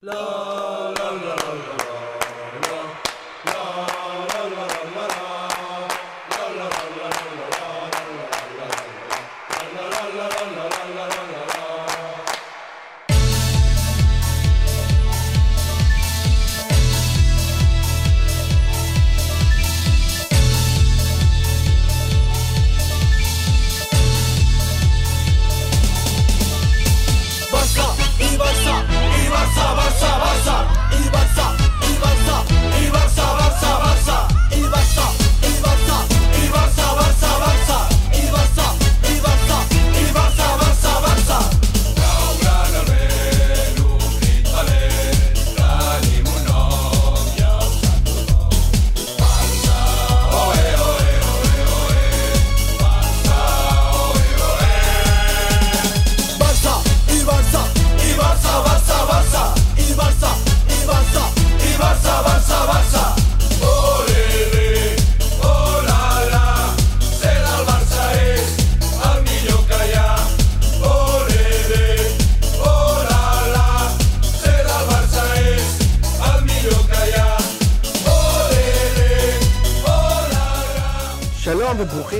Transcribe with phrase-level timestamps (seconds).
[0.00, 1.47] la la la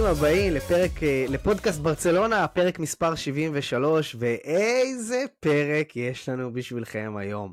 [0.09, 7.53] הבאים לפרק, אה, לפודקאסט ברצלונה, פרק מספר 73, ואיזה פרק יש לנו בשבילכם היום.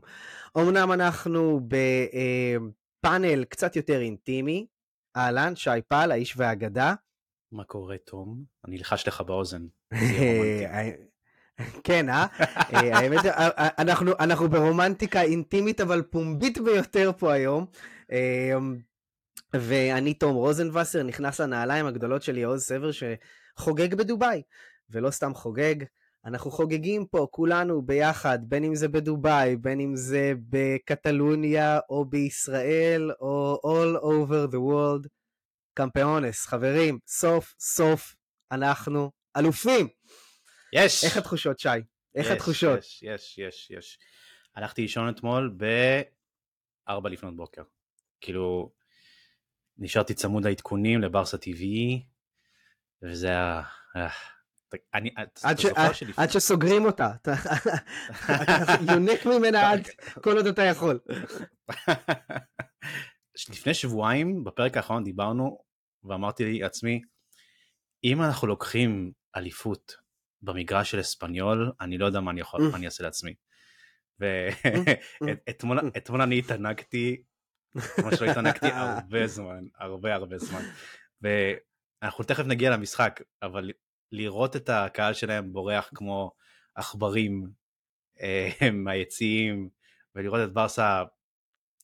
[0.57, 4.65] אמנם אנחנו בפאנל קצת יותר אינטימי,
[5.17, 6.93] אהלן, שי פל, האיש והאגדה.
[7.51, 8.43] מה קורה, תום?
[8.67, 9.65] אני אלחש לך באוזן.
[9.93, 10.91] רומנטי.
[11.83, 12.25] כן, אה?
[12.73, 13.69] אה, האמת, אה, אה,
[14.19, 17.65] אנחנו ברומנטיקה אינטימית אבל פומבית ביותר פה היום.
[19.59, 24.41] ואני תום רוזנבסר, נכנס לנעליים הגדולות של יעוז סבר שחוגג בדובאי.
[24.89, 25.75] ולא סתם חוגג,
[26.25, 33.11] אנחנו חוגגים פה כולנו ביחד, בין אם זה בדובאי, בין אם זה בקטלוניה או בישראל
[33.21, 35.07] או all over the world.
[35.73, 38.15] קמפיונס, חברים, סוף סוף
[38.51, 39.87] אנחנו אלופים.
[40.73, 41.03] יש!
[41.03, 41.69] איך התחושות, שי?
[42.15, 42.79] איך יש, התחושות?
[42.79, 43.99] יש, יש, יש, יש.
[44.55, 47.61] הלכתי לישון אתמול ב-4 לפנות בוקר.
[48.21, 48.71] כאילו,
[49.77, 51.63] נשארתי צמוד לעדכונים לברסה TV,
[53.03, 53.61] וזה היה...
[53.95, 54.07] אה,
[54.93, 55.09] אני...
[55.23, 55.65] אתה עד, ש...
[55.65, 57.33] עד, שלפני- עד שסוגרים אותה, אתה
[58.91, 59.87] יונק ממנה עד
[60.21, 60.99] כל עוד אתה יכול.
[63.49, 65.57] לפני שבועיים, בפרק האחרון דיברנו,
[66.03, 67.01] ואמרתי לעצמי,
[68.03, 69.95] אם אנחנו לוקחים אליפות
[70.41, 73.33] במגרש של אספניול, אני לא יודע מה אני יכול, מה אני אעשה לעצמי.
[74.19, 77.23] ואתמול אתמול אני התענגתי,
[77.95, 80.61] כמו שלא התענגתי הרבה זמן, הרבה הרבה זמן.
[81.21, 83.71] ואנחנו תכף נגיע למשחק, אבל
[84.11, 86.31] לראות את הקהל שלהם בורח כמו
[86.75, 87.49] עכברים
[88.21, 88.49] אה,
[88.83, 89.69] מהיציעים,
[90.15, 91.03] ולראות את ברסה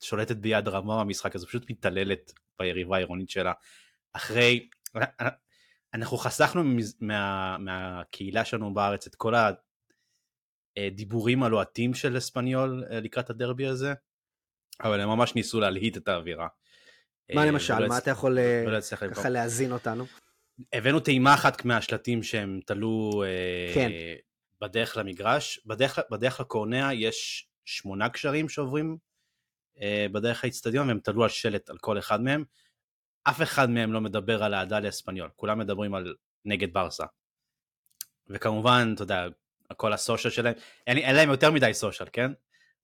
[0.02, 3.54] שולטת ביד רמה במשחק הזה, פשוט מתעללת ביריבה העירונית שלה.
[4.14, 4.70] אחרי,
[5.94, 6.64] אנחנו חסכנו
[7.02, 9.34] מה, מהקהילה שלנו בארץ את כל
[10.78, 13.94] הדיבורים הלוהטים של אספניול אה, לקראת הדרבי הזה,
[14.84, 16.48] אבל הם ממש ניסו להלהיט את האווירה.
[17.34, 19.20] מה אה, למשל, מה אתה יכול אה, ולא הצליח לבחור.
[19.20, 20.06] ככה להזין אותנו?
[20.74, 23.90] הבאנו טעימה אחת מהשלטים שהם תלו אה, כן.
[24.62, 25.60] בדרך למגרש.
[25.66, 28.98] בדרך, בדרך לקורנע יש שמונה קשרים שעוברים
[29.82, 32.44] אה, בדרך לאצטדיון והם תלו על שלט על כל אחד מהם.
[33.24, 36.16] אף אחד מהם לא מדבר על האהדה לאספניול, כולם מדברים על
[36.46, 37.06] נגד ברסה.
[38.28, 39.28] וכמובן, אתה יודע,
[39.78, 40.54] כל הסושיאל שלהם,
[40.88, 42.32] אין, להם יותר מדי סושיאל, כן?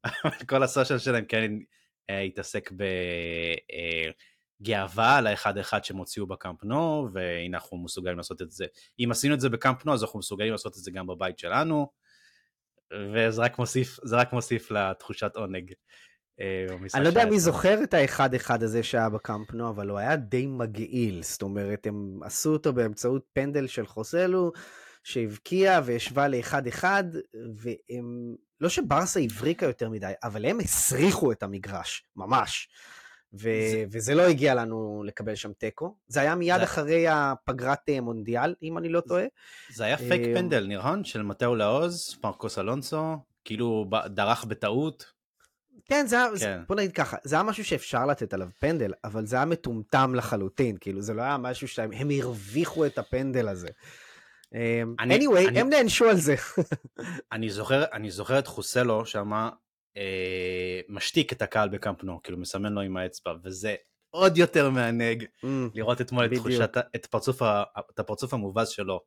[0.49, 1.57] כל הסושיאל שלהם כן אה,
[2.09, 2.71] התעסק
[4.61, 8.65] בגאווה על האחד אחד שהם הוציאו בקאמפ נו, והנה אנחנו מסוגלים לעשות את זה.
[8.99, 11.87] אם עשינו את זה בקאמפ נו, אז אנחנו מסוגלים לעשות את זה גם בבית שלנו,
[13.13, 15.73] וזה רק מוסיף, רק מוסיף לתחושת עונג.
[16.39, 17.39] אה, אני לא יודע מי.
[17.39, 21.23] זוכר את האחד אחד הזה שהיה בקאמפ נו, אבל הוא היה די מגעיל.
[21.23, 24.51] זאת אומרת, הם עשו אותו באמצעות פנדל של חוסלו,
[25.03, 27.03] שהבקיע והשווה לאחד אחד,
[27.55, 28.35] והם...
[28.61, 32.69] לא שברסה הבריקה יותר מדי, אבל הם הסריחו את המגרש, ממש.
[33.33, 33.39] ו...
[33.71, 35.95] זה- וזה לא הגיע לנו לקבל שם תיקו.
[36.07, 39.23] זה היה מיד זה- אחרי הפגרת אה, מונדיאל, אם אני לא טועה.
[39.69, 41.03] זה היה פייק אה, פנדל, נכון?
[41.03, 45.05] של מתאו לאוז, מרקוס אלונסו, כאילו דרך בטעות.
[45.85, 46.59] כן, זה היה, זה- כן.
[46.67, 50.77] בוא נגיד ככה, זה היה משהו שאפשר לתת עליו פנדל, אבל זה היה מטומטם לחלוטין,
[50.81, 53.67] כאילו זה לא היה משהו שהם הם הרוויחו את הפנדל הזה.
[54.53, 56.35] אמ, אני- anyway, אני- הם נענשו על זה.
[57.31, 59.49] אני זוכר, אני זוכר את חוסלו שמה
[59.97, 63.75] אה, משתיק את הקהל בקאמפ נו, כאילו מסמן לו עם האצבע, וזה
[64.09, 66.31] עוד יותר מענג אמ, לראות אתמול את.
[66.33, 67.41] תחושת, את, פרצוף
[67.89, 68.99] את הפרצוף המובז שלו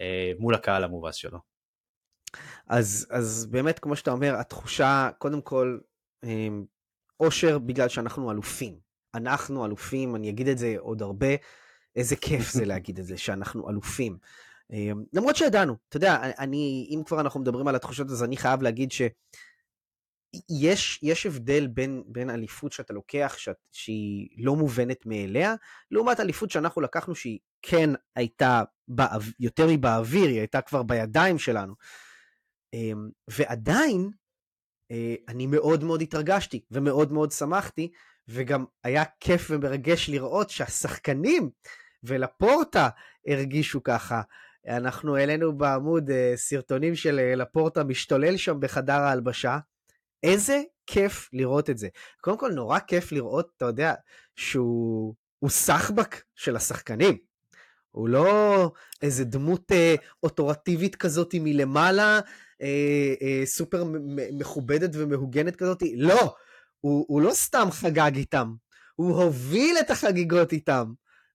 [0.00, 1.38] אה, מול הקהל המובז שלו.
[2.68, 5.78] אז, אז באמת, כמו שאתה אומר, התחושה, קודם כל,
[6.24, 6.64] אמ,
[7.20, 8.78] אושר בגלל שאנחנו אלופים.
[9.14, 11.26] אנחנו אלופים, אני אגיד את זה עוד הרבה,
[11.96, 14.18] איזה כיף זה להגיד את זה, שאנחנו אלופים.
[14.72, 18.62] אמ, למרות שידענו, אתה יודע, אני, אם כבר אנחנו מדברים על התחושות, אז אני חייב
[18.62, 19.02] להגיד ש...
[20.50, 25.54] יש, יש הבדל בין, בין אליפות שאתה לוקח, שאת, שהיא לא מובנת מאליה,
[25.90, 31.74] לעומת אליפות שאנחנו לקחנו שהיא כן הייתה באו, יותר מבאוויר, היא הייתה כבר בידיים שלנו.
[32.74, 34.10] אמ, ועדיין,
[34.90, 37.92] אה, אני מאוד מאוד התרגשתי ומאוד מאוד שמחתי,
[38.28, 41.50] וגם היה כיף ומרגש לראות שהשחקנים
[42.02, 42.88] ולפורטה
[43.26, 44.22] הרגישו ככה.
[44.68, 49.58] אנחנו העלינו בעמוד אה, סרטונים של אה, לפורטה משתולל שם בחדר ההלבשה.
[50.22, 51.88] איזה כיף לראות את זה.
[52.20, 53.94] קודם כל, נורא כיף לראות, אתה יודע,
[54.36, 55.14] שהוא
[55.48, 57.16] סחבק של השחקנים.
[57.96, 58.72] הוא לא
[59.02, 62.20] איזה דמות אה, אוטורטיבית כזאת מלמעלה,
[62.62, 63.84] אה, אה, סופר
[64.32, 66.34] מכובדת ומהוגנת כזאת, לא,
[66.80, 68.52] הוא, הוא לא סתם חגג איתם,
[68.94, 70.92] הוא הוביל את החגיגות איתם.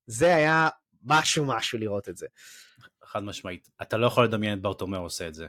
[0.08, 0.70] זה היה
[1.04, 2.28] משהו משהו לראות את זה.
[3.12, 3.70] חד משמעית.
[3.82, 5.48] אתה לא יכול לדמיין את ברטומיאו עושה את זה.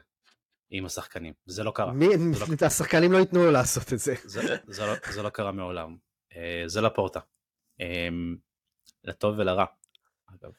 [0.75, 1.93] עם השחקנים, זה לא קרה.
[1.93, 2.67] מי, זה לא...
[2.67, 4.15] השחקנים לא ייתנו לו לעשות את זה.
[4.25, 5.97] זה, זה, לא, זה לא קרה מעולם.
[6.37, 7.21] אה, זה לפורטה.
[7.81, 8.37] אמ,
[9.05, 9.65] לטוב ולרע,
[10.27, 10.51] אגב.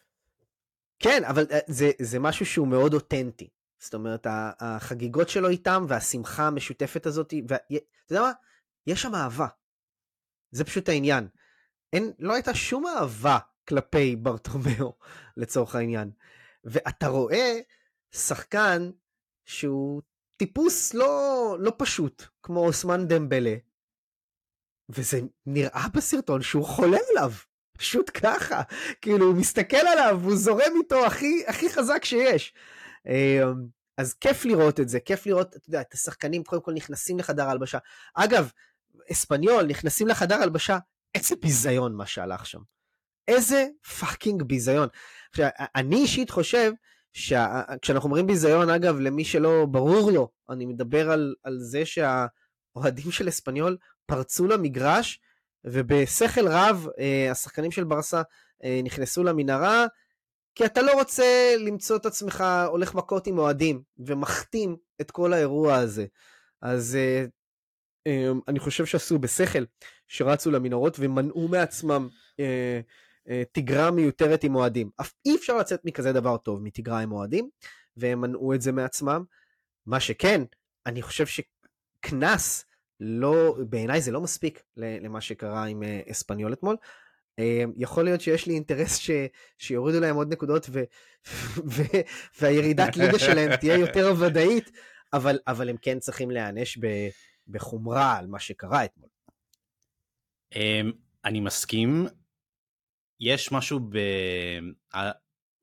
[0.99, 3.49] כן, אבל אה, זה, זה משהו שהוא מאוד אותנטי.
[3.79, 4.27] זאת אומרת,
[4.59, 7.63] החגיגות שלו איתם והשמחה המשותפת הזאת, ואתה
[8.09, 8.31] יודע מה?
[8.87, 9.47] יש שם אהבה.
[10.51, 11.27] זה פשוט העניין.
[11.93, 14.93] אין, לא הייתה שום אהבה כלפי ברטומאו,
[15.37, 16.11] לצורך העניין.
[16.63, 17.59] ואתה רואה
[18.15, 18.91] שחקן
[19.45, 20.01] שהוא
[20.37, 23.55] טיפוס לא, לא פשוט, כמו אוסמן דמבלה,
[24.89, 27.31] וזה נראה בסרטון שהוא חולה עליו.
[27.77, 28.61] פשוט ככה,
[29.01, 32.53] כאילו הוא מסתכל עליו, הוא זורם איתו הכי, הכי חזק שיש.
[33.05, 33.67] אמ,
[33.97, 37.49] אז כיף לראות את זה, כיף לראות, אתה יודע, את השחקנים קודם כל נכנסים לחדר
[37.49, 37.77] הלבשה.
[38.13, 38.51] אגב,
[39.11, 40.77] אספניול נכנסים לחדר הלבשה,
[41.15, 42.61] איזה ביזיון מה שהלך שם.
[43.27, 43.67] איזה
[43.99, 44.87] fucking ביזיון.
[45.29, 46.71] עכשיו, אני אישית חושב
[47.13, 53.29] שכשאנחנו אומרים ביזיון, אגב, למי שלא ברור לו, אני מדבר על, על זה שהאוהדים של
[53.29, 55.19] אספניול פרצו למגרש,
[55.65, 58.21] ובשכל רב אה, השחקנים של ברסה
[58.63, 59.85] אה, נכנסו למנהרה,
[60.55, 65.75] כי אתה לא רוצה למצוא את עצמך הולך מכות עם אוהדים, ומחתים את כל האירוע
[65.75, 66.05] הזה.
[66.61, 67.25] אז אה,
[68.47, 69.63] אני חושב שעשו בשכל,
[70.07, 72.07] שרצו למנהרות ומנעו מעצמם
[73.51, 74.89] תגרה מיותרת עם אוהדים.
[75.01, 77.49] אף אי אפשר לצאת מכזה דבר טוב, מתגרה עם אוהדים,
[77.97, 79.23] והם מנעו את זה מעצמם.
[79.85, 80.41] מה שכן,
[80.85, 82.65] אני חושב שקנס,
[82.99, 86.75] לא, בעיניי זה לא מספיק למה שקרה עם אה, אספניול אתמול.
[87.39, 89.11] אה, יכול להיות שיש לי אינטרס ש,
[89.57, 90.83] שיורידו להם עוד נקודות ו,
[91.65, 91.83] ו,
[92.39, 94.71] והירידת ליגה שלהם תהיה יותר ודאית,
[95.13, 96.77] אבל, אבל הם כן צריכים להיענש
[97.47, 99.09] בחומרה על מה שקרה אתמול.
[100.55, 100.91] אמ,
[101.25, 102.07] אני מסכים,
[103.23, 103.79] יש משהו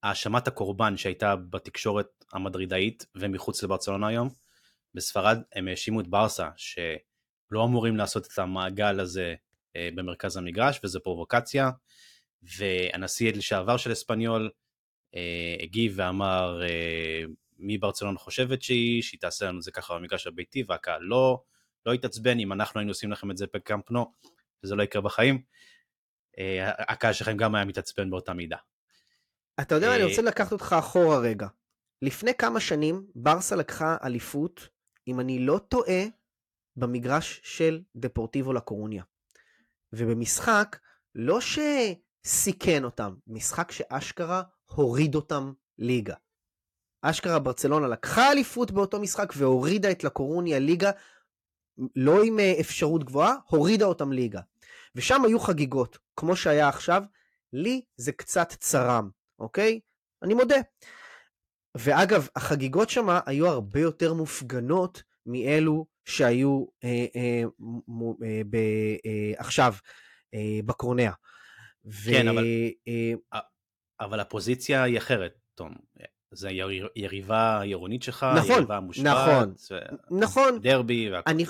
[0.02, 4.28] בהאשמת הקורבן שהייתה בתקשורת המדרידאית ומחוץ לברצלונה היום.
[4.94, 9.34] בספרד הם האשימו את ברסה שלא אמורים לעשות את המעגל הזה
[9.76, 11.70] אה, במרכז המגרש וזה פרובוקציה.
[12.42, 14.50] והנשיא לשעבר של אספניול
[15.14, 17.22] אה, הגיב ואמר אה,
[17.58, 21.42] מי ברצלונה חושבת שהיא, שהיא תעשה לנו את זה ככה במגרש הביתי והקהל לא,
[21.86, 24.12] לא יתעצבן אם אנחנו היינו עושים לכם את זה בקמפנו
[24.64, 25.42] וזה לא יקרה בחיים.
[26.40, 28.56] אה, הקהל שלכם גם היה מתעצבן באותה מידה.
[29.60, 31.46] אתה יודע, אני אה, רוצה לקחת אותך אחורה רגע.
[32.02, 34.68] לפני כמה שנים ברסה לקחה אליפות,
[35.08, 36.02] אם אני לא טועה,
[36.76, 39.04] במגרש של דפורטיבו לקורוניה.
[39.92, 40.78] ובמשחק,
[41.14, 46.14] לא שסיכן אותם, משחק שאשכרה הוריד אותם ליגה.
[47.02, 50.90] אשכרה ברצלונה לקחה אליפות באותו משחק והורידה את לקורוניה ליגה,
[51.96, 54.40] לא עם אה, אפשרות גבוהה, הורידה אותם ליגה.
[54.94, 57.02] ושם היו חגיגות, כמו שהיה עכשיו,
[57.52, 59.80] לי זה קצת צרם, אוקיי?
[60.22, 60.56] אני מודה.
[61.76, 67.42] ואגב, החגיגות שם היו הרבה יותר מופגנות מאלו שהיו אה, אה,
[68.22, 68.56] אה, ב,
[69.06, 69.74] אה, עכשיו
[70.34, 71.10] אה, בקורנע.
[72.04, 72.30] כן, ו...
[72.30, 72.44] אבל,
[72.88, 73.40] אה,
[74.00, 75.74] אבל הפוזיציה היא אחרת, תום.
[76.32, 76.50] זה
[76.96, 79.78] יריבה עירונית שלך, נכון, יריבה מושפעת, נכון, ו...
[80.20, 80.60] נכון.
[80.60, 81.30] דרבי והכל.
[81.30, 81.44] אני,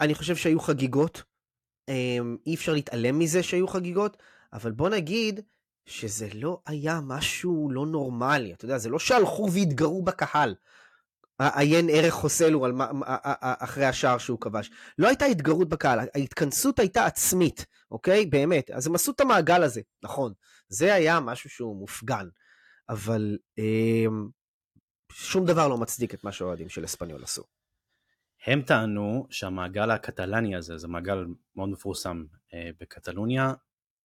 [0.00, 1.22] אני חושב שהיו חגיגות,
[2.46, 4.16] אי אפשר להתעלם מזה שהיו חגיגות,
[4.52, 5.40] אבל בוא נגיד
[5.86, 10.54] שזה לא היה משהו לא נורמלי, אתה יודע, זה לא שהלכו והתגרו בקהל.
[11.38, 12.24] עיין ערך
[12.64, 12.90] על מה,
[13.40, 14.70] אחרי השער שהוא כבש.
[14.98, 18.26] לא הייתה התגרות בקהל, ההתכנסות הייתה עצמית, אוקיי?
[18.26, 18.70] באמת.
[18.70, 20.32] אז הם עשו את המעגל הזה, נכון.
[20.68, 22.28] זה היה משהו שהוא מופגן.
[22.88, 24.04] אבל אה,
[25.12, 27.42] שום דבר לא מצדיק את מה שהאוהדים של אספניול עשו.
[28.44, 31.26] הם טענו שהמעגל הקטלני הזה, זה מעגל
[31.56, 32.24] מאוד מפורסם
[32.54, 33.52] אה, בקטלוניה,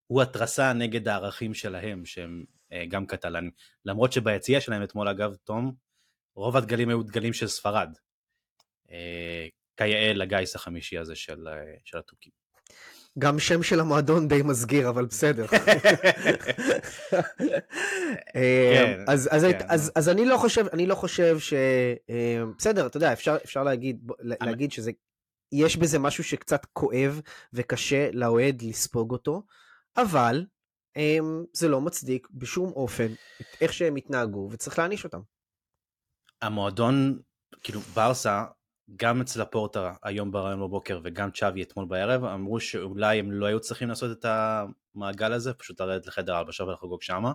[0.07, 3.51] הוא התרסה נגד הערכים שלהם, שהם אה, גם קטלנים.
[3.85, 5.75] למרות שביציע שלהם אתמול, אגב, תום,
[6.35, 7.89] רוב הדגלים היו דגלים של ספרד.
[8.91, 9.47] אה,
[9.77, 12.40] כיאה לגיס החמישי הזה של, אה, של התוכים.
[13.19, 15.45] גם שם של המועדון די מסגיר, אבל בסדר.
[18.35, 19.65] אה, כן, אז, אז, כן.
[19.95, 21.53] אז, אני לא חושב, אני לא חושב ש...
[22.09, 24.91] אה, בסדר, אתה יודע, אפשר, להגיד, שזה,
[25.51, 27.21] יש בזה משהו שקצת כואב
[27.53, 29.43] וקשה לאוהד לספוג אותו,
[29.97, 30.45] אבל
[30.97, 31.17] אה,
[31.53, 33.07] זה לא מצדיק בשום אופן
[33.61, 35.21] איך שהם התנהגו, וצריך להעניש אותם.
[36.41, 37.19] המועדון,
[37.63, 38.43] כאילו ברסה,
[38.95, 43.59] גם אצל הפורטה היום ברעיון בבוקר וגם צ'אבי אתמול בערב, אמרו שאולי הם לא היו
[43.59, 47.31] צריכים לעשות את המעגל הזה, פשוט לרדת לחדר ההלבשה ולחגוג שמה.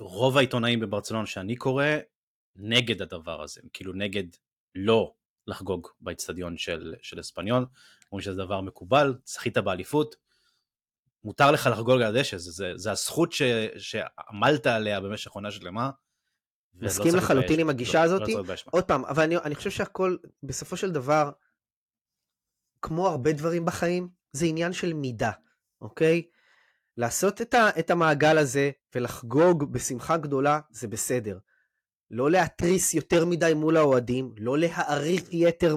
[0.00, 1.84] ורוב העיתונאים בברצלונה שאני קורא,
[2.56, 4.24] נגד הדבר הזה, כאילו נגד
[4.74, 5.14] לא
[5.46, 7.66] לחגוג באצטדיון של, של אספניול,
[8.12, 10.16] אומרים שזה דבר מקובל, זכית באליפות,
[11.24, 13.42] מותר לך לחגוג על הדשא, זה, זה, זה הזכות ש,
[13.76, 15.90] שעמלת עליה במשך עונה שלמה.
[16.74, 17.60] ולא מסכים לחלוטין.
[17.60, 18.20] עם הגישה לא- הזאת.
[18.20, 18.70] לא להתבייש בה.
[18.72, 21.30] עוד פעם, אבל אני, אני חושב שהכל, בסופו של דבר,
[22.82, 25.30] כמו הרבה דברים בחיים, זה עניין של מידה,
[25.80, 26.22] אוקיי?
[26.96, 31.38] לעשות את, ה, את המעגל הזה ולחגוג בשמחה גדולה, זה בסדר.
[32.10, 35.76] לא להתריס יותר מדי מול האוהדים, לא להאריך יתר,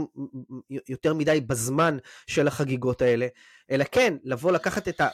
[0.89, 1.97] יותר מדי בזמן
[2.27, 3.27] של החגיגות האלה,
[3.71, 5.07] אלא כן, לבוא לקחת את ה...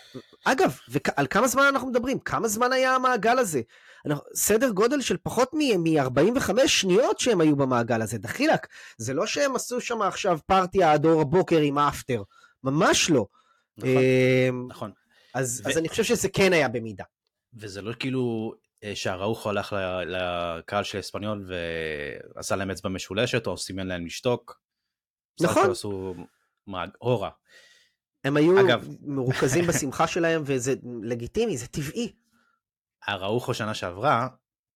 [0.45, 2.19] אגב, ועל כמה זמן אנחנו מדברים?
[2.19, 3.61] כמה זמן היה המעגל הזה?
[4.05, 8.67] אנחנו- סדר גודל של פחות מ-45 שניות שהם היו במעגל הזה, דחילק.
[8.97, 12.23] זה לא שהם עשו שם עכשיו פארטי עד אור הבוקר עם האפטר,
[12.63, 13.25] ממש לא.
[13.77, 13.89] נכון,
[14.49, 14.91] אמ, נכון.
[15.33, 17.03] אז, ו- אז אני חושב שזה כן היה במידה.
[17.53, 21.51] וזה לא כאילו אה, שהראוכו הלך לקהל של אספניול
[22.35, 24.61] ועשה להם אצבע משולשת או סימן להם לשתוק.
[25.41, 25.71] נכון.
[25.71, 26.15] עשו
[26.97, 27.29] הורה.
[28.23, 32.15] הם היו אגב- מרוכזים בשמחה שלהם, וזה לגיטימי, זה טבעי.
[33.07, 34.27] הראוכו שנה שעברה,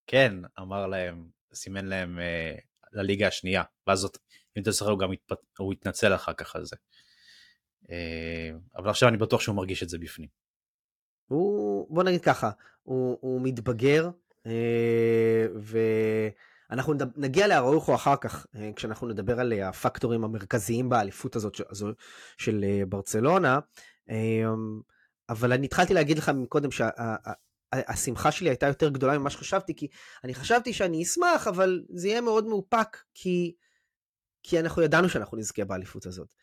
[0.07, 2.55] כן, אמר להם, סימן להם אה,
[2.93, 4.17] לליגה השנייה, ואז זאת,
[4.57, 5.31] אם אתה זוכר, הוא גם התפ...
[5.57, 6.75] הוא התנצל אחר כך על זה.
[7.89, 10.42] אה, אבל עכשיו אני בטוח שהוא מרגיש את זה בפנים.
[11.27, 12.49] הוא, בוא נגיד ככה,
[12.83, 14.09] הוא, הוא מתבגר,
[14.45, 15.47] אה,
[16.69, 21.87] ואנחנו נגיע לאראוחו אחר כך, אה, כשאנחנו נדבר על הפקטורים המרכזיים באליפות הזאת ש- הזו
[22.37, 23.59] של אה, ברצלונה,
[24.09, 24.43] אה,
[25.29, 29.87] אבל אני התחלתי להגיד לך מקודם שהשמחה שלי הייתה יותר גדולה ממה שחשבתי, כי
[30.23, 33.55] אני חשבתי שאני אשמח, אבל זה יהיה מאוד מאופק, כי,
[34.43, 36.33] כי אנחנו ידענו שאנחנו נזכה באליפות הזאת.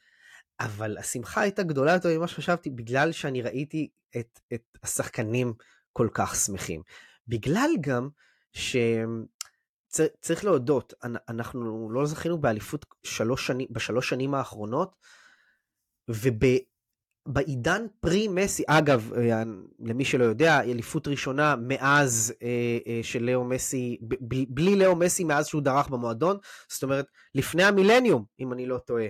[0.61, 5.53] אבל השמחה הייתה גדולה יותר ממה שחשבתי, בגלל שאני ראיתי את, את השחקנים
[5.93, 6.83] כל כך שמחים.
[7.29, 8.09] בגלל גם
[9.93, 14.97] שצריך להודות, אנ- אנחנו לא זכינו באליפות שלוש שנים, בשלוש שנים האחרונות,
[16.09, 19.43] ובעידן פרי מסי, אגב, אה,
[19.81, 23.99] למי שלא יודע, אליפות ראשונה מאז אה, אה, של לאו מסי,
[24.49, 26.39] בלי לאו מסי מאז שהוא דרך במועדון,
[26.69, 29.07] זאת אומרת, לפני המילניום, אם אני לא טועה.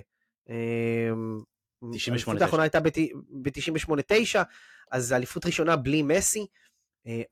[0.51, 1.41] אמ,
[1.85, 2.11] 98-9.
[2.11, 4.43] האליפות האחרונה הייתה ב-98-9,
[4.91, 6.47] אז אליפות ראשונה בלי מסי.
[7.07, 7.23] אה,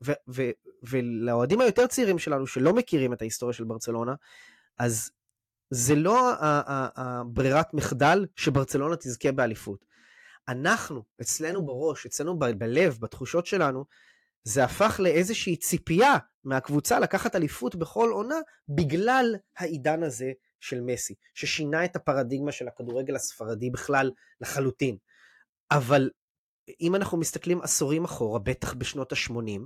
[0.83, 4.13] ולאוהדים היותר צעירים שלנו שלא מכירים את ההיסטוריה של ברצלונה,
[4.79, 5.11] אז
[5.69, 6.31] זה לא
[6.95, 9.85] הברירת מחדל שברצלונה תזכה באליפות.
[10.47, 13.85] אנחנו, אצלנו בראש, אצלנו ב- בלב, בתחושות שלנו,
[14.43, 21.85] זה הפך לאיזושהי ציפייה מהקבוצה לקחת אליפות בכל עונה בגלל העידן הזה של מסי, ששינה
[21.85, 24.11] את הפרדיגמה של הכדורגל הספרדי בכלל
[24.41, 24.97] לחלוטין.
[25.71, 26.09] אבל
[26.81, 29.61] אם אנחנו מסתכלים עשורים אחורה, בטח בשנות ה-80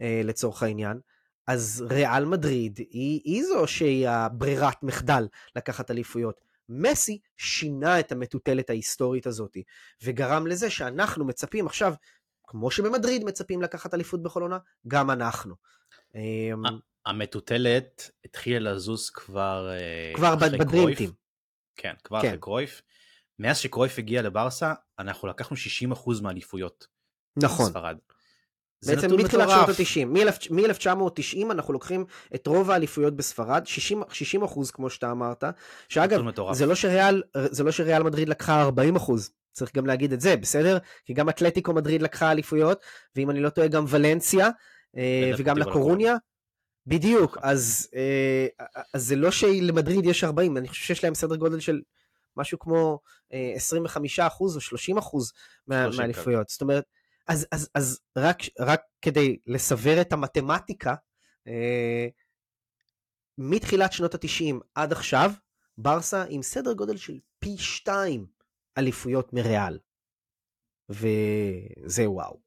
[0.00, 1.00] לצורך העניין,
[1.46, 6.40] אז ריאל מדריד היא, היא זו שהיא הברירת מחדל לקחת אליפויות.
[6.68, 9.56] מסי שינה את המטוטלת ההיסטורית הזאת,
[10.02, 11.94] וגרם לזה שאנחנו מצפים עכשיו,
[12.46, 14.58] כמו שבמדריד מצפים לקחת אליפות בכל עונה,
[14.88, 15.54] גם אנחנו.
[17.06, 20.98] המטוטלת התחילה לזוז כבר אה, כבר אחרי בדרים קרויף.
[20.98, 21.10] טים.
[21.76, 22.28] כן, כבר כן.
[22.28, 22.82] אחרי קרויף.
[23.38, 25.56] מאז שקרויף הגיע לברסה, אנחנו לקחנו
[25.94, 26.86] 60% מהאליפויות
[27.36, 27.66] נכון.
[27.66, 27.96] בספרד.
[28.86, 29.48] בעצם מתחילת.
[29.48, 30.06] שנות ה-90,
[30.50, 32.04] מ-1990 אנחנו לוקחים
[32.34, 35.44] את רוב האליפויות בספרד, 60, 60 אחוז כמו שאתה אמרת,
[35.88, 36.20] שאגב.
[36.52, 40.36] זה לא, שריאל, זה לא שריאל מדריד לקחה 40 אחוז, צריך גם להגיד את זה,
[40.36, 40.78] בסדר?
[41.04, 42.82] כי גם אתלטיקו מדריד לקחה אליפויות,
[43.16, 44.48] ואם אני לא טועה גם ולנסיה,
[44.96, 46.16] אה, וגם לקורוניה.
[46.86, 47.38] בדיוק.
[47.42, 48.46] אז, אה,
[48.94, 51.80] אז זה לא שלמדריד יש 40, אני חושב שיש להם סדר גודל של
[52.36, 53.00] משהו כמו
[53.32, 55.32] אה, 25 אחוז או 30 אחוז
[55.66, 56.48] מה- 30 מהאליפויות.
[56.48, 56.84] זאת אומרת,
[57.28, 60.94] אז, אז, אז רק, רק כדי לסבר את המתמטיקה,
[61.46, 62.06] אה,
[63.38, 65.32] מתחילת שנות ה-90 עד עכשיו,
[65.78, 68.26] ברסה עם סדר גודל של פי שתיים
[68.78, 69.78] אליפויות מריאל.
[70.90, 72.40] וזה וואו.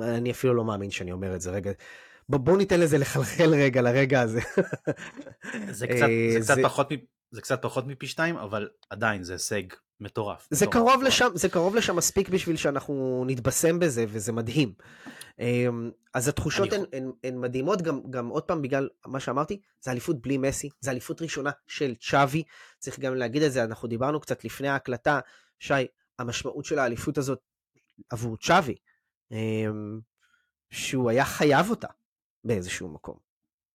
[0.00, 1.70] אני אפילו לא מאמין שאני אומר את זה רגע.
[2.28, 4.40] ב- בואו ניתן לזה לחלחל רגע לרגע הזה.
[5.70, 6.88] זה קצת, אה, זה, קצת זה- פחות,
[7.30, 9.62] זה קצת פחות מפי שתיים, אבל עדיין זה הישג
[10.00, 10.48] מטורף.
[10.50, 10.86] זה מטורף.
[10.88, 14.72] קרוב לשם, זה קרוב לשם מספיק בשביל שאנחנו נתבשם בזה, וזה מדהים.
[15.38, 19.90] אמ, אז התחושות הן, הן, הן מדהימות, גם, גם עוד פעם בגלל מה שאמרתי, זה
[19.90, 22.42] אליפות בלי מסי, זה אליפות ראשונה של צ'אבי,
[22.78, 25.20] צריך גם להגיד את זה, אנחנו דיברנו קצת לפני ההקלטה,
[25.58, 25.74] שי,
[26.18, 27.38] המשמעות של האליפות הזאת
[28.10, 28.74] עבור צ'אבי,
[29.32, 30.00] אמ,
[30.70, 31.88] שהוא היה חייב אותה
[32.46, 33.18] באיזשהו מקום.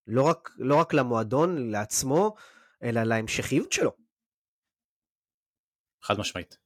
[0.08, 2.36] לא רק, לא רק למועדון, לעצמו,
[2.84, 3.92] אלא להמשכיות שלו.
[6.04, 6.58] חד משמעית.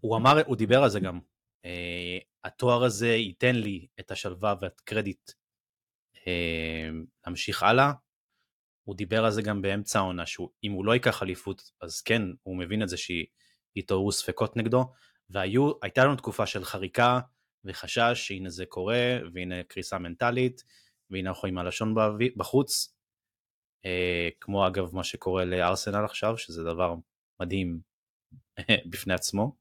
[0.00, 1.20] הוא אמר, הוא דיבר על זה גם.
[1.64, 5.30] אה, התואר הזה ייתן לי את השלווה ואת קרדיט
[6.26, 6.88] אה,
[7.26, 7.92] להמשיך הלאה.
[8.84, 12.58] הוא דיבר על זה גם באמצע העונה, שאם הוא לא ייקח אליפות, אז כן, הוא
[12.58, 14.92] מבין את זה שיתעוררו ספקות נגדו,
[15.30, 17.20] והייתה לנו תקופה של חריקה
[17.64, 20.62] וחשש שהנה זה קורה, והנה קריסה מנטלית,
[21.10, 21.94] והנה אנחנו עם הלשון
[22.36, 22.94] בחוץ.
[23.84, 26.94] אה, כמו אגב מה שקורה לארסנל עכשיו, שזה דבר
[27.40, 27.80] מדהים
[28.90, 29.56] בפני עצמו.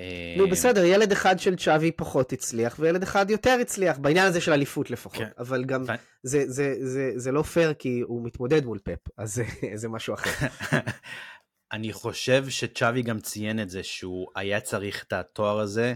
[0.00, 4.40] אה, נו בסדר, ילד אחד של צ'אבי פחות הצליח, וילד אחד יותר הצליח, בעניין הזה
[4.40, 5.18] של אליפות לפחות.
[5.18, 5.28] כן.
[5.38, 5.84] אבל גם
[6.22, 10.14] זה, זה, זה, זה לא פייר כי הוא מתמודד מול פפ, אז זה, זה משהו
[10.14, 10.46] אחר.
[11.72, 15.94] אני חושב שצ'אבי גם ציין את זה שהוא היה צריך את התואר הזה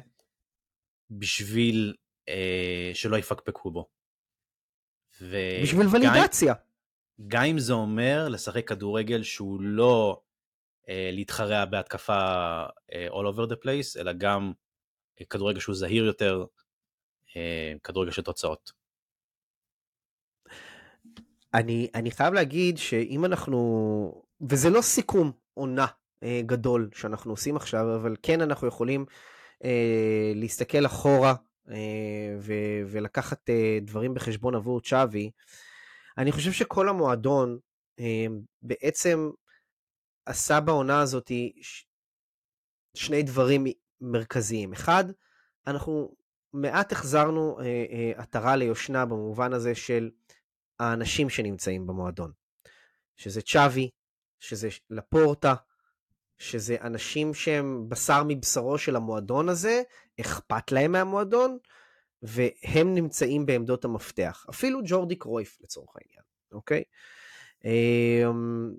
[1.10, 1.94] בשביל
[2.28, 3.88] אה, שלא יפקפקו בו.
[5.22, 6.54] ו- בשביל ולידציה.
[7.26, 10.20] גם אם זה אומר לשחק כדורגל שהוא לא
[10.88, 12.18] אה, להתחרע בהתקפה
[12.92, 14.52] אה, all over the place, אלא גם
[15.20, 16.44] אה, כדורגל שהוא זהיר יותר,
[17.36, 18.72] אה, כדורגל של תוצאות.
[21.54, 25.86] אני, אני חייב להגיד שאם אנחנו, וזה לא סיכום עונה
[26.22, 29.06] אה, גדול שאנחנו עושים עכשיו, אבל כן אנחנו יכולים
[29.64, 31.34] אה, להסתכל אחורה
[32.40, 32.52] ו,
[32.86, 35.30] ולקחת אה, דברים בחשבון עבור צ'אבי.
[36.18, 37.58] אני חושב שכל המועדון
[38.00, 38.26] אה,
[38.62, 39.30] בעצם
[40.26, 41.32] עשה בעונה הזאת
[42.94, 43.64] שני דברים
[44.00, 44.72] מרכזיים.
[44.72, 45.04] אחד,
[45.66, 46.14] אנחנו
[46.52, 50.10] מעט החזרנו אה, אה, עטרה ליושנה במובן הזה של
[50.80, 52.32] האנשים שנמצאים במועדון.
[53.16, 53.90] שזה צ'אבי,
[54.40, 55.54] שזה לפורטה,
[56.38, 59.82] שזה אנשים שהם בשר מבשרו של המועדון הזה,
[60.20, 61.58] אכפת להם מהמועדון,
[62.22, 64.46] והם נמצאים בעמדות המפתח.
[64.50, 66.22] אפילו ג'ורדי קרויף לצורך העניין,
[66.52, 66.82] אוקיי?
[67.64, 68.70] אמ,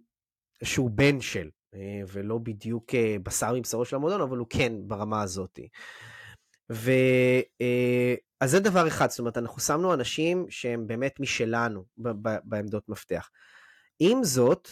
[0.63, 5.21] שהוא בן של, אה, ולא בדיוק אה, בשר מבשרו של המועדון, אבל הוא כן ברמה
[5.21, 5.59] הזאת.
[6.71, 6.91] ו...
[7.61, 11.85] אה, אז זה דבר אחד, זאת אומרת, אנחנו שמנו אנשים שהם באמת משלנו
[12.43, 13.29] בעמדות מפתח.
[13.99, 14.69] עם זאת,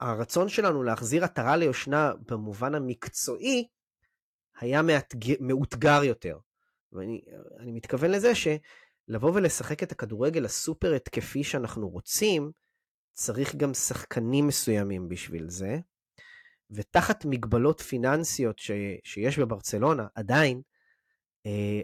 [0.00, 3.68] הרצון שלנו להחזיר עטרה ליושנה במובן המקצועי
[4.60, 5.34] היה מאתג...
[5.40, 6.38] מאותגר יותר.
[6.92, 7.22] ואני
[7.58, 12.52] אני מתכוון לזה שלבוא ולשחק את הכדורגל הסופר התקפי שאנחנו רוצים,
[13.12, 15.78] צריך גם שחקנים מסוימים בשביל זה,
[16.70, 18.70] ותחת מגבלות פיננסיות ש...
[19.04, 20.62] שיש בברצלונה, עדיין,
[21.46, 21.80] אה,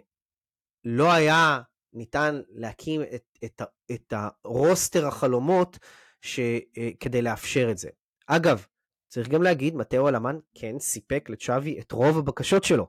[0.85, 1.61] לא היה
[1.93, 5.79] ניתן להקים את, את, את הרוסטר החלומות
[6.21, 6.41] ש,
[6.79, 7.89] אה, כדי לאפשר את זה.
[8.27, 8.67] אגב,
[9.09, 12.89] צריך גם להגיד, מתאו אלמן כן סיפק לצ'אבי את רוב הבקשות שלו.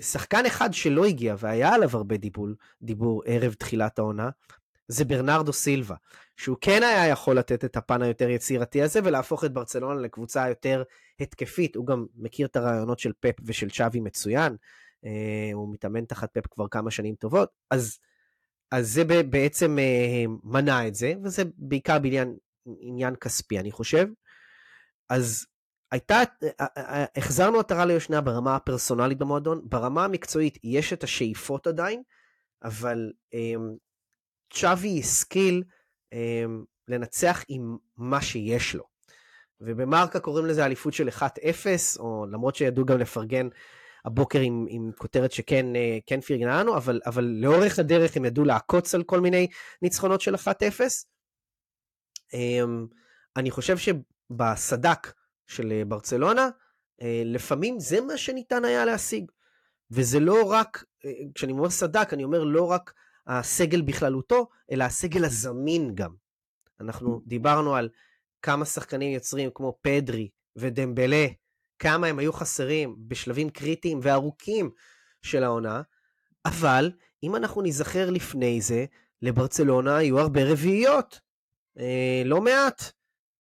[0.00, 2.48] שחקן אחד שלא הגיע והיה עליו הרבה דיבור,
[2.82, 4.30] דיבור ערב תחילת העונה,
[4.88, 5.94] זה ברנרדו סילבה,
[6.36, 10.82] שהוא כן היה יכול לתת את הפן היותר יצירתי הזה ולהפוך את ברצלונה לקבוצה יותר
[11.20, 11.76] התקפית.
[11.76, 14.56] הוא גם מכיר את הרעיונות של פפ ושל צ'אבי מצוין,
[15.04, 17.98] אה, הוא מתאמן תחת פפ כבר כמה שנים טובות, אז,
[18.70, 22.36] אז זה בעצם אה, מנע את זה, וזה בעיקר בעניין
[22.80, 24.06] עניין כספי, אני חושב.
[25.10, 25.46] אז
[25.92, 26.22] הייתה,
[26.60, 32.02] אה, אה, החזרנו עטרה ליושנה ברמה הפרסונלית במועדון, ברמה המקצועית יש את השאיפות עדיין,
[32.64, 33.54] אבל אה,
[34.52, 35.62] צ'אבי השכיל
[36.12, 36.44] אה,
[36.88, 38.84] לנצח עם מה שיש לו.
[39.60, 41.22] ובמרקה קוראים לזה אליפות של 1-0,
[41.98, 43.48] או למרות שידעו גם לפרגן
[44.04, 48.44] הבוקר עם, עם כותרת שכן אה, כן פרגנה לנו, אבל, אבל לאורך הדרך הם ידעו
[48.44, 49.46] לעקוץ על כל מיני
[49.82, 50.38] ניצחונות של 1-0.
[52.34, 52.86] אמ,
[53.36, 55.12] אני חושב שבסדק
[55.46, 56.48] של אה, ברצלונה,
[57.02, 59.30] אה, לפעמים זה מה שניתן היה להשיג.
[59.90, 62.92] וזה לא רק, אה, כשאני אומר סדק, אני אומר לא רק
[63.26, 66.14] הסגל בכללותו, אלא הסגל הזמין גם.
[66.80, 67.88] אנחנו דיברנו על
[68.42, 71.26] כמה שחקנים יוצרים כמו פדרי ודמבלה,
[71.78, 74.70] כמה הם היו חסרים בשלבים קריטיים וארוכים
[75.22, 75.82] של העונה,
[76.44, 78.84] אבל אם אנחנו ניזכר לפני זה,
[79.22, 81.20] לברצלונה היו הרבה רביעיות,
[82.24, 82.82] לא מעט.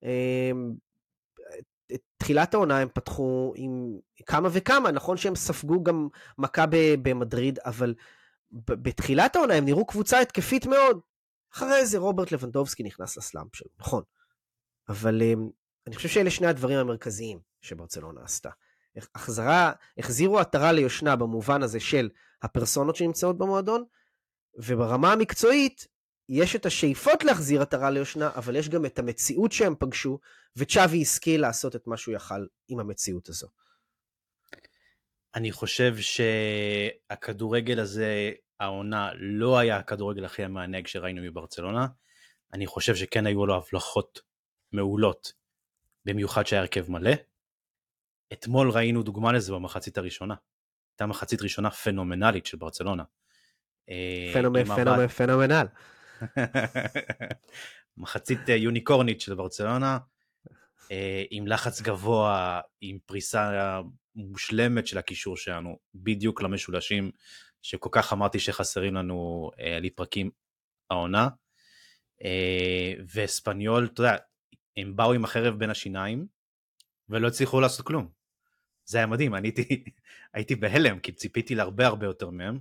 [0.04, 0.52] אה,
[1.94, 6.66] את תחילת העונה הם פתחו עם כמה וכמה, נכון שהם ספגו גם מכה
[7.02, 7.94] במדריד, אבל
[8.52, 11.00] בתחילת העונה הם נראו קבוצה התקפית מאוד.
[11.54, 14.04] אחרי זה רוברט לבנדובסקי נכנס לסלאמפ שלו, נכון.
[14.90, 15.34] אבל אה,
[15.88, 18.50] אני חושב שאלה שני הדברים המרכזיים שברצלונה עשתה.
[19.16, 22.10] החזרה, החזירו עטרה ליושנה במובן הזה של
[22.42, 23.84] הפרסונות שנמצאות במועדון,
[24.58, 25.88] וברמה המקצועית,
[26.30, 30.20] יש את השאיפות להחזיר עטרה ליושנה, אבל יש גם את המציאות שהם פגשו,
[30.56, 33.48] וצ'אבי השכיל לעשות את מה שהוא יכל עם המציאות הזו.
[35.36, 41.88] אני חושב שהכדורגל הזה, העונה, לא היה הכדורגל הכי המענג שראינו מברצלונה.
[42.54, 44.22] אני חושב שכן היו לו הבלחות
[44.72, 45.34] מעולות,
[46.06, 47.12] במיוחד שהיה הרכב מלא.
[48.34, 50.36] אתמול ראינו דוגמה לזה במחצית הראשונה.
[50.94, 53.04] הייתה מחצית ראשונה פנומנלית של ברצלונה.
[53.90, 55.66] אה, פנומנ, עם פנומנ, פנומנל.
[57.98, 59.98] מחצית אה, יוניקורנית של ברצלונה,
[60.92, 63.82] אה, עם לחץ גבוה, עם פריסה
[64.16, 67.12] מושלמת של הקישור שלנו, בדיוק למשולשים
[67.62, 70.32] שכל כך אמרתי שחסרים לנו אה, לפרקים
[70.90, 71.28] העונה.
[73.14, 74.18] וספניול, אתה יודע,
[74.78, 76.28] הם באו עם החרב בין השיניים
[77.10, 78.10] ולא הצליחו לעשות כלום.
[78.86, 79.84] זה היה מדהים, אני הייתי,
[80.34, 82.60] הייתי בהלם, כי ציפיתי להרבה הרבה יותר מהם.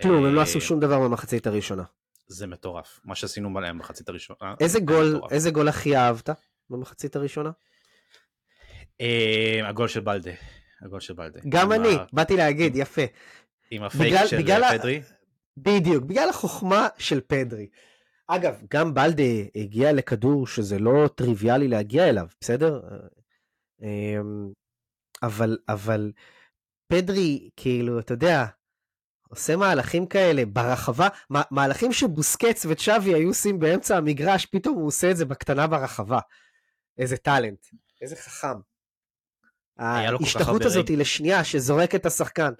[0.00, 1.84] כלום, הם לא עשו שום דבר במחצית הראשונה.
[2.26, 4.54] זה מטורף, מה שעשינו מלהם במחצית הראשונה.
[4.60, 5.20] איזה גול.
[5.30, 6.30] איזה גול הכי אהבת
[6.70, 7.50] במחצית הראשונה?
[9.00, 10.30] אה, הגול של בלדה,
[10.82, 11.40] הגול של בלדה.
[11.48, 13.02] גם אני, באתי להגיד, יפה.
[13.70, 15.02] עם הפייק של בגלל ה- פדרי.
[15.56, 17.68] בדיוק, בגלל החוכמה של פדרי.
[18.28, 19.22] אגב, גם בלדה
[19.54, 22.80] הגיע לכדור שזה לא טריוויאלי להגיע אליו, בסדר?
[23.82, 24.48] אמ,
[25.22, 26.12] אבל, אבל
[26.88, 28.44] פדרי, כאילו, אתה יודע,
[29.28, 35.10] עושה מהלכים כאלה ברחבה, מה- מהלכים שבוסקץ וצ'אבי היו עושים באמצע המגרש, פתאום הוא עושה
[35.10, 36.18] את זה בקטנה ברחבה.
[36.98, 37.66] איזה טאלנט,
[38.02, 38.58] איזה חכם.
[39.78, 41.00] הרבה הזאת רגע.
[41.00, 42.52] לשנייה שזורק את השחקן.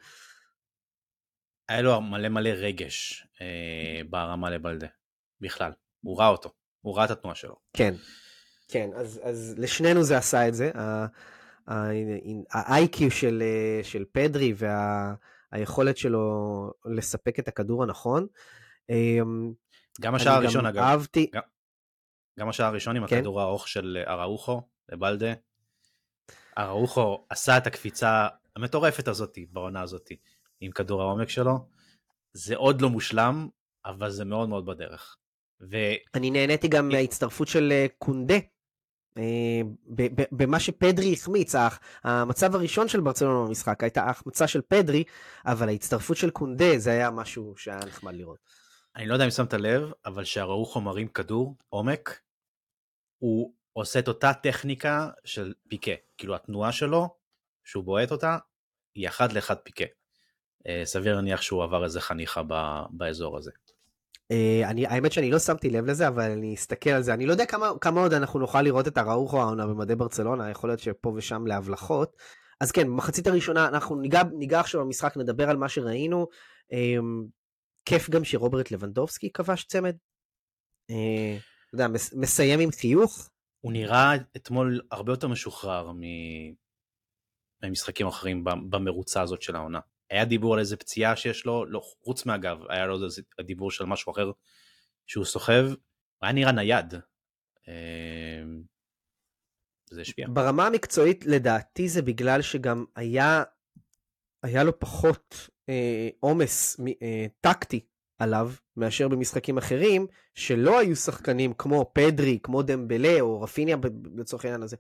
[1.69, 4.87] היה לו מלא מלא רגש אה, ברמה לבלדה,
[5.41, 5.73] בכלל.
[6.01, 7.57] הוא ראה אותו, הוא ראה את התנועה שלו.
[7.73, 7.95] כן,
[8.69, 10.71] כן, אז, אז לשנינו זה עשה את זה.
[11.67, 14.55] ה-IQ של, אה, של פדרי
[15.53, 18.27] והיכולת שלו לספק את הכדור הנכון.
[18.91, 19.53] אמ,
[20.01, 21.31] גם השער גם הראשון אגב, אהבתי,
[22.39, 23.17] גם השער הראשון עם כן.
[23.17, 25.33] הכדור הארוך של אראוחו לבלדה.
[26.59, 30.11] אראוחו עשה את הקפיצה המטורפת הזאת בעונה הזאת
[30.61, 31.69] עם כדור העומק שלו.
[32.33, 33.49] זה עוד לא מושלם,
[33.85, 35.17] אבל זה מאוד מאוד בדרך.
[35.61, 35.77] ו...
[36.15, 38.35] אני נהניתי גם מההצטרפות של אה, קונדה.
[39.19, 39.61] אה,
[40.33, 41.55] במה שפדרי החמיץ,
[42.05, 45.05] המצב הראשון של ברצלונה במשחק הייתה ההחמצה של פדרי,
[45.47, 48.39] אבל ההצטרפות של קונדה זה היה משהו שהיה נחמד לראות.
[48.97, 52.21] אני לא יודע אם שמת לב, אבל שהראוחו מרים כדור עומק,
[53.19, 55.93] הוא עושה את אותה טכניקה של פיקה.
[56.19, 57.09] כאילו התנועה שלו,
[57.65, 58.39] שהוא בועט אותה,
[58.95, 59.85] היא אחד לאחד פיקה.
[60.67, 62.43] אה, סביר להניח שהוא עבר איזה חניכה
[62.91, 63.51] באזור הזה.
[64.31, 67.15] אה, אני, האמת שאני לא שמתי לב לזה, אבל אני אסתכל על זה.
[67.15, 70.71] אני לא יודע כמה, כמה עוד אנחנו נוכל לראות את הראוכו העונה במדי ברצלונה, יכול
[70.71, 72.17] להיות שפה ושם להבלחות.
[72.61, 76.27] אז כן, במחצית הראשונה אנחנו ניגע, ניגע עכשיו במשחק, נדבר על מה שראינו.
[76.73, 76.97] אה,
[77.85, 79.97] כיף גם שרוברט לבנדובסקי כבש צמד.
[80.91, 81.37] אה,
[81.67, 83.31] אתה יודע, מס, מסיים עם חיוך.
[83.61, 86.01] הוא נראה אתמול הרבה יותר משוחרר מ...
[87.63, 89.81] ממשחקים אחרים במרוצה הזאת של העונה.
[90.11, 93.85] היה דיבור על איזה פציעה שיש לו, לא, חוץ מהגב, היה לו איזה דיבור של
[93.85, 94.31] משהו אחר
[95.07, 95.65] שהוא סוחב,
[96.23, 96.95] היה נראה נייד.
[97.69, 98.43] אה,
[99.91, 100.27] זה השפיע.
[100.33, 103.43] ברמה המקצועית, לדעתי זה בגלל שגם היה,
[104.43, 107.87] היה לו פחות אה, עומס אה, טקטי
[108.19, 113.77] עליו מאשר במשחקים אחרים, שלא היו שחקנים כמו פדרי, כמו דמבלה או רפיניה
[114.17, 114.77] לצורך העניין הזה,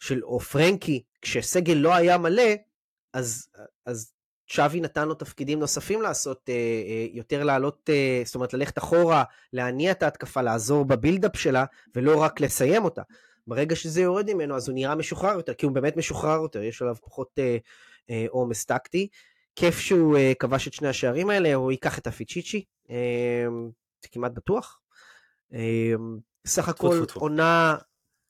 [0.00, 2.52] של, או פרנקי, כשסגל לא היה מלא,
[3.12, 3.48] אז,
[3.86, 4.13] אז
[4.48, 9.24] צ'אבי נתן לו תפקידים נוספים לעשות, אה, אה, יותר לעלות, אה, זאת אומרת ללכת אחורה,
[9.52, 13.02] להניע את ההתקפה, לעזור בבילדאפ שלה, ולא רק לסיים אותה.
[13.46, 16.82] ברגע שזה יורד ממנו אז הוא נראה משוחרר יותר, כי הוא באמת משוחרר יותר, יש
[16.82, 17.56] עליו פחות אה,
[18.10, 19.08] אה, עומס טקטי.
[19.56, 23.46] כיף שהוא אה, כבש את שני השערים האלה, הוא ייקח את הפיצ'יצ'י, אה,
[24.02, 24.80] זה כמעט בטוח.
[25.54, 25.92] אה,
[26.46, 27.04] סך הכל.
[27.14, 27.76] עונה,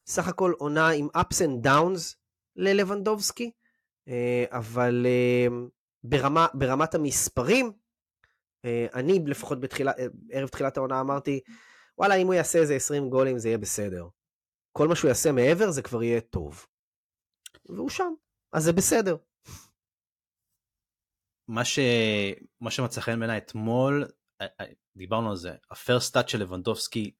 [0.07, 2.15] סך הכל עונה עם ups and downs
[2.57, 3.51] ללבנדובסקי,
[4.09, 5.57] אה, אבל אה,
[6.05, 7.73] ברמה, ברמת המספרים,
[8.65, 11.41] אה, אני לפחות בתחילה, אה, ערב תחילת העונה אמרתי,
[11.99, 14.09] וואלה, אם הוא יעשה איזה 20 גולים זה יהיה בסדר.
[14.73, 16.67] כל מה שהוא יעשה מעבר זה כבר יהיה טוב.
[17.69, 18.13] והוא שם,
[18.53, 19.17] אז זה בסדר.
[21.49, 21.79] מה, ש...
[22.61, 24.07] מה שמצא חן בעיניי אתמול
[24.41, 24.47] אה,
[24.97, 27.11] דיברנו על זה, ה first start של לבנדובסקי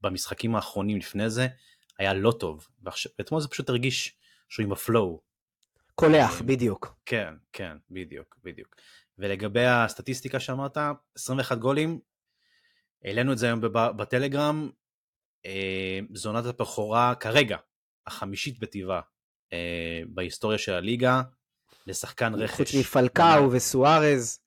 [0.00, 1.46] במשחקים האחרונים לפני זה
[1.98, 2.68] היה לא טוב,
[3.18, 5.25] ואתמול זה פשוט הרגיש שהוא עם ה flow.
[6.00, 6.94] קולח, בדיוק.
[7.06, 8.76] כן, כן, בדיוק, בדיוק.
[9.18, 10.76] ולגבי הסטטיסטיקה שאמרת,
[11.16, 12.00] 21 גולים,
[13.04, 13.60] העלינו את זה היום
[13.96, 14.70] בטלגרם,
[15.46, 17.56] אה, זו עונת הבכורה כרגע,
[18.06, 19.00] החמישית בטבעה
[19.52, 21.22] אה, בהיסטוריה של הליגה,
[21.86, 22.56] לשחקן רכש.
[22.56, 24.38] חוץ מפלקאו וסוארז.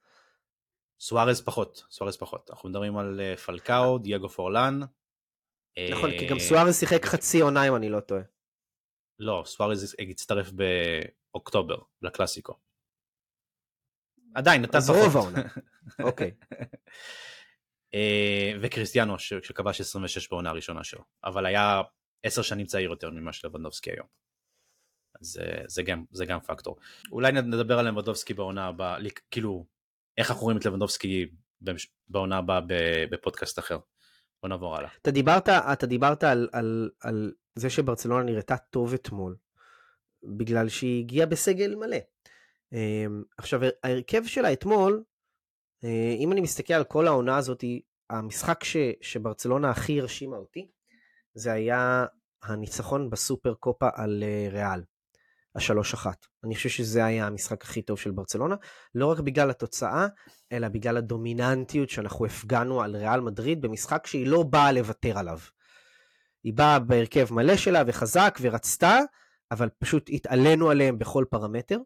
[0.99, 2.49] סוארז פחות, סוארז פחות.
[2.49, 4.79] אנחנו מדברים על אה, פלקאו, דייגו פורלן.
[5.91, 8.21] נכון, כי גם סוארז שיחק חצי עונה אם אני לא טועה.
[9.19, 10.51] לא, סוארז הצטרף
[11.33, 12.53] באוקטובר לקלאסיקו.
[14.35, 15.01] עדיין, נתן אז פחות.
[15.03, 15.41] רוב העונה.
[16.09, 16.31] אוקיי.
[17.93, 21.81] אה, וקריסטיאנו ש- שכבש 26 בעונה הראשונה שלו, אבל היה
[22.23, 24.07] עשר שנים צעיר יותר ממה שלבנדובסקי היום.
[25.21, 26.79] אז אה, זה גם, זה גם פקטור.
[27.11, 28.97] אולי נדבר על לבנדובסקי בעונה הבאה,
[29.31, 29.65] כאילו,
[30.17, 31.25] איך אנחנו רואים את לבנדובסקי
[32.07, 33.79] בעונה הבאה ב- בפודקאסט אחר.
[34.41, 34.89] בוא נעבור הלאה.
[35.01, 39.35] אתה דיברת, אתה דיברת על, על, על זה שברצלונה נראתה טוב אתמול,
[40.23, 41.97] בגלל שהיא הגיעה בסגל מלא.
[42.73, 45.03] אמ, עכשיו, ההרכב שלה אתמול,
[45.83, 47.63] אה, אם אני מסתכל על כל העונה הזאת,
[48.09, 50.67] המשחק ש, שברצלונה הכי הרשימה אותי,
[51.33, 52.05] זה היה
[52.43, 54.83] הניצחון בסופר קופה על אה, ריאל,
[55.55, 56.25] השלוש אחת.
[56.43, 58.55] אני חושב שזה היה המשחק הכי טוב של ברצלונה,
[58.95, 60.07] לא רק בגלל התוצאה,
[60.51, 65.39] אלא בגלל הדומיננטיות שאנחנו הפגנו על ריאל מדריד במשחק שהיא לא באה לוותר עליו.
[66.43, 68.99] היא באה בהרכב מלא שלה וחזק ורצתה,
[69.51, 71.79] אבל פשוט התעלינו עליהם בכל פרמטר.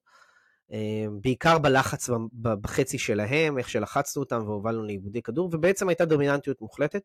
[0.74, 2.10] אה, בעיקר בלחץ
[2.42, 7.02] בחצי שלהם, איך שלחצנו אותם והובלנו לאיבודי כדור, ובעצם הייתה דומיננטיות מוחלטת.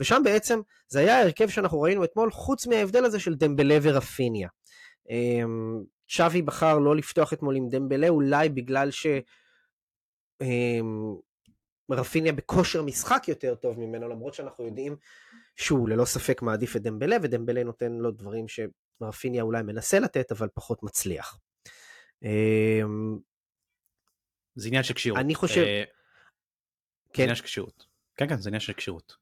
[0.00, 4.48] ושם בעצם זה היה ההרכב שאנחנו ראינו אתמול, חוץ מההבדל הזה של דמבלה ורפיניה.
[5.10, 5.42] אה,
[6.08, 9.06] צ'אבי בחר לא לפתוח אתמול עם דמבלה, אולי בגלל ש...
[10.40, 11.14] אמ,
[11.90, 14.96] רפיניה בכושר משחק יותר טוב ממנו, למרות שאנחנו יודעים
[15.56, 18.48] שהוא ללא ספק מעדיף את דמבלה, ודמבלה נותן לו דברים
[19.00, 21.38] שרפיניה אולי מנסה לתת, אבל פחות מצליח.
[22.22, 23.18] אמ,
[24.54, 25.18] זה עניין של כשירות.
[25.20, 25.82] אני חושב- אה,
[27.06, 27.22] זה כן.
[27.22, 27.86] עניין של כשירות.
[28.16, 29.16] כן, כן, זה עניין של כשירות.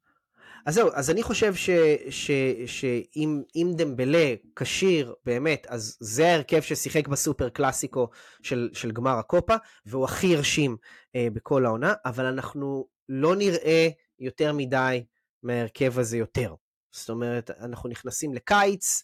[0.66, 1.70] אז זהו, אז אני חושב ש,
[2.10, 2.30] ש,
[2.66, 8.08] שאם אם דמבלה כשיר באמת, אז זה ההרכב ששיחק בסופר קלאסיקו
[8.42, 9.54] של, של גמר הקופה,
[9.87, 10.76] והוא הכי הרשים
[11.16, 15.04] אה, בכל העונה, אבל אנחנו לא נראה יותר מדי
[15.42, 16.54] מההרכב הזה יותר.
[16.92, 19.02] זאת אומרת, אנחנו נכנסים לקיץ,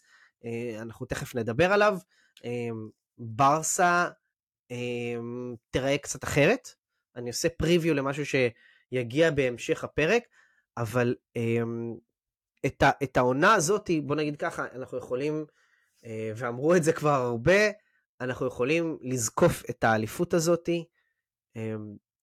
[0.78, 1.98] אנחנו תכף נדבר עליו,
[2.44, 2.68] אה,
[3.18, 4.08] ברסה
[4.70, 4.76] אה,
[5.70, 6.68] תראה קצת אחרת.
[7.16, 10.22] אני עושה פריוויו למשהו שיגיע בהמשך הפרק,
[10.76, 11.14] אבל
[12.66, 15.44] את, ה, את העונה הזאת, בוא נגיד ככה, אנחנו יכולים,
[16.36, 17.60] ואמרו את זה כבר הרבה,
[18.20, 20.68] אנחנו יכולים לזקוף את האליפות הזאת,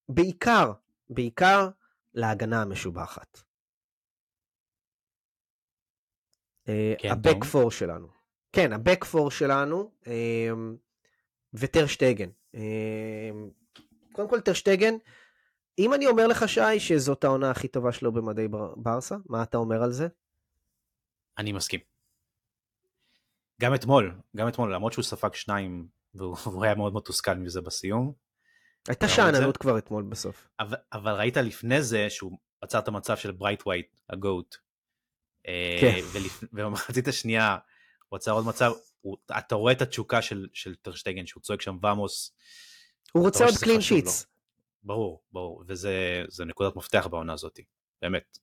[0.09, 0.71] בעיקר,
[1.09, 1.69] בעיקר
[2.13, 3.46] להגנה המשובחת.
[7.03, 7.43] הבק תום.
[7.43, 8.07] פור שלנו.
[8.51, 10.07] כן, הבק פור שלנו, um,
[11.53, 12.29] וטרשטגן.
[12.55, 12.59] Um,
[14.11, 14.93] קודם כל טרשטגן,
[15.79, 19.57] אם אני אומר לך, שי, שזאת העונה הכי טובה שלו במדי בר- ברסה, מה אתה
[19.57, 20.07] אומר על זה?
[21.37, 21.79] אני מסכים.
[23.61, 28.13] גם אתמול, גם אתמול, למרות שהוא ספג שניים והוא היה מאוד מתוסכל מזה בסיום,
[28.87, 29.07] הייתה?
[29.07, 30.47] שאננות כבר אתמול בסוף.
[30.59, 34.55] אבל, אבל ראית לפני זה שהוא עצר את המצב של ברייתווייט, הגול.
[35.81, 35.99] כן.
[36.53, 37.57] ובמחצית השנייה
[38.09, 41.61] הוא עצר עוד מצב, הוא, אתה רואה את התשוקה של, של טר שטגן שהוא צועק
[41.61, 42.33] שם ואמוס,
[43.11, 43.81] הוא רוצה עוד clean.
[43.81, 44.25] sheets.
[44.83, 47.59] ברור, ברור, וזה זה נקודת מפתח בעונה הזאת,
[48.01, 48.37] באמת.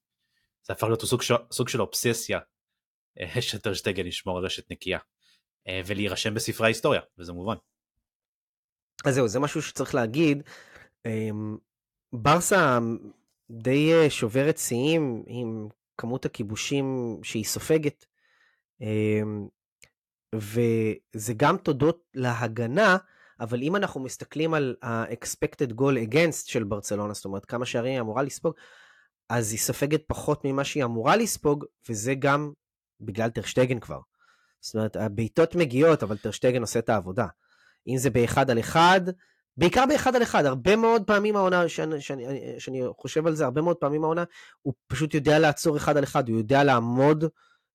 [0.63, 2.39] זה הפך להיות סוג, של- סוג של אובססיה
[3.19, 4.99] אה, שטרשטגן ישמור על רשת נקייה.
[5.67, 7.55] אה, ולהירשם בספרי ההיסטוריה, וזה מובן.
[9.05, 10.43] אז זהו, זה משהו שצריך להגיד.
[11.05, 11.57] אמ,
[12.13, 12.79] ברסה
[13.51, 18.05] די אה, שוברת שיאים עם כמות הכיבושים שהיא סופגת.
[18.81, 19.47] אמ,
[20.35, 22.97] וזה גם תודות להגנה,
[23.39, 28.01] אבל אם אנחנו מסתכלים על ה-expected goal against של ברצלונה, זאת אומרת כמה שערים היא
[28.01, 28.53] אמורה לספוג,
[29.29, 32.51] אז היא סופגת פחות ממה שהיא אמורה לספוג, וזה גם
[33.01, 33.99] בגלל טרשטגן כבר.
[34.61, 37.27] זאת אומרת, הבעיטות מגיעות, אבל טרשטגן עושה את העבודה.
[37.87, 39.01] אם זה באחד על אחד,
[39.57, 42.25] בעיקר באחד על אחד, הרבה מאוד פעמים העונה, שאני, שאני,
[42.59, 44.23] שאני חושב על זה, הרבה מאוד פעמים העונה,
[44.61, 47.23] הוא פשוט יודע לעצור אחד על אחד, הוא יודע לעמוד,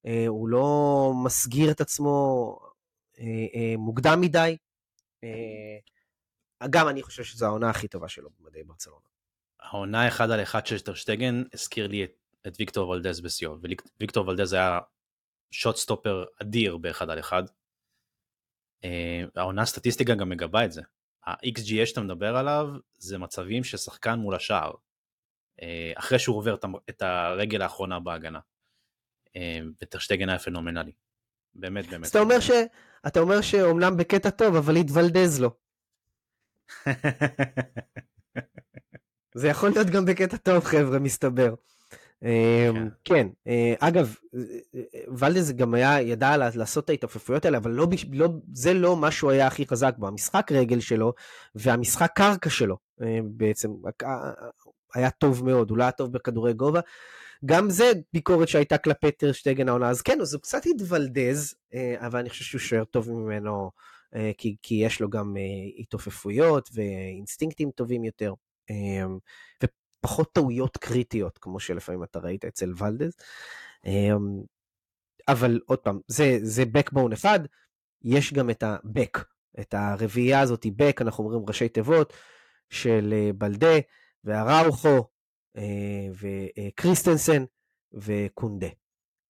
[0.06, 2.56] אה, הוא לא מסגיר את עצמו
[3.18, 4.56] אה, אה, מוקדם מדי.
[5.24, 5.78] אה,
[6.70, 9.06] גם אני חושב שזו העונה הכי טובה שלו במדעי ברצלונה.
[9.60, 12.12] העונה אחד על אחד של טרשטגן הזכיר לי את,
[12.46, 13.56] את ויקטור ולדז בשיאו,
[14.00, 14.78] וויקטור ולדז היה
[15.50, 17.42] שוט סטופר אדיר באחד על אחד.
[18.84, 20.82] אה, העונה הסטטיסטיקה גם מגבה את זה.
[21.26, 24.72] ה-XGA שאתה מדבר עליו זה מצבים של שחקן מול השער.
[25.62, 26.56] אה, אחרי שהוא עובר
[26.90, 28.40] את הרגל האחרונה בהגנה.
[29.36, 30.92] אה, וטרשטגן היה פנומנלי.
[31.54, 32.04] באמת באמת.
[32.04, 32.50] אז אתה אומר ש...
[33.06, 35.50] אתה אומר שאומנם בקטע טוב, אבל התוולדז לו.
[39.34, 41.54] זה יכול להיות גם בקטע טוב, חבר'ה, מסתבר.
[42.20, 42.88] כן.
[43.04, 44.14] כן, אה, אגב,
[45.18, 49.30] ולדז גם היה, ידע לעשות את ההתעופפויות האלה, אבל לא, לא, זה לא מה שהוא
[49.30, 50.08] היה הכי חזק בו.
[50.08, 51.12] המשחק רגל שלו
[51.54, 53.70] והמשחק קרקע שלו אה, בעצם
[54.02, 54.30] אה,
[54.94, 56.80] היה טוב מאוד, הוא לא היה טוב בכדורי גובה.
[57.44, 61.54] גם זה ביקורת שהייתה כלפי טרשטגן העונה, אז כן, אז הוא קצת התוולדז,
[61.96, 63.70] אבל אני חושב שהוא שוער טוב ממנו,
[64.38, 65.36] כי, כי יש לו גם
[65.78, 68.32] התעופפויות ואינסטינקטים טובים יותר.
[70.04, 73.16] אה, ופחות טעויות קריטיות, כמו שלפעמים אתה ראית אצל ולדז.
[73.84, 74.42] אמ,
[75.28, 77.40] אבל עוד פעם, זה, זה backbone אחד,
[78.02, 79.20] יש גם את ה-back,
[79.60, 82.12] את הרביעייה הזאת, back, אנחנו אומרים ראשי תיבות,
[82.70, 83.78] של אה, בלדה,
[84.24, 85.08] והראוכו,
[85.56, 87.44] אה, וקריסטנסן,
[87.92, 88.68] וקונדה.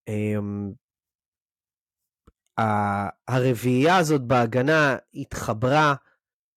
[0.09, 0.73] אמ,
[3.29, 5.95] הרביעייה הזאת בהגנה התחברה,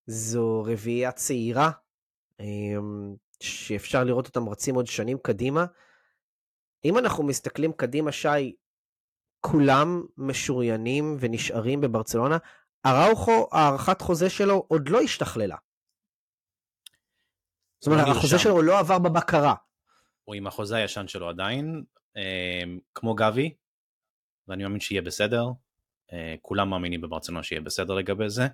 [0.08, 1.72] זו רביעייה צעירה,
[2.40, 5.66] אמ, שאפשר לראות אותם רצים עוד שנים קדימה.
[6.86, 8.56] אם אנחנו מסתכלים קדימה, שי,
[9.40, 12.38] כולם משוריינים ונשארים בברצלונה.
[12.86, 15.58] אראוכו, הארכת חוזה שלו עוד לא השתכללה.
[17.80, 18.40] זאת אומרת, החוזה.
[18.40, 19.56] שלו לא עבר בבקרה.
[20.24, 21.84] הוא עם החוזה הישן שלו עדיין,
[22.18, 22.64] אה,
[22.96, 23.54] כמו גבי,
[24.48, 25.46] ואני מאמין שיהיה בסדר.
[26.14, 28.48] אה, כולם מאמינים בברצלונה שיהיה בסדר לגבי זה.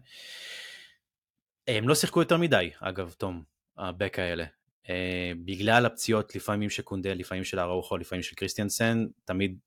[1.67, 3.43] הם לא שיחקו יותר מדי, אגב, תום,
[3.77, 4.45] הבק האלה.
[4.89, 9.59] אה, בגלל הפציעות, לפעמים של קונדה, לפעמים של אראוחו, לפעמים של קריסטיאנסן, תמיד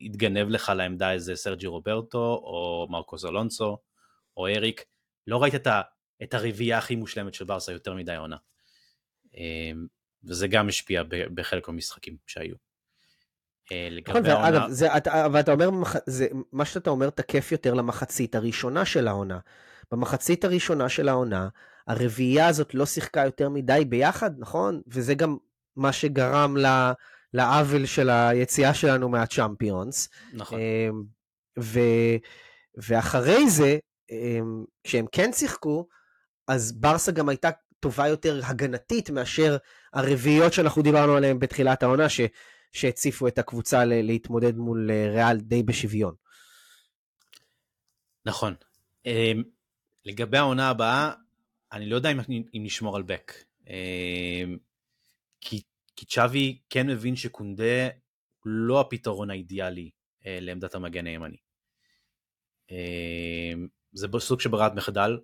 [0.00, 3.78] התגנב לך לעמדה איזה סרג'י רוברטו, או מרקוס אלונסו,
[4.36, 4.84] או אריק.
[5.26, 5.80] לא ראית את, ה,
[6.22, 8.36] את הרביעייה הכי מושלמת של ברסה יותר מדי עונה.
[9.36, 9.72] אה,
[10.24, 11.02] וזה גם השפיע
[11.34, 12.54] בחלק מהמשחקים שהיו.
[13.72, 15.70] אה, נכון, לגבי העונה, ואגב, זה, אתה, אבל אתה אומר,
[16.06, 19.38] זה, מה שאתה אומר תקף יותר למחצית הראשונה של העונה.
[19.92, 21.48] במחצית הראשונה של העונה,
[21.88, 24.80] הרביעייה הזאת לא שיחקה יותר מדי ביחד, נכון?
[24.86, 25.36] וזה גם
[25.76, 26.92] מה שגרם ל-
[27.34, 30.08] לעוול של היציאה שלנו מהצ'אמפיונס.
[30.32, 31.02] נכון, אמ,
[31.58, 31.80] ו,
[32.76, 33.78] ואחרי זה,
[34.10, 35.88] אמ, כשהם כן שיחקו,
[36.48, 39.56] אז ברסה גם הייתה טובה יותר הגנתית מאשר
[39.92, 42.20] הרביעיות שאנחנו דיברנו עליהן בתחילת העונה, ש,
[42.72, 46.14] שהציפו את הקבוצה ל, להתמודד מול אה, ריאל די בשוויון.
[48.26, 48.54] נכון.
[49.06, 49.32] אה,
[50.04, 51.12] לגבי העונה הבאה,
[51.72, 52.18] אני לא יודע אם,
[52.54, 53.32] אם נשמור על בק.
[53.68, 54.44] אה,
[55.40, 55.62] כי,
[55.96, 57.88] כי צ'אבי כן מבין שקונדה
[58.38, 59.90] הוא לא הפתרון האידיאלי
[60.26, 61.36] אה, לעמדת המגן הימני.
[62.70, 63.52] אה,
[63.92, 65.18] זה סוג של ברירת מחדל.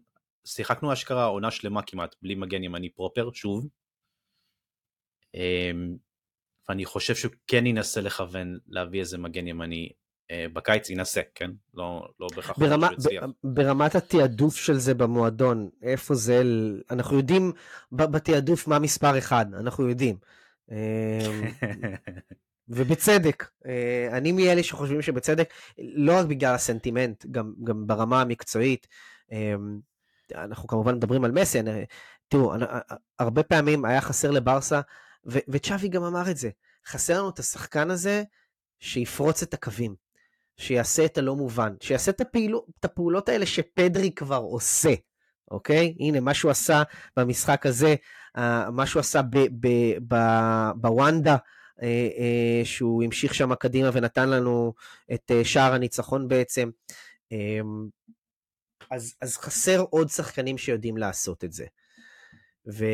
[0.47, 3.69] שיחקנו אשכרה עונה שלמה כמעט בלי מגן ימני פרופר, שוב.
[5.35, 5.71] אה,
[6.69, 9.89] ואני חושב שהוא כן ינסה לכוון להביא איזה מגן ימני
[10.33, 11.51] בקיץ, ינסה, כן?
[11.75, 13.25] לא, לא בהכרח ברמה, שהוא יצליח.
[13.45, 16.43] ברמת התעדוף של זה במועדון, איפה זה,
[16.91, 17.53] אנחנו יודעים
[17.93, 20.17] בתעדוף מה מספר אחד, אנחנו יודעים.
[20.71, 20.77] אמ,
[22.69, 28.87] ובצדק, אה, אני מאלה שחושבים שבצדק, לא רק בגלל הסנטימנט, גם, גם ברמה המקצועית.
[29.33, 29.79] אמ,
[30.35, 31.59] אנחנו כמובן מדברים על מסי,
[32.29, 32.53] תראו,
[33.19, 34.81] הרבה פעמים היה חסר לברסה,
[35.25, 36.51] וצ'אבי גם אמר את זה,
[36.87, 38.23] חסר לנו את השחקן הזה
[38.79, 39.95] שיפרוץ את הקווים,
[40.57, 44.95] שיעשה את הלא מובן, שיעשה את, הפעילו, את הפעולות האלה שפדרי כבר עושה,
[45.51, 45.95] אוקיי?
[46.01, 46.83] הנה, מה שהוא עשה
[47.17, 47.95] במשחק הזה,
[48.73, 49.21] מה שהוא עשה
[50.77, 51.37] בוונדה,
[51.83, 54.75] אה, אה, שהוא המשיך שם קדימה ונתן לנו
[55.15, 56.71] את אה, שער הניצחון בעצם.
[57.33, 57.61] אה,
[58.91, 61.67] אז, אז חסר עוד שחקנים שיודעים לעשות את זה.
[62.73, 62.85] ו,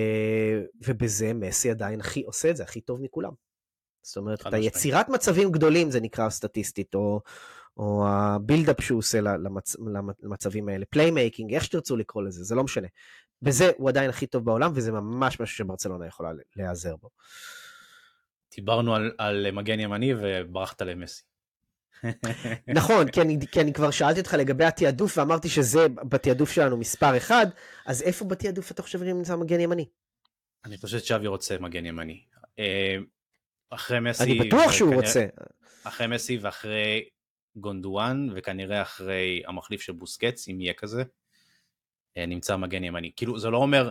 [0.87, 3.50] ובזה מסי עדיין הכי עושה את זה הכי טוב מכולם.
[4.03, 4.55] זאת אומרת, את.
[4.55, 7.21] היצירת מצבים גדולים זה נקרא סטטיסטית, או,
[7.77, 9.77] או הבילדאפ שהוא עושה למצ,
[10.23, 12.89] למצבים האלה, playmaking, איך שתרצו לקרוא לזה, זה לא משנה.
[13.43, 17.09] בזה הוא עדיין הכי טוב בעולם, וזה ממש משהו שברצלונה יכולה להיעזר בו.
[18.57, 21.23] דיברנו על, על מגן ימני וברחת למסי.
[22.79, 27.17] נכון, כי אני, כי אני כבר שאלתי אותך לגבי התעדוף, ואמרתי שזה בתעדוף שלנו מספר
[27.17, 27.47] אחד,
[27.87, 29.89] אז איפה בתעדוף אתה חושב נמצא מגן ימני?
[30.65, 32.25] אני חושב שצ'אבי רוצה מגן ימני.
[33.71, 34.23] אחרי מסי...
[34.25, 35.27] אני בטוח שהוא וכנראה- רוצה.
[35.85, 37.09] אחרי מסי ואחרי
[37.57, 41.03] גונדואן, וכנראה אחרי המחליף של בוסקץ, אם יהיה כזה,
[42.17, 43.13] אה, נמצא מגן ימני.
[43.17, 43.91] כאילו, זה לא אומר,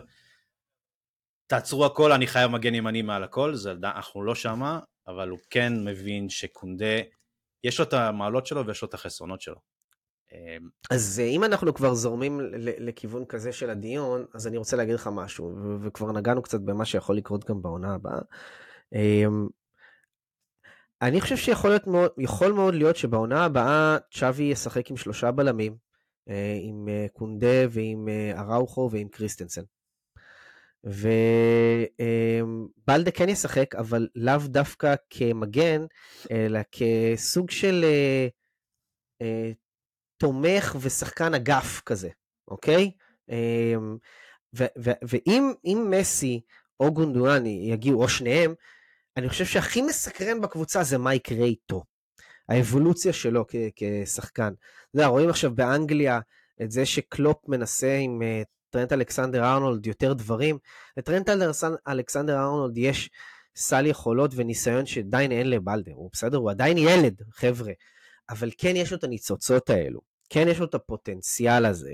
[1.48, 5.74] תעצרו הכל, אני חייב מגן ימני מעל הכל, זה, אנחנו לא שמה, אבל הוא כן
[5.86, 7.00] מבין שקונדה,
[7.64, 9.56] יש לו את המעלות שלו ויש לו את החסרונות שלו.
[10.34, 10.58] אה,
[10.92, 15.10] אז אה, אם אנחנו כבר זורמים לכיוון כזה של הדיון, אז אני רוצה להגיד לך
[15.14, 18.20] משהו, וכבר נגענו קצת במה שיכול לקרות גם בעונה הבאה.
[21.04, 25.32] אמ, אני חושב שיכול להיות מאוד, יכול מאוד להיות שבעונה הבאה צ'אבי ישחק עם שלושה
[25.32, 25.76] בלמים,
[26.30, 29.62] אה, עם אה, קונדה ועם אה, אראוכו ועם קריסטנסן.
[32.84, 35.86] ובלדה כן ישחק, אבל לאו דווקא כמגן,
[36.32, 37.86] אלא כסוג של
[40.18, 42.10] תומך ושחקן אגף כזה,
[42.48, 42.92] אוקיי?
[45.02, 46.42] ואם מסי
[46.80, 48.54] או גונדואני יגיעו, או שניהם,
[49.20, 51.84] אני חושב שהכי מסקרן בקבוצה זה מה יקרה איתו.
[52.50, 54.54] האבולוציה שלו כ- כשחקן.
[54.54, 56.20] אתה יודע, רואים עכשיו באנגליה
[56.62, 60.58] את זה שקלופ מנסה עם uh, טרנט אלכסנדר ארנולד יותר דברים.
[60.98, 61.30] לטרנט
[61.88, 63.10] אלכסנדר ארנולד יש
[63.56, 65.92] סל יכולות וניסיון שעדיין אין לבלדר.
[65.92, 67.72] הוא בסדר, הוא עדיין ילד, חבר'ה.
[68.30, 70.00] אבל כן יש לו את הניצוצות האלו.
[70.30, 71.94] כן יש לו את הפוטנציאל הזה.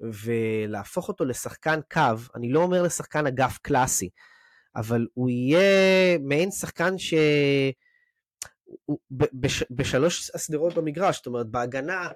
[0.00, 2.00] ולהפוך אותו לשחקן קו,
[2.34, 4.10] אני לא אומר לשחקן אגף קלאסי,
[4.76, 7.14] אבל הוא יהיה מעין שחקן ש...
[9.10, 9.64] בש...
[9.70, 12.08] בשלוש השדרות במגרש, זאת אומרת בהגנה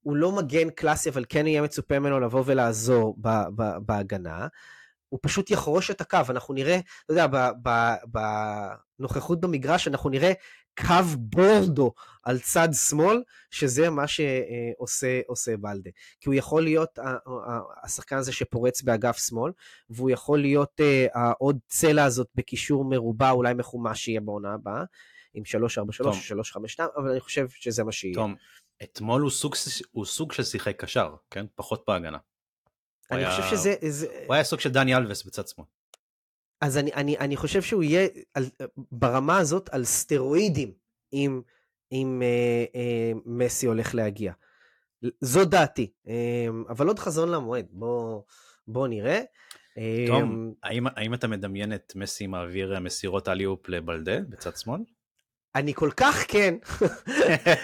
[0.00, 3.28] הוא לא מגן קלאסי, אבל כן יהיה מצופה ממנו לבוא ולעזור ב...
[3.56, 3.62] ב...
[3.86, 4.46] בהגנה.
[5.08, 7.26] הוא פשוט יחרוש את הקו, אנחנו נראה, אתה יודע,
[8.98, 10.32] בנוכחות במגרש אנחנו נראה
[10.86, 11.92] קו בורדו
[12.22, 15.90] על צד שמאל, שזה מה שעושה בלדה.
[16.20, 16.98] כי הוא יכול להיות
[17.84, 19.52] השחקן הזה שפורץ באגף שמאל,
[19.90, 20.80] והוא יכול להיות
[21.14, 24.82] העוד צלע הזאת בקישור מרובע, אולי מחומש שיהיה בעונה הבאה,
[25.34, 28.14] עם 343 או 352, אבל אני חושב שזה מה שיהיה.
[28.14, 28.34] תום,
[28.82, 29.54] אתמול הוא סוג,
[29.90, 31.46] הוא סוג של שיחק קשר, כן?
[31.54, 32.18] פחות בהגנה.
[33.10, 33.30] אני היה...
[33.30, 33.74] חושב שזה...
[33.88, 34.06] זה...
[34.26, 35.66] הוא היה סוג של דני אלווס בצד שמאל.
[36.60, 38.44] אז אני, אני, אני חושב שהוא יהיה על,
[38.92, 40.72] ברמה הזאת על סטרואידים
[41.12, 41.40] אם,
[41.92, 44.32] אם אה, אה, מסי הולך להגיע.
[45.20, 48.22] זו דעתי, אה, אבל עוד חזון למועד, בוא,
[48.66, 49.20] בוא נראה.
[50.06, 54.80] תום, אה, האם, האם אתה מדמיין את מסי מעביר מסירות אליופ לבלדה בצד שמאל?
[55.54, 56.54] אני כל כך כן.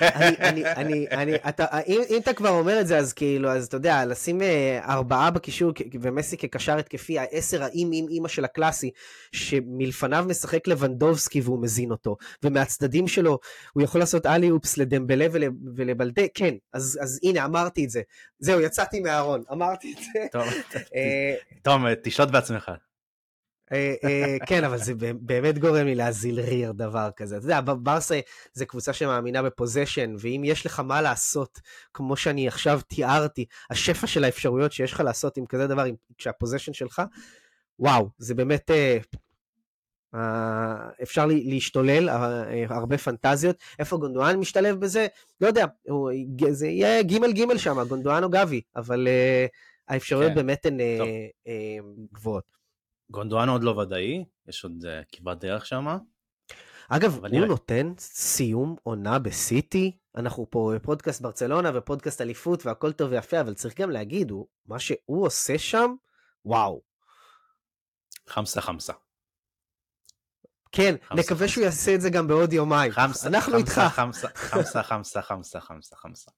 [0.00, 3.66] אני, אני, אני, אני, אתה, אם, אם אתה כבר אומר את זה, אז כאילו, אז
[3.66, 8.90] אתה יודע, לשים אה, ארבעה בקישור ומסי כקשר התקפי, העשר האם עם אימא של הקלאסי,
[9.32, 13.38] שמלפניו משחק לבנדובסקי והוא מזין אותו, ומהצדדים שלו
[13.72, 15.42] הוא יכול לעשות אלי אופס לדמבלה ול,
[15.76, 18.02] ולבלדה, כן, אז, אז הנה, אמרתי את זה.
[18.38, 20.26] זהו, יצאתי מהארון, אמרתי את זה.
[20.32, 20.46] טוב,
[21.62, 22.70] תום, אה, תשלוט בעצמך.
[23.72, 27.36] אה, אה, כן, אבל זה באמת גורם לי להזיל ריר דבר כזה.
[27.36, 28.20] אתה יודע, ברסה
[28.52, 31.60] זה קבוצה שמאמינה בפוזיישן, ואם יש לך מה לעשות,
[31.94, 35.84] כמו שאני עכשיו תיארתי, השפע של האפשרויות שיש לך לעשות עם כזה דבר,
[36.18, 37.02] כשה position שלך,
[37.78, 38.70] וואו, זה באמת...
[38.70, 39.06] Uh,
[41.02, 42.08] אפשר להשתולל,
[42.68, 43.56] הרבה פנטזיות.
[43.78, 45.06] איפה גונדואן משתלב בזה?
[45.40, 45.66] לא יודע,
[46.50, 49.08] זה יהיה ג' ג' שם, גונדואן או גבי, אבל
[49.88, 50.36] האפשרויות כן.
[50.36, 50.78] באמת הן
[52.12, 52.44] גבוהות.
[53.10, 55.86] גונדואן עוד לא ודאי, יש עוד uh, כברת דרך שם.
[56.88, 57.46] אגב, הוא נראה.
[57.46, 59.96] נותן סיום עונה בסיטי.
[60.16, 64.78] אנחנו פה פודקאסט ברצלונה ופודקאסט אליפות והכל טוב ויפה, אבל צריך גם להגיד, הוא, מה
[64.78, 65.94] שהוא עושה שם,
[66.44, 66.82] וואו.
[68.28, 68.92] חמסה חמסה.
[70.72, 71.48] כן, חמסה, נקווה חמסה.
[71.48, 72.92] שהוא יעשה את זה גם בעוד יומיים.
[72.92, 73.94] חמסה, אנחנו חמסה, איתך.
[73.94, 76.30] חמסה, חמסה, חמסה, חמסה, חמסה, חמסה.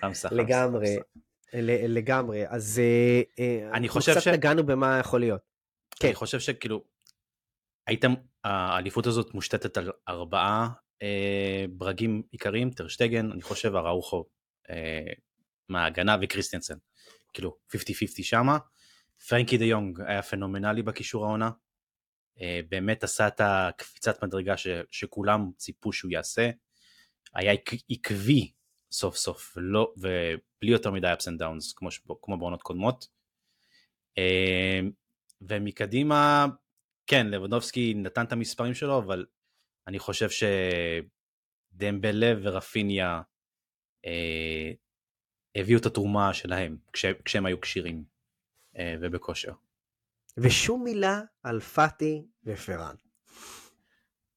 [0.00, 1.58] חמסה, לגמרי, חמסה.
[1.88, 2.48] לגמרי.
[2.48, 4.18] אז אה, אה, אני חושב ש...
[4.18, 5.47] קצת נגענו במה יכול להיות.
[6.00, 6.08] כן.
[6.08, 6.84] אני חושב שכאילו,
[7.86, 10.68] הייתם, האליפות הזאת מושתתת על ארבעה
[11.02, 14.24] אה, ברגים עיקריים, טרשטגן, אני חושב אראוחו
[14.70, 15.12] אה,
[15.68, 16.76] מההגנה וקריסטיאנסן,
[17.32, 17.78] כאילו 50-50
[18.22, 18.58] שמה.
[19.28, 21.50] פרנקי דה יונג היה פנומנלי בקישור העונה,
[22.40, 26.50] אה, באמת עשה את הקפיצת מדרגה ש, שכולם ציפו שהוא יעשה,
[27.34, 27.52] היה
[27.90, 28.52] עקבי
[28.92, 31.88] סוף סוף, ולא, ובלי יותר מדי ups and downs כמו,
[32.22, 33.06] כמו בעונות קודמות.
[35.42, 36.46] אה, ומקדימה,
[37.06, 39.26] כן, לבנובסקי נתן את המספרים שלו, אבל
[39.86, 40.28] אני חושב
[41.72, 43.22] שדמבלה ורפיניה
[44.06, 44.72] אה,
[45.54, 48.04] הביאו את התרומה שלהם כש, כשהם היו כשירים
[48.78, 49.52] אה, ובכושר.
[50.36, 52.94] ושום מילה על פאטי ופרן.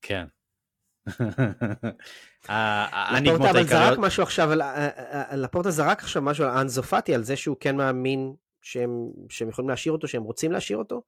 [0.02, 0.26] כן.
[3.22, 4.50] לפורטה אבל זרק משהו עכשיו,
[5.34, 8.90] לפורטה זרק עכשיו משהו על אנזו פאטי, על זה שהוא כן מאמין שהם,
[9.30, 11.04] שהם יכולים להשאיר אותו, שהם רוצים להשאיר אותו?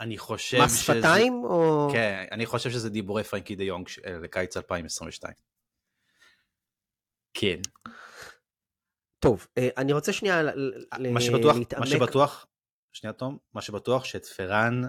[0.00, 0.82] אני חושב מס שזה...
[0.82, 1.88] שפתיים או...
[1.92, 5.34] כן, אני חושב שזה דיבורי פרנקי דה יונג אה, לקיץ 2022.
[7.34, 7.60] כן.
[9.18, 10.42] טוב, אה, אני רוצה שנייה
[11.12, 11.80] מה שבטוח, להתעמק...
[11.80, 12.46] מה שבטוח,
[12.92, 14.82] שנייה תום, מה שבטוח שאת פראן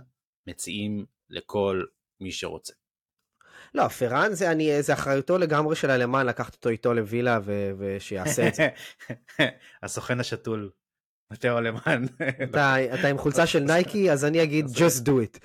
[0.47, 1.83] מציעים לכל
[2.19, 2.73] מי שרוצה.
[3.73, 8.47] לא, פראן זה, אני, זה אחריותו לגמרי של הלמן לקחת אותו איתו לווילה ו, ושיעשה
[8.47, 8.69] את זה.
[9.83, 10.71] הסוכן השתול
[11.33, 12.05] מתאו למען.
[12.93, 15.39] אתה עם חולצה של נייקי, אז אני אגיד just do it.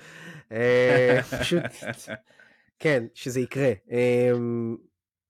[0.51, 1.61] אה, פשוט,
[2.79, 3.71] כן, שזה יקרה.
[3.91, 4.75] אמ,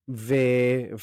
[0.09, 0.35] ו,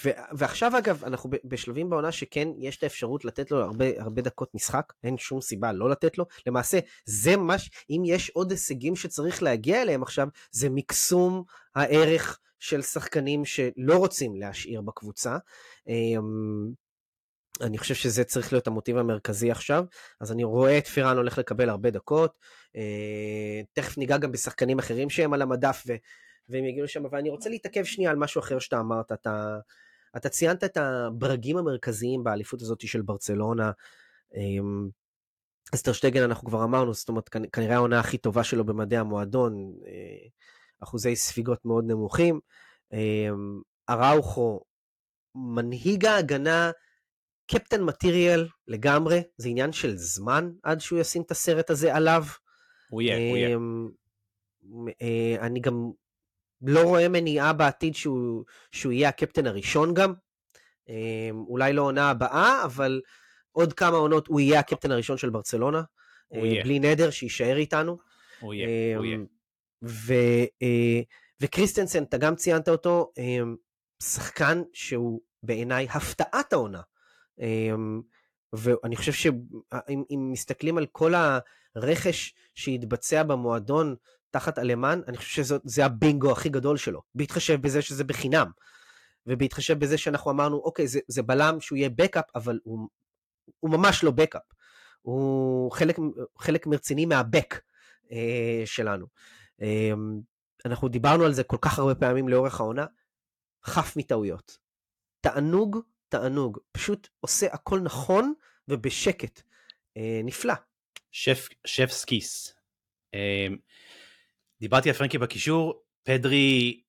[0.05, 4.55] ו, ועכשיו אגב, אנחנו בשלבים בעונה שכן יש את האפשרות לתת לו הרבה, הרבה דקות
[4.55, 6.25] משחק, אין שום סיבה לא לתת לו.
[6.47, 11.45] למעשה, זה מה, ש- אם יש עוד הישגים שצריך להגיע אליהם עכשיו, זה מקסום
[11.75, 15.37] הערך של שחקנים שלא רוצים להשאיר בקבוצה.
[17.61, 19.85] אני חושב שזה צריך להיות המוטיב המרכזי עכשיו,
[20.21, 22.39] אז אני רואה את פירן הולך לקבל הרבה דקות,
[22.77, 25.93] אה, תכף ניגע גם בשחקנים אחרים שהם על המדף ו,
[26.49, 29.59] והם יגיעו לשם, אבל אני רוצה להתעכב שנייה על משהו אחר שאתה אמרת, אתה,
[30.17, 33.71] אתה ציינת את הברגים המרכזיים באליפות הזאת של ברצלונה,
[34.35, 34.89] אמ,
[35.75, 40.29] אסטרשטגן אנחנו כבר אמרנו, זאת אומרת כנ- כנראה העונה הכי טובה שלו במדעי המועדון, אה,
[40.83, 42.41] אחוזי ספיגות מאוד נמוכים,
[42.93, 44.61] אמ, אראוכו,
[45.35, 46.71] מנהיג ההגנה,
[47.53, 52.25] קפטן מטריאל לגמרי, זה עניין של זמן עד שהוא ישים את הסרט הזה עליו.
[52.91, 53.57] הוא יהיה, הוא יהיה.
[53.57, 53.89] אמ,
[55.03, 55.91] אה, אני גם
[56.63, 60.15] לא רואה מניעה בעתיד שהוא, שהוא יהיה הקפטן הראשון גם.
[60.89, 63.01] אמ, אולי לא עונה הבאה, אבל
[63.53, 65.83] עוד כמה עונות הוא יהיה הקפטן הראשון של ברצלונה.
[66.29, 66.65] הוא אה, יהיה.
[66.65, 67.99] בלי נדר, שיישאר איתנו.
[68.41, 69.17] הוא יהיה, הוא יהיה.
[69.17, 69.27] אמ,
[69.85, 71.01] ו- אה,
[71.41, 73.57] וקריסטנסן, אתה גם ציינת אותו, אמ,
[74.03, 76.81] שחקן שהוא בעיניי הפתעת העונה.
[77.39, 78.03] אמ,
[78.53, 81.13] ואני חושב שאם אם מסתכלים על כל
[81.75, 83.97] הרכש שהתבצע במועדון
[84.31, 88.47] תחת אלמן, אני חושב שזה הבינגו הכי גדול שלו, בהתחשב בזה שזה בחינם,
[89.27, 92.89] ובהתחשב בזה שאנחנו אמרנו, אוקיי, זה, זה בלם שהוא יהיה בקאפ, אבל הוא,
[93.61, 94.43] הוא ממש לא backup,
[95.03, 95.99] הוא חלק,
[96.39, 97.61] חלק רציני מהבק
[98.13, 99.07] אה, שלנו.
[99.63, 99.93] אה,
[100.65, 102.87] אנחנו דיברנו על זה כל כך הרבה פעמים לאורך העונה,
[103.65, 104.59] חף מטעויות.
[105.21, 105.79] תענוג,
[106.13, 108.35] תענוג, פשוט עושה הכל נכון
[108.69, 109.43] ובשקט.
[109.97, 110.55] אה, נפלא.
[111.11, 112.55] chef, chef's kiss.
[113.15, 113.57] אמ,
[114.61, 116.83] דיברתי על פרנקי בקישור, פדרי,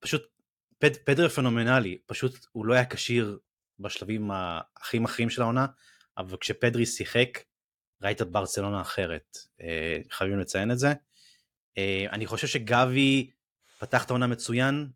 [0.00, 0.22] פשוט,
[0.78, 3.38] פד, פדרי פנומנלי, פשוט הוא לא היה כשיר
[3.78, 4.30] בשלבים
[4.76, 5.66] הכי מכריעים של העונה,
[6.18, 7.38] אבל כשפדרי שיחק,
[8.02, 10.92] ראית ברצלונה אחרת, אה, חייבים לציין את זה.
[11.78, 13.30] אה, אני חושב שגבי
[13.78, 14.88] פתח את העונה מצוין,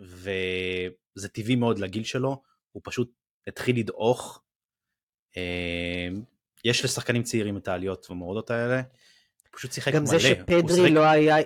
[0.00, 3.12] וזה טבעי מאוד לגיל שלו, הוא פשוט
[3.46, 4.42] התחיל לדעוך.
[5.36, 6.08] אה,
[6.64, 8.76] יש לשחקנים צעירים את העליות והמורדות האלה.
[8.76, 10.06] הוא פשוט שיחק גם מלא.
[10.06, 11.36] זה הוא שפדרי שיחק- לא היה...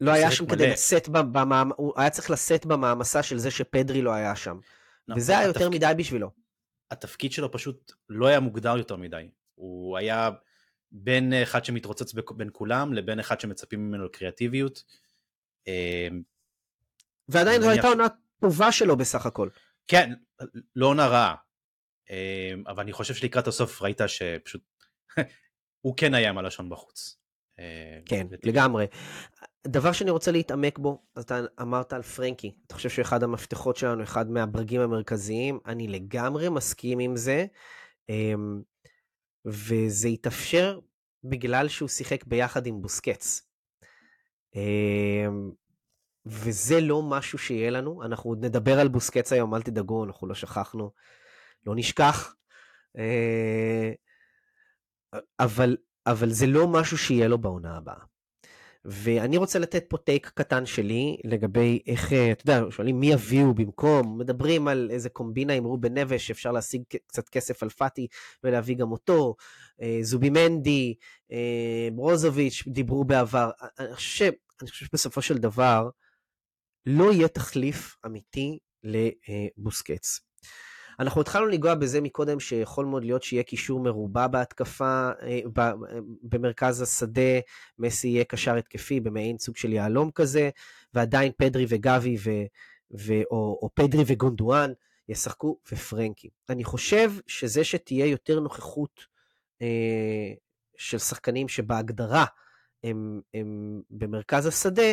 [0.00, 0.72] לא היה שם כדי מלא.
[0.72, 1.70] לשאת, במאמ...
[1.76, 4.58] הוא היה צריך לשאת במעמסה של זה שפדרי לא היה שם.
[5.08, 6.30] נכון, וזה היה יותר התפק- מדי בשבילו.
[6.90, 9.28] התפקיד שלו פשוט לא היה מוגדר יותר מדי.
[9.54, 10.30] הוא היה
[10.92, 14.84] בין אחד שמתרוצץ בין כולם לבין אחד שמצפים ממנו לקריאטיביות.
[15.68, 16.08] אה,
[17.28, 18.06] ועדיין זו נניח- הייתה עונה
[18.40, 19.48] טובה שלו בסך הכל.
[19.86, 20.12] כן,
[20.76, 21.34] לא עונה רעה.
[22.10, 24.62] אה, אבל אני חושב שלקראת הסוף ראית שפשוט
[25.80, 27.18] הוא כן היה עם הלשון בחוץ.
[27.58, 28.26] אה, כן.
[28.44, 28.86] לגמרי.
[29.66, 34.02] דבר שאני רוצה להתעמק בו, אז אתה אמרת על פרנקי, אתה חושב שאחד המפתחות שלנו,
[34.02, 37.46] אחד מהברגים המרכזיים, אני לגמרי מסכים עם זה,
[38.08, 38.62] אמ,
[39.46, 40.80] וזה התאפשר
[41.24, 43.48] בגלל שהוא שיחק ביחד עם בוסקץ.
[46.26, 50.34] וזה לא משהו שיהיה לנו, אנחנו עוד נדבר על בוסקץ היום, אל תדאגו, אנחנו לא
[50.34, 50.90] שכחנו,
[51.66, 52.34] לא נשכח.
[52.98, 53.92] אה,
[55.40, 58.14] אבל, אבל זה לא משהו שיהיה לו בעונה הבאה.
[58.84, 63.54] ואני רוצה לתת פה טייק קטן שלי לגבי איך, אה, אתה יודע, שואלים מי יביאו
[63.54, 68.06] במקום, מדברים על איזה קומבינה עם רובן נבש, שאפשר להשיג קצת כסף על פאטי
[68.44, 69.36] ולהביא גם אותו,
[69.82, 70.94] אה, זובי מנדי,
[71.32, 73.50] אה, ברוזוביץ', דיברו בעבר.
[73.78, 75.88] אני חושב, אני חושב שבסופו של דבר,
[76.86, 80.20] לא יהיה תחליף אמיתי לבוסקץ.
[81.00, 85.72] אנחנו התחלנו לנגוע בזה מקודם, שיכול מאוד להיות שיהיה קישור מרובע בהתקפה, אה, ב-
[86.22, 87.40] במרכז השדה,
[87.78, 90.50] מסי יהיה קשר התקפי במעין סוג של יהלום כזה,
[90.94, 92.30] ועדיין פדרי וגבי ו,
[92.98, 94.72] ו, או, או פדרי וגונדואן
[95.08, 96.28] ישחקו ופרנקי.
[96.48, 99.00] אני חושב שזה שתהיה יותר נוכחות
[99.62, 100.32] אה,
[100.76, 102.24] של שחקנים שבהגדרה
[102.84, 104.92] הם, הם במרכז השדה,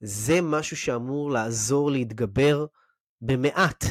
[0.00, 2.66] זה משהו שאמור לעזור להתגבר
[3.20, 3.84] במעט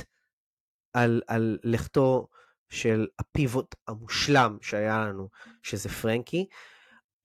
[0.93, 2.28] על, על לכתו
[2.70, 5.30] של הפיבוט המושלם שהיה לנו,
[5.64, 6.45] שזה פרנקי,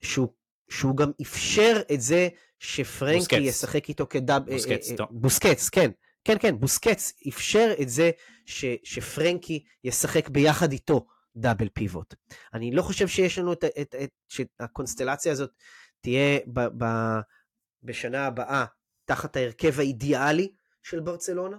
[0.01, 0.29] שהוא,
[0.71, 3.39] שהוא גם אפשר את זה שפרנקי בוסקץ.
[3.41, 4.51] ישחק איתו כדאב...
[4.51, 5.07] בוסקץ, אה, אה.
[5.11, 5.91] בוסקץ, כן.
[6.25, 8.11] כן, כן, בוסקץ אפשר את זה
[8.47, 11.07] ש, שפרנקי ישחק ביחד איתו
[11.37, 12.15] דאבל פיבוט.
[12.55, 15.51] אני לא חושב שיש לנו את, את, את שהקונסטלציה הזאת
[16.01, 16.85] תהיה ב, ב,
[17.83, 18.65] בשנה הבאה
[19.05, 20.53] תחת ההרכב האידיאלי
[20.83, 21.59] של ברצלונה.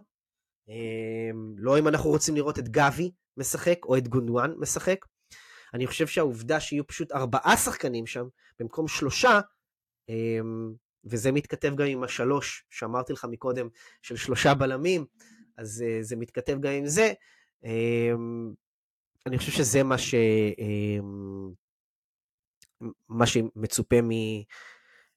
[0.67, 5.05] אמ, לא אם אנחנו רוצים לראות את גבי משחק או את גונדואן משחק.
[5.73, 8.27] אני חושב שהעובדה שיהיו פשוט ארבעה שחקנים שם
[8.59, 9.39] במקום שלושה,
[10.09, 10.73] אמ,
[11.05, 13.69] וזה מתכתב גם עם השלוש שאמרתי לך מקודם,
[14.01, 15.05] של שלושה בלמים,
[15.57, 17.13] אז uh, זה מתכתב גם עם זה.
[17.65, 17.69] Um,
[19.25, 20.15] אני חושב שזה מה ש...
[23.09, 23.95] מה שמצופה.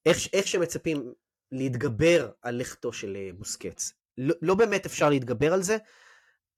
[0.07, 1.13] איך, איך שמצפים
[1.53, 3.93] להתגבר על לכתו של אה, בוסקץ.
[4.19, 5.77] לא, לא באמת אפשר להתגבר על זה,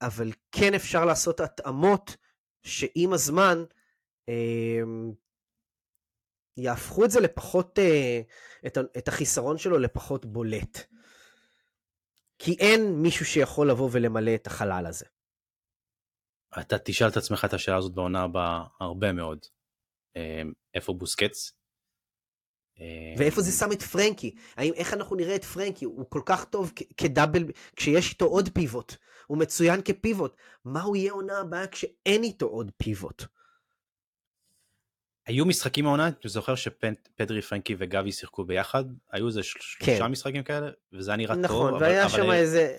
[0.02, 2.16] אבל כן אפשר לעשות התאמות
[2.62, 3.64] שעם הזמן
[4.28, 4.82] אה,
[6.56, 8.20] יהפכו את זה לפחות, אה,
[8.66, 10.78] את, את החיסרון שלו לפחות בולט.
[12.38, 15.06] כי אין מישהו שיכול לבוא ולמלא את החלל הזה.
[16.60, 19.38] אתה תשאל את עצמך את השאלה הזאת בעונה הבאה הרבה מאוד.
[20.16, 20.42] אה,
[20.74, 21.52] איפה בוסקץ?
[23.18, 24.34] ואיפה זה שם את פרנקי?
[24.56, 25.84] האם, איך אנחנו נראה את פרנקי?
[25.84, 27.44] הוא כל כך טוב כדאבל,
[27.76, 28.96] כשיש איתו עוד פיבוט.
[29.26, 30.36] הוא מצוין כפיבוט.
[30.64, 33.24] מה הוא יהיה עונה הבאה כשאין איתו עוד פיבוט?
[35.26, 40.06] היו משחקים העונה, אני זוכר שפדרי, פרנקי וגבי שיחקו ביחד, היו איזה שלושה כן.
[40.06, 41.66] משחקים כאלה, וזה היה נראה נכון, טוב.
[41.68, 42.32] נכון, והיה שם אבל...
[42.32, 42.76] איזה...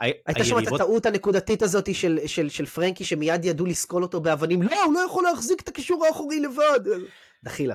[0.00, 4.62] הייתה שם את הטעות הנקודתית הזאת של, של, של פרנקי, שמיד ידעו לסקול אותו באבנים,
[4.62, 6.80] לא, הוא לא יכול להחזיק את הקישור האחורי לבד.
[7.44, 7.74] דחילה.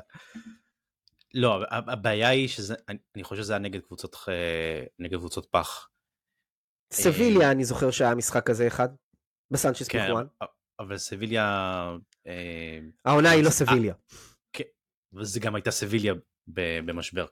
[1.36, 2.76] לא, הבעיה היא שזה,
[3.16, 5.90] אני חושב שזה היה נגד קבוצות, אה, נגד קבוצות פח.
[6.94, 8.90] סביליה, אני זוכר שהיה משחק כזה אחד,
[9.52, 10.26] בסנצ'ס כן, פיחואן.
[10.80, 11.46] אבל סביליה...
[12.28, 13.94] אה, העונה היא לא סביליה.
[14.54, 14.64] כן,
[15.14, 16.14] וזה גם הייתה סביליה
[16.48, 17.26] במשבר.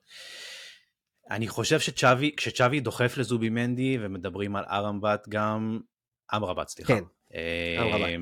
[1.30, 5.80] אני חושב שצ'אבי, כשצ'אבי דוחף לזובי מנדי ומדברים על ארמבט גם,
[6.36, 6.94] אמרבט סליחה.
[6.94, 7.04] כן,
[7.80, 8.02] אמרבט.
[8.04, 8.16] אה,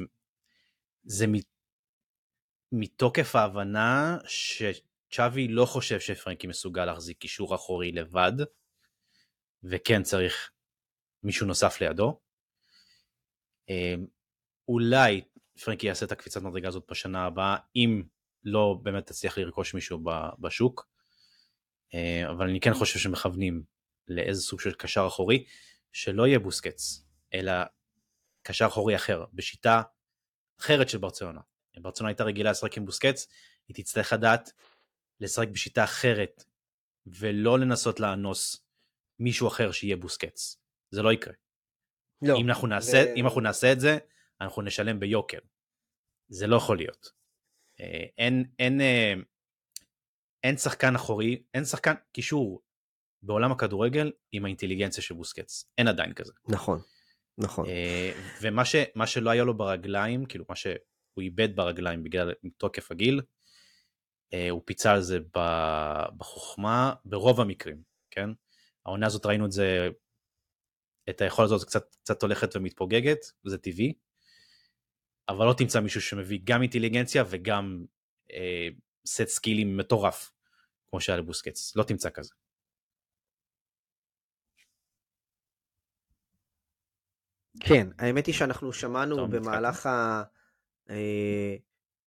[1.03, 1.25] זה
[2.71, 4.63] מתוקף ההבנה ש...
[5.11, 8.31] צ'אבי לא חושב שפרנקי מסוגל להחזיק קישור אחורי לבד,
[9.63, 10.51] וכן צריך
[11.23, 12.19] מישהו נוסף לידו.
[13.69, 14.05] אמ,
[14.67, 15.21] אולי
[15.63, 18.03] פרנקי יעשה את הקפיצת מדרגה הזאת בשנה הבאה, אם
[18.43, 19.99] לא באמת תצליח לרכוש מישהו
[20.39, 20.87] בשוק.
[21.93, 23.63] אמ, אבל אני כן חושב שמכוונים
[24.07, 25.45] לאיזה סוג של קשר אחורי,
[25.91, 27.53] שלא יהיה בוסקץ, אלא
[28.43, 29.81] קשר אחורי אחר, בשיטה
[30.59, 31.41] אחרת של ברצלונה.
[31.77, 33.27] ברצלונה הייתה רגילה לשחק עם בוסקץ,
[33.67, 34.51] היא תצטרך לדעת
[35.21, 36.43] לשחק בשיטה אחרת,
[37.05, 38.65] ולא לנסות לאנוס
[39.19, 40.57] מישהו אחר שיהיה בוסקץ.
[40.91, 41.33] זה לא יקרה.
[42.21, 42.37] לא.
[42.37, 43.15] אם אנחנו נעשה, ו...
[43.15, 43.97] אם אנחנו נעשה את זה,
[44.41, 45.39] אנחנו נשלם ביוקר.
[46.29, 47.11] זה לא יכול להיות.
[47.79, 49.13] אה, אין, אין, אה,
[50.43, 52.61] אין שחקן אחורי, אין שחקן קישור
[53.23, 55.65] בעולם הכדורגל עם האינטליגנציה של בוסקץ.
[55.77, 56.33] אין עדיין כזה.
[56.47, 56.79] נכון,
[57.37, 57.65] נכון.
[57.65, 58.11] אה,
[58.41, 60.75] ומה ש, שלא היה לו ברגליים, כאילו מה שהוא
[61.17, 63.21] איבד ברגליים בגלל תוקף הגיל,
[64.49, 65.19] הוא פיצה על זה
[66.17, 68.29] בחוכמה ברוב המקרים, כן?
[68.85, 69.89] העונה הזאת ראינו את זה,
[71.09, 73.93] את היכולת הזאת קצת, קצת הולכת ומתפוגגת, זה טבעי,
[75.29, 77.85] אבל לא תמצא מישהו שמביא גם אינטליגנציה וגם
[78.31, 78.67] אה,
[79.05, 80.31] סט סקילים מטורף,
[80.89, 82.33] כמו שהיה לבוסקץ, לא תמצא כזה.
[87.59, 90.23] כן, האמת היא שאנחנו שמענו במהלך ה...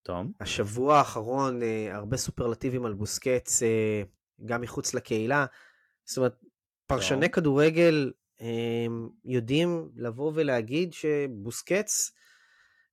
[0.05, 0.33] תום.
[0.41, 4.03] השבוע האחרון אה, הרבה סופרלטיבים על בוסקץ, אה,
[4.45, 5.47] גם מחוץ לקהילה.
[6.05, 6.45] זאת אומרת,
[6.87, 7.31] פרשני.
[7.31, 8.87] כדורגל אה,
[9.25, 12.13] יודעים לבוא ולהגיד שבוסקץ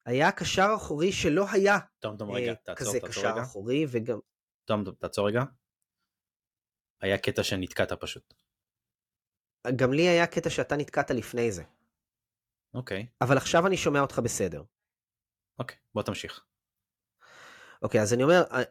[0.06, 3.42] היה קשר אחורי שלא היה תום, תום, רגע, תעצור, כזה תעצור קשר רגע.
[3.42, 4.20] אחורי, וגם...
[4.66, 5.44] תום, תעצור רגע.
[7.02, 8.34] היה קטע שנתקעת פשוט.
[9.76, 11.64] גם לי היה קטע שאתה נתקעת לפני זה.
[12.74, 13.08] אוקיי.
[13.22, 14.64] אבל עכשיו אני שומע אותך בסדר.
[15.60, 16.46] אוקיי, בוא תמשיך.
[17.82, 18.62] אוקיי, אז אני אומר, אה,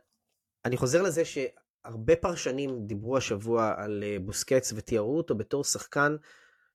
[0.65, 6.17] אני חוזר לזה שהרבה פרשנים דיברו השבוע על אה, בוסקץ ותיארו אותו בתור שחקן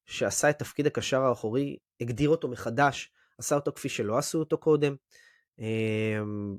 [0.05, 4.95] שעשה את תפקיד הקשר האחורי, הגדיר אותו מחדש, עשה אותו כפי שלא עשו אותו קודם.
[5.59, 6.57] אמ,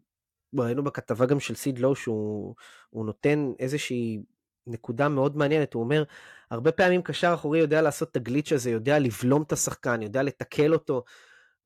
[0.59, 2.55] ראינו בכתבה גם של סיד לואו שהוא
[2.93, 4.23] נותן איזושהי
[4.67, 6.05] נקודה מאוד מעניינת, הוא אומר,
[6.51, 10.73] הרבה פעמים קשר אחורי יודע לעשות את הגליץ' הזה, יודע לבלום את השחקן, יודע לתקל
[10.73, 11.05] אותו,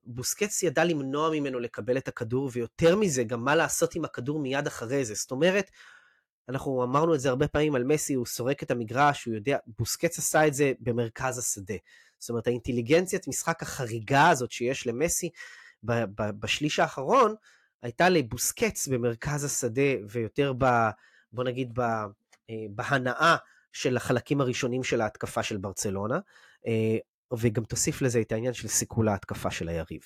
[0.03, 4.67] בוסקץ ידע למנוע ממנו לקבל את הכדור, ויותר מזה, גם מה לעשות עם הכדור מיד
[4.67, 5.13] אחרי זה.
[5.13, 5.71] זאת אומרת,
[6.49, 10.19] אנחנו אמרנו את זה הרבה פעמים על מסי, הוא סורק את המגרש, הוא יודע, בוסקץ
[10.19, 11.75] עשה את זה במרכז השדה.
[12.19, 15.29] זאת אומרת, האינטליגנציית משחק החריגה הזאת שיש למסי
[15.83, 17.35] ב- ב- בשליש האחרון,
[17.81, 20.65] הייתה לבוסקץ במרכז השדה, ויותר ב...
[21.33, 21.81] בוא נגיד ב...
[22.49, 23.35] אה, בהנאה
[23.73, 26.19] של החלקים הראשונים של ההתקפה של ברצלונה.
[27.39, 30.01] וגם תוסיף לזה את העניין של סיכול ההתקפה של היריב.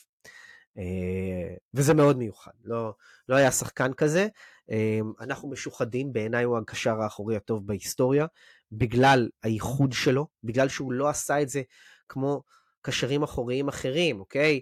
[0.77, 2.93] אה, וזה מאוד מיוחד, לא,
[3.29, 4.27] לא היה שחקן כזה.
[4.71, 8.25] אה, אנחנו משוחדים, בעיניי הוא הקשר האחורי הטוב בהיסטוריה,
[8.71, 11.61] בגלל הייחוד שלו, בגלל שהוא לא עשה את זה
[12.09, 12.43] כמו
[12.81, 14.61] קשרים אחוריים אחרים, אוקיי?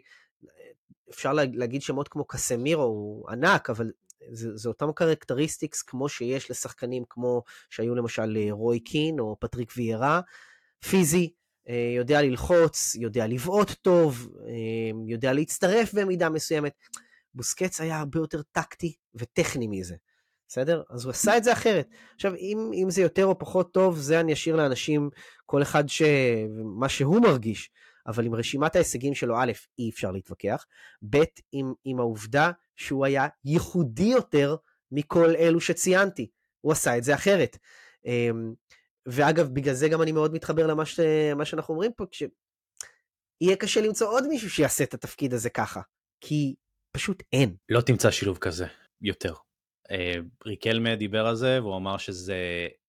[1.09, 3.91] אפשר להגיד שמות כמו קסמירו הוא ענק, אבל
[4.31, 9.73] זה, זה אותם characteristics כמו שיש לשחקנים כמו שהיו למשל אה, רוי קין או פטריק
[9.77, 10.21] ויירה,
[10.89, 11.33] פיזי,
[11.97, 16.73] יודע ללחוץ, יודע לבעוט טוב, אה, יודע להצטרף במידה מסוימת.
[17.33, 19.95] בוסקטס היה הרבה יותר טקטי וטכני מזה,
[20.47, 20.83] בסדר?
[20.89, 21.87] אז הוא עשה את זה אחרת.
[22.15, 25.09] עכשיו, אם, אם זה יותר או פחות טוב, זה אני אשאיר לאנשים,
[25.45, 26.01] כל אחד ש...
[26.79, 27.71] מה שהוא מרגיש.
[28.07, 30.65] אבל עם רשימת ההישגים שלו, א', אי אפשר להתווכח,
[31.09, 34.55] ב', עם, עם העובדה שהוא היה ייחודי יותר
[34.91, 36.29] מכל אלו שציינתי.
[36.61, 37.57] הוא עשה את זה אחרת.
[39.05, 40.99] ואגב, בגלל זה גם אני מאוד מתחבר למה ש...
[41.43, 42.23] שאנחנו אומרים פה, כש...
[43.41, 45.81] יהיה קשה למצוא עוד מישהו שיעשה את התפקיד הזה ככה,
[46.21, 46.55] כי
[46.91, 47.55] פשוט אין.
[47.69, 48.65] לא תמצא שילוב כזה
[49.01, 49.33] יותר.
[49.91, 52.37] אה, ריקלמה דיבר על זה והוא אמר שזה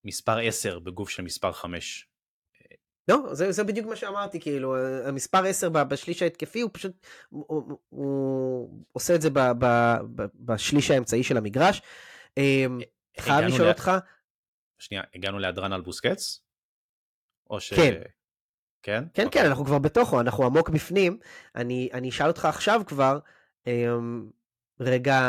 [0.05, 2.09] מספר 10 בגוף של מספר 5
[3.09, 6.93] לא, זה, זה בדיוק מה שאמרתי, כאילו, המספר 10 בשליש ההתקפי הוא פשוט,
[7.29, 11.83] הוא, הוא, הוא עושה את זה ב, ב, ב, בשליש האמצעי של המגרש.
[12.37, 12.81] אמ,
[13.21, 13.91] חייב לשאול אותך...
[14.79, 16.41] שנייה, הגענו להדרן על בוסקץ?
[17.51, 17.75] או ש...
[17.75, 18.03] כן.
[18.83, 19.05] כן?
[19.15, 19.31] כן, okay.
[19.31, 21.19] כן, אנחנו כבר בתוכו, אנחנו עמוק בפנים.
[21.55, 23.19] אני, אני אשאל אותך עכשיו כבר,
[23.67, 24.31] אמ,
[24.81, 25.21] רגע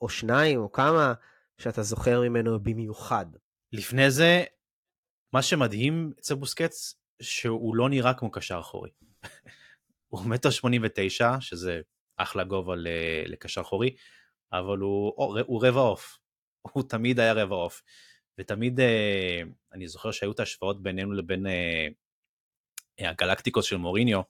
[0.00, 1.14] או שניים או כמה,
[1.58, 3.26] שאתה זוכר ממנו במיוחד.
[3.72, 4.44] לפני זה,
[5.32, 8.90] מה שמדהים אצל בוסקץ, שהוא לא נראה כמו קשר אחורי.
[10.08, 11.80] הוא מטר 89, שזה
[12.16, 12.74] אחלה גובה
[13.26, 13.96] לקשר אחורי,
[14.52, 15.12] אבל הוא,
[15.46, 16.18] הוא רבע עוף.
[16.62, 17.82] הוא תמיד היה רבע עוף.
[18.38, 21.88] ותמיד, אה, אני זוכר שהיו את ההשוואות בינינו לבין אה,
[22.98, 24.20] הגלקטיקוס של מוריניו,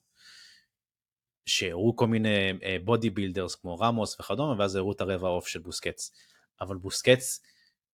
[1.45, 2.53] שהראו כל מיני
[2.83, 6.11] body אה, builders כמו ראמוס וכדומה, ואז הראו את הרבע עוף של בוסקטס.
[6.61, 7.41] אבל בוסקטס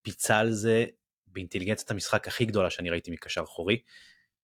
[0.02, 0.86] פיצה על זה
[1.28, 3.82] באינטליגנציית המשחק הכי גדולה שאני ראיתי מקשר אחורי.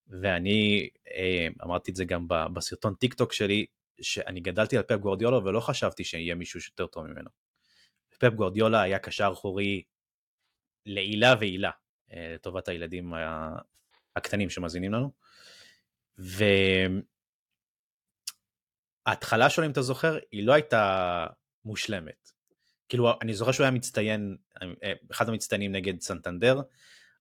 [0.08, 3.66] ואני אה, אמרתי את זה גם בסרטון טיק טוק שלי,
[4.02, 7.30] שאני גדלתי על פפ גוורדיולה ולא חשבתי שיהיה מישהו שיותר טוב ממנו.
[8.20, 9.84] פפ גוורדיולה היה קשר אחורי
[10.86, 11.72] לעילא ולעילא,
[12.14, 13.14] אה, לטובת הילדים
[14.16, 15.12] הקטנים שמאזינים לנו.
[19.08, 21.28] וההתחלה שלו, אם אתה זוכר, היא לא הייתה
[21.66, 22.32] מושלמת.
[22.90, 26.62] כאילו אני זוכר שהוא היה מצטיין, אה, אחד המצטיינים נגד סנטנדר,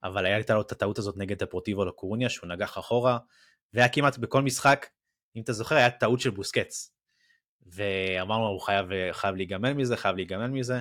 [0.05, 3.19] אבל הייתה לו את הטעות הזאת נגד הפרוטיבו לקורוניה שהוא נגח אחורה,
[3.75, 4.87] והיה כמעט בכל משחק,
[5.37, 6.91] אם אתה זוכר, היה טעות של בוסקץ.
[7.67, 10.81] ואמרנו הוא חייב, חייב להיגמל מזה, חייב להיגמל מזה,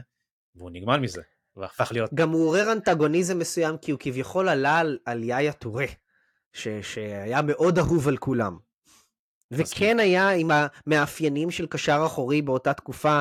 [0.56, 1.22] והוא נגמל מזה,
[1.56, 2.14] והפך להיות...
[2.14, 5.86] גם הוא עורר אנטגוניזם מסוים, כי הוא כביכול עלה על, על יאיה טורה,
[6.54, 8.58] ש, שהיה מאוד אהוב על כולם.
[9.51, 13.20] וכן היה עם המאפיינים של קשר אחורי באותה תקופה,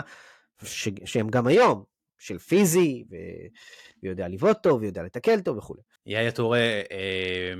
[0.64, 0.88] ש...
[1.04, 1.84] שהם גם היום,
[2.18, 3.14] של פיזי, ו...
[4.02, 5.82] ויודע לבעוט טוב, ויודע לתקל טוב וכולי.
[6.06, 6.58] יאיה טורה
[6.90, 7.54] אה,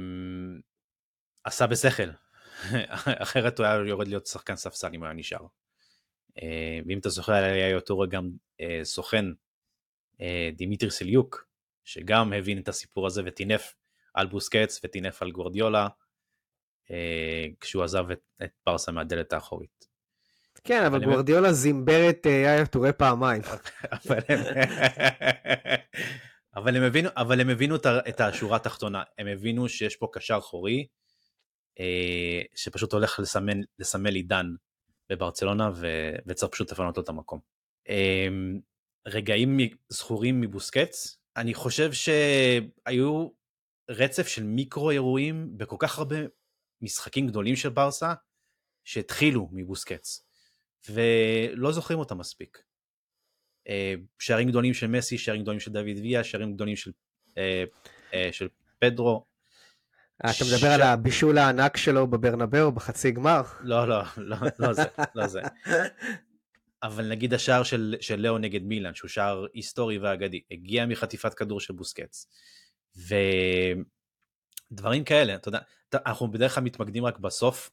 [1.44, 2.10] עשה בשכל,
[3.24, 5.46] אחרת הוא היה יורד להיות שחקן ספסל אם הוא היה נשאר.
[6.42, 9.24] אה, ואם אתה זוכר על יאיה טורה גם אה, סוכן
[10.22, 11.46] אה, דימיטרי סלוק,
[11.84, 13.74] שגם הבין את הסיפור הזה וטינף
[14.14, 15.88] על בוסקטס וטינף על גוורדיולה,
[16.90, 19.92] אה, כשהוא עזב את, את ברסה מהדלת האחורית.
[20.64, 23.42] כן, אבל גוורדיולה זימבר את אה, יאיא טורה פעמיים.
[26.56, 27.76] אבל הם הבינו, אבל הם הבינו
[28.08, 30.86] את השורה התחתונה, הם הבינו שיש פה קשר אחורי,
[32.54, 34.46] שפשוט הולך לסמן, לסמל עידן
[35.10, 35.86] בברצלונה, ו,
[36.26, 37.40] וצריך פשוט לפנות לו את המקום.
[39.06, 43.28] רגעים זכורים מבוסקץ, אני חושב שהיו
[43.90, 46.16] רצף של מיקרו אירועים בכל כך הרבה
[46.80, 48.14] משחקים גדולים של ברסה,
[48.84, 50.26] שהתחילו מבוסקץ.
[50.90, 52.62] ולא זוכרים אותם מספיק.
[53.68, 56.90] אה, שערים גדולים של מסי, שערים גדולים של דוד ויה, שערים גדולים של,
[57.38, 57.64] אה,
[58.14, 58.48] אה, של
[58.78, 59.24] פדרו.
[60.20, 63.42] אתה מדבר על הבישול הענק שלו בברנבאו בחצי גמר?
[63.60, 64.84] לא, לא, לא, לא זה,
[65.14, 65.40] לא זה.
[66.82, 71.60] אבל נגיד השער של, של לאו נגד מילאן, שהוא שער היסטורי ואגדי, הגיע מחטיפת כדור
[71.60, 72.26] של בוסקץ.
[74.70, 75.58] ודברים כאלה, אתה יודע,
[75.94, 77.70] אנחנו בדרך כלל מתמקדים רק בסוף,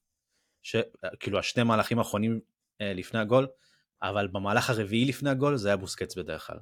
[0.63, 0.75] ש...
[1.19, 2.39] כאילו השני מהלכים האחרונים
[2.81, 3.47] אה, לפני הגול,
[4.01, 6.57] אבל במהלך הרביעי לפני הגול זה היה בוסקץ בדרך כלל.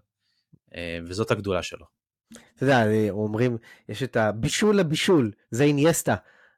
[0.75, 1.85] אה, וזאת הגדולה שלו.
[2.55, 3.57] אתה יודע, אומרים,
[3.89, 6.15] יש את הבישול לבישול, זה אינייסטה.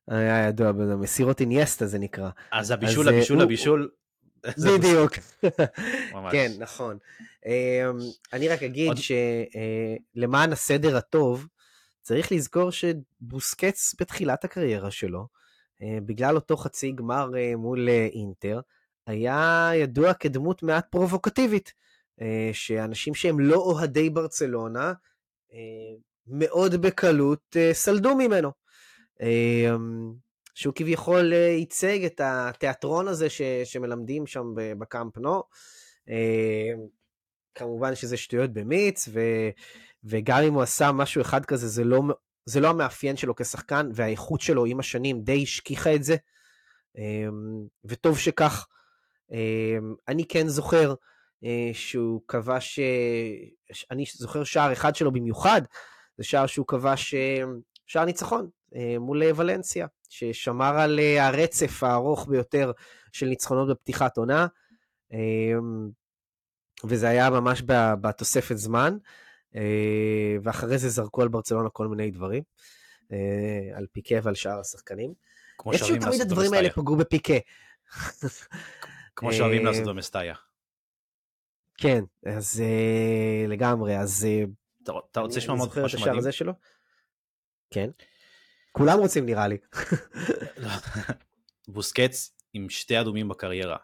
[0.07, 2.29] היה ידוע, מסירות אינייסטה זה נקרא.
[2.51, 3.43] אז הבישול אז, לבישול הוא...
[3.43, 3.89] לבישול.
[4.65, 5.11] בדיוק.
[6.31, 6.97] כן, נכון.
[8.33, 8.91] אני רק אגיד.
[10.15, 11.47] שלמען הסדר הטוב,
[12.01, 15.27] צריך לזכור שבוסקץ בתחילת הקריירה שלו,
[15.81, 18.59] בגלל אותו חצי גמר מול אינטר,
[19.07, 21.73] היה ידוע כדמות מעט פרובוקטיבית,
[22.21, 24.93] אה, שאנשים שהם לא אוהדי ברצלונה,
[25.53, 25.95] אה,
[26.27, 28.51] מאוד בקלות אה, סלדו ממנו.
[30.59, 35.43] שהוא כביכול ייצג את התיאטרון הזה ש, שמלמדים שם בקאמפ נו.
[37.55, 39.19] כמובן שזה שטויות במיץ, ו,
[40.03, 42.01] וגם אם הוא עשה משהו אחד כזה, זה לא,
[42.45, 46.15] זה לא המאפיין שלו כשחקן, והאיכות שלו עם השנים די השכיחה את זה,
[46.97, 48.67] אמ, וטוב שכך.
[50.07, 50.93] אני כן זוכר
[51.43, 52.79] אה, שהוא כבש,
[53.91, 55.61] אני זוכר שער אחד שלו במיוחד,
[56.17, 57.15] זה שער שהוא כבש,
[57.87, 58.49] שער ניצחון
[58.99, 62.71] מול ולנסיה, ששמר על הרצף הארוך ביותר
[63.11, 64.47] של ניצחונות בפתיחת עונה.
[65.11, 65.89] אמ,
[66.83, 67.63] וזה היה ממש
[68.01, 68.97] בתוספת זמן,
[69.55, 72.43] אה, ואחרי זה זרקו על ברצלונה כל מיני דברים,
[73.11, 75.13] אה, על פיקה ועל שאר השחקנים.
[75.73, 77.33] איכשהו תמיד הדברים האלה פגעו בפיקה.
[79.15, 80.35] כמו שאוהבים לעשות אה, במסטאיה.
[81.77, 82.63] כן, אז
[83.47, 84.27] לגמרי, אז...
[84.83, 85.83] אתה רוצה לשמוע משהו מדהים?
[85.83, 86.53] אני זוכר את השער הזה שלו?
[87.69, 87.89] כן.
[88.71, 89.57] כולם רוצים נראה לי.
[90.57, 90.69] לא.
[91.67, 93.77] בוסקץ עם שתי אדומים בקריירה.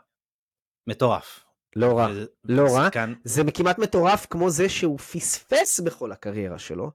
[0.88, 1.46] מטורף.
[1.76, 2.08] לא רע,
[2.44, 2.90] לא רע.
[3.24, 6.92] זה כמעט מטורף כמו זה שהוא פספס בכל הקריירה שלו,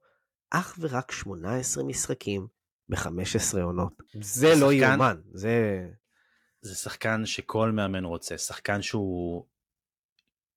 [0.51, 2.47] אך ורק 18 משחקים
[2.89, 4.03] ב-15 עונות.
[4.21, 5.87] זה לא יאומן, זה...
[6.63, 9.47] זה שחקן שכל מאמן רוצה, שחקן שהוא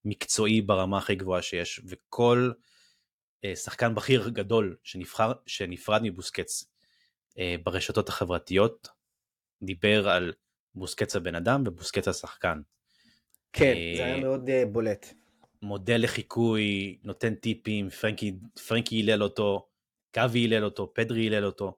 [0.05, 2.51] מקצועי ברמה הכי גבוהה שיש, וכל
[3.45, 6.72] אה, שחקן בכיר גדול שנבחר, שנפרד מבוסקץ
[7.63, 8.87] ברשתות החברתיות,
[9.63, 10.33] דיבר על
[10.75, 12.61] בוסקץ הבן אדם ובוסקץ השחקן.
[13.53, 15.13] כן, זה היה מאוד uh, בולט.
[15.61, 18.33] מודל לחיקוי, נותן טיפים, פרנקי,
[18.67, 19.67] פרנקי הילל אותו,
[20.15, 21.77] גבי הילל אותו, פדרי הילל אותו,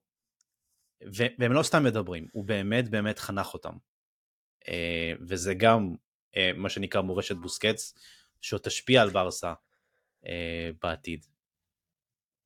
[1.40, 3.74] והם לא סתם מדברים, הוא באמת באמת חנך אותם.
[5.22, 5.96] וזה גם
[6.56, 7.94] מה שנקרא מורשת בוסקץ,
[8.42, 9.54] שעוד תשפיע על ברסה
[10.82, 11.26] בעתיד.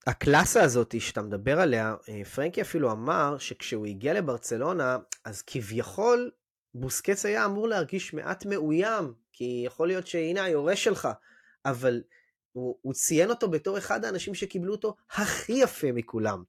[0.08, 1.96] הקלאסה הזאת שאתה מדבר עליה,
[2.36, 6.32] פרנקי אפילו אמר שכשהוא הגיע לברצלונה, אז כביכול
[6.74, 11.08] בוסקץ היה אמור להרגיש מעט מאוים, כי יכול להיות שהנה היורש שלך,
[11.66, 12.02] אבל
[12.52, 16.44] הוא, הוא ציין אותו בתור אחד האנשים שקיבלו אותו הכי יפה מכולם,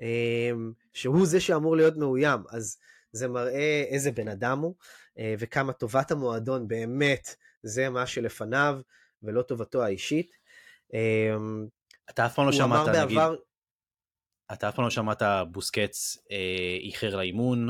[0.00, 2.76] אמ, שהוא זה שאמור להיות מאוים, אז
[3.12, 4.74] זה מראה איזה בן אדם הוא,
[5.18, 8.80] אה, וכמה טובת המועדון באמת זה מה שלפניו,
[9.22, 10.30] ולא טובתו האישית.
[12.10, 13.34] אתה אף פעם לא שמעת, נגיד, בעבר...
[14.52, 17.68] אתה אף פעם לא שמעת בוסקץ אה, איחר לאימון,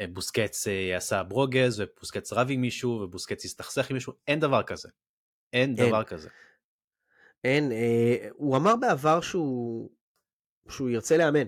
[0.00, 4.62] אה, בוסקץ אה, עשה ברוגז ובוסקץ רב עם מישהו ובוסקץ הסתכסך עם מישהו, אין דבר
[4.62, 4.88] כזה.
[5.52, 5.88] אין, אין.
[5.88, 6.28] דבר כזה.
[7.44, 9.90] אין, אה, הוא אמר בעבר שהוא,
[10.68, 11.46] שהוא ירצה לאמן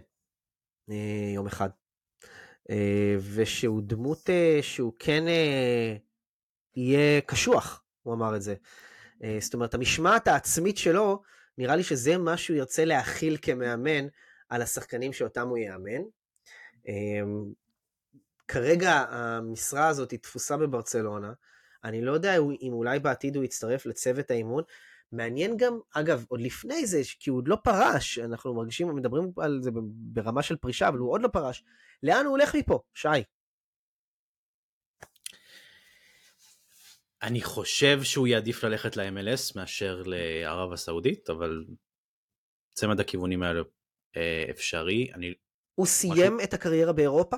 [0.91, 1.69] אה, יום אחד.
[2.71, 5.97] אה, ושהוא דמות אה, שהוא כן אה,
[6.77, 8.55] יהיה קשוח, הוא אמר את זה.
[9.25, 11.23] אה, זאת אומרת, המשמעת העצמית שלו,
[11.59, 14.07] נראה לי שזה מה שהוא ירצה להכיל כמאמן
[14.49, 16.03] על השחקנים שאותם הוא יאמן.
[16.89, 17.23] אה,
[18.49, 21.33] כרגע המשרה הזאת היא תפוסה בברצלונה.
[21.85, 24.63] אני לא יודע אם אולי בעתיד הוא יצטרף לצוות האימון.
[25.13, 29.59] מעניין גם, אגב, עוד לפני זה, כי הוא עוד לא פרש, אנחנו מרגישים, מדברים על
[29.63, 31.65] זה ברמה של פרישה, אבל הוא עוד לא פרש.
[32.03, 33.09] לאן הוא הולך מפה, שי?
[37.23, 41.65] אני חושב שהוא יעדיף ללכת ל-MLS מאשר לערב הסעודית, אבל
[42.75, 43.65] צמד הכיוונים האלו
[44.17, 45.13] אה, אפשרי.
[45.15, 45.35] אני...
[45.75, 46.45] הוא סיים משהו...
[46.45, 47.37] את הקריירה באירופה?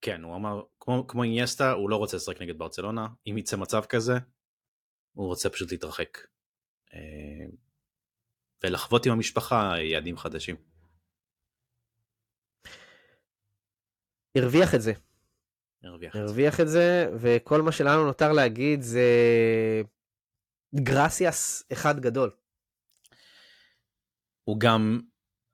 [0.00, 3.84] כן, הוא אמר, כמו, כמו אינייסטה, הוא לא רוצה לשחק נגד ברצלונה, אם יצא מצב
[3.88, 4.12] כזה,
[5.12, 6.18] הוא רוצה פשוט להתרחק.
[6.94, 7.46] אה,
[8.64, 10.56] ולחוות עם המשפחה יעדים חדשים.
[14.36, 14.92] הרוויח את זה.
[15.84, 19.02] הרוויח, הרוויח את זה, וכל מה שלנו נותר להגיד זה
[20.74, 22.30] גרסיאס אחד גדול.
[24.44, 25.00] הוא גם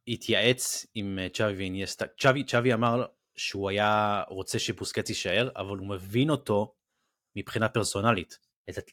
[0.08, 2.06] התייעץ עם אה, צ'אבי ואינייסטה.
[2.20, 3.06] צ'אבי, צ'אבי אמר
[3.36, 6.74] שהוא היה רוצה שבוסקץ יישאר, אבל הוא מבין אותו
[7.36, 8.38] מבחינה פרסונלית,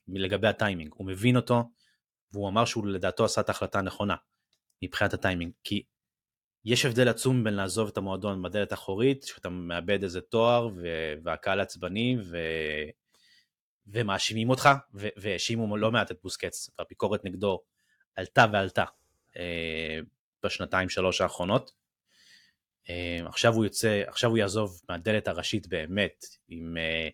[0.08, 0.94] לגבי הטיימינג.
[0.94, 1.64] הוא מבין אותו,
[2.32, 4.16] והוא אמר שהוא לדעתו עשה את ההחלטה הנכונה,
[4.84, 5.52] מבחינת הטיימינג.
[5.64, 5.84] כי
[6.66, 11.60] יש הבדל עצום בין לעזוב את המועדון בדלת האחורית, שאתה מאבד איזה תואר, ו- והקהל
[11.60, 12.38] עצבני, ו...
[13.88, 17.62] ומאשימים אותך, והאשימו לא מעט את בוסקץ, והביקורת נגדו
[18.16, 18.84] עלתה ועלתה
[19.38, 20.00] אה,
[20.44, 21.72] בשנתיים שלוש האחרונות.
[22.90, 27.10] אה, עכשיו הוא יוצא, עכשיו הוא יעזוב מהדלת הראשית באמת, עם אה,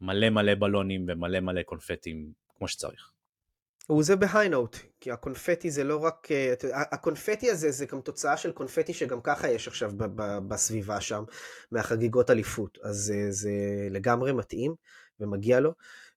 [0.00, 3.13] מלא מלא בלונים ומלא מלא קונפטים כמו שצריך.
[3.86, 6.54] הוא זה בהיי נוט, כי הקונפטי זה לא רק, אה,
[6.92, 9.92] הקונפטי הזה זה גם תוצאה של קונפטי שגם ככה יש עכשיו
[10.48, 11.24] בסביבה שם,
[11.72, 13.50] מהחגיגות אליפות, אז זה, זה
[13.90, 14.74] לגמרי מתאים
[15.20, 15.72] ומגיע לו,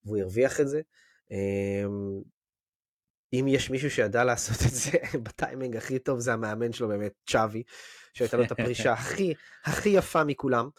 [0.06, 0.82] והוא הרוויח את זה.
[3.34, 4.92] אם יש מישהו שידע לעשות את זה
[5.24, 7.64] בטיימינג הכי טוב זה המאמן שלו באמת, צ'אבי,
[8.14, 10.70] שהייתה לו את הפרישה הכי הכי יפה מכולם,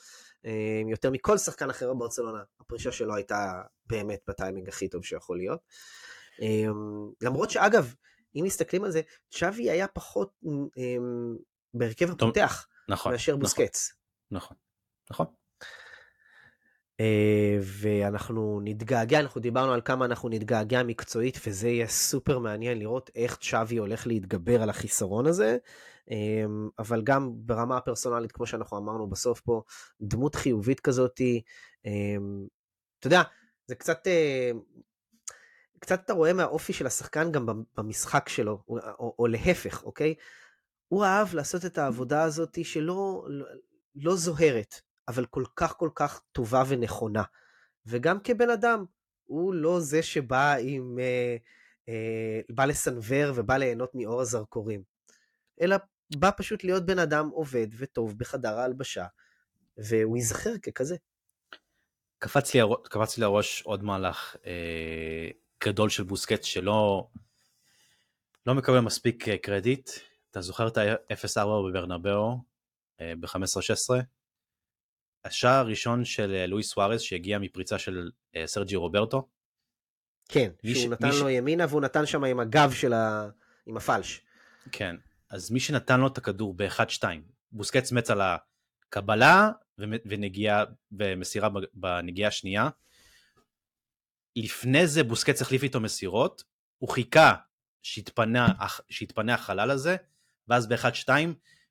[0.45, 5.61] אה, יותר מכל שחקן אחר בברצלונה, הפרישה שלו הייתה באמת בטיימינג הכי טוב שיכול להיות.
[6.41, 7.95] אמ, למרות שאגב,
[8.37, 10.33] אם מסתכלים על זה, צ'אבי היה פחות
[10.77, 11.37] אמ,
[11.75, 13.93] בהרכב הפותח נכון, מאשר נכון, בוסקץ.
[14.31, 14.57] נכון,
[15.11, 15.27] נכון.
[17.01, 23.11] אה, ואנחנו נתגעגע, אנחנו דיברנו על כמה אנחנו נתגעגע מקצועית, וזה יהיה סופר מעניין לראות
[23.15, 25.57] איך צ'אבי הולך להתגבר על החיסרון הזה,
[26.11, 29.63] אמ, אבל גם ברמה הפרסונלית, כמו שאנחנו אמרנו בסוף פה,
[30.01, 31.43] דמות חיובית כזאתי,
[31.85, 32.47] אמ,
[32.99, 33.23] אתה יודע,
[33.67, 34.51] זה קצת, אה,
[35.81, 40.15] קצת אתה רואה מהאופי של השחקן גם במשחק שלו, או, או, או להפך, אוקיי?
[40.89, 43.47] הוא אהב לעשות את העבודה הזאת שלא לא,
[43.95, 44.75] לא זוהרת,
[45.09, 47.23] אבל כל כך כל כך טובה ונכונה.
[47.87, 48.85] וגם כבן אדם,
[49.25, 50.99] הוא לא זה שבא עם...
[50.99, 51.37] אה,
[51.89, 54.83] אה, בא לסנוור ובא ליהנות מאור הזרקורים,
[55.61, 55.77] אלא
[56.17, 59.07] בא פשוט להיות בן אדם עובד וטוב בחדר ההלבשה,
[59.77, 60.97] והוא ייזכר ככזה.
[62.19, 65.31] קפץ לי, קפץ לי לראש עוד מהלך אה,
[65.65, 67.09] גדול של בוסקט שלא
[68.47, 69.91] לא מקבל מספיק אה, קרדיט.
[70.31, 72.39] אתה זוכר את ה-0-4 בברנבאו
[73.01, 73.95] אה, ב-15-16?
[75.25, 78.11] השער הראשון של אה, לואיס סוארז שהגיע מפריצה של
[78.47, 79.29] סרג'י רוברטו.
[80.29, 83.29] כן, שהוא ש- נתן מי ש- לו ימינה והוא נתן שם עם הגב של ה...
[83.67, 84.21] עם הפלש.
[84.73, 84.97] כן,
[85.31, 87.03] אז מי שנתן לו את הכדור ב-1-2,
[87.53, 92.69] בוסקץ מת על הקבלה ונגיעה ומסירה בנגיעה השנייה.
[94.43, 96.45] לפני זה בוסקץ החליף איתו מסירות,
[96.79, 97.35] הוא חיכה
[97.83, 99.97] שיתפנה, הח- שיתפנה החלל הזה,
[100.49, 101.09] ואז ב-1-2,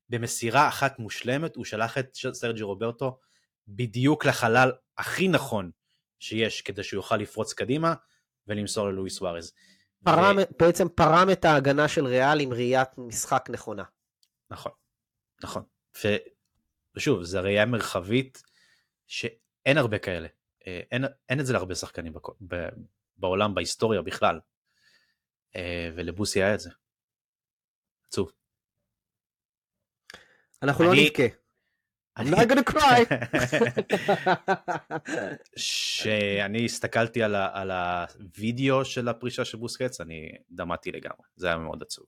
[0.10, 3.20] במסירה אחת מושלמת, הוא שלח את סרג'י רוברטו
[3.68, 5.72] בדיוק לחלל הכי נכון
[6.20, 7.94] שיש כדי שהוא יוכל לפרוץ קדימה
[8.48, 9.54] ולמסור ללואיס סוארז.
[10.04, 13.84] פרם, בעצם פרם את ההגנה של ריאל עם ראיית משחק נכונה.
[14.52, 14.72] נכון,
[15.44, 15.64] נכון.
[16.04, 16.08] ו...
[16.96, 18.44] ושוב, זו ראייה מרחבית
[19.08, 20.28] שאין הרבה כאלה.
[20.68, 22.28] אה, אין, אין את זה להרבה שחקנים בק...
[22.48, 22.56] ב...
[23.18, 24.40] בעולם, בהיסטוריה בכלל.
[25.56, 26.70] אה, ולבוסי היה את זה.
[28.08, 28.32] עצוב.
[30.64, 31.24] אנחנו לא אני- נבכה.
[32.20, 33.16] I'm not gonna cry.
[35.58, 37.62] שאני הסתכלתי על, ה...
[37.62, 41.28] על הווידאו של הפרישה של בוסקץ, אני דמעתי לגמרי.
[41.36, 42.06] זה היה מאוד עצוב.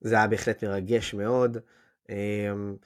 [0.00, 1.56] זה היה בהחלט מרגש מאוד.
[2.08, 2.76] אמ,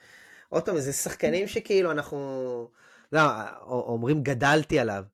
[0.49, 2.71] עוד פעם, זה שחקנים שכאילו אנחנו,
[3.15, 3.21] לא,
[3.67, 5.05] אומרים גדלתי עליו,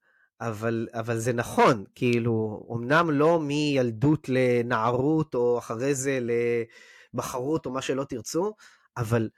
[0.41, 6.19] אבל, אבל זה נכון, כאילו, אמנם לא מילדות לנערות, או אחרי זה
[7.15, 8.55] לבחרות, או מה שלא תרצו,
[8.97, 9.29] אבל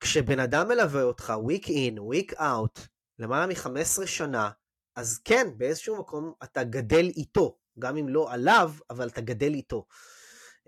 [0.00, 2.80] כשבן אדם מלווה אותך week in, week out,
[3.18, 4.50] למעלה מ-15 שנה,
[4.96, 9.86] אז כן, באיזשהו מקום אתה גדל איתו, גם אם לא עליו, אבל אתה גדל איתו.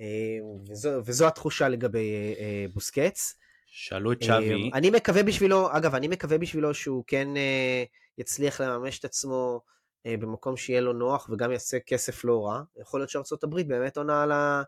[0.01, 0.39] אה,
[0.71, 3.35] וזו, וזו התחושה לגבי אה, אה, בוסקץ.
[3.81, 7.85] שאלו את שווי, אה, אני מקווה בשבילו, אגב, אני מקווה בשבילו שהוא כן אה,
[8.19, 9.61] יצליח לממש את עצמו
[10.07, 12.63] אה, במקום שיהיה לו נוח וגם יעשה כסף לא רע.
[12.81, 14.63] יכול להיות שארצות הברית באמת עונה על, ה,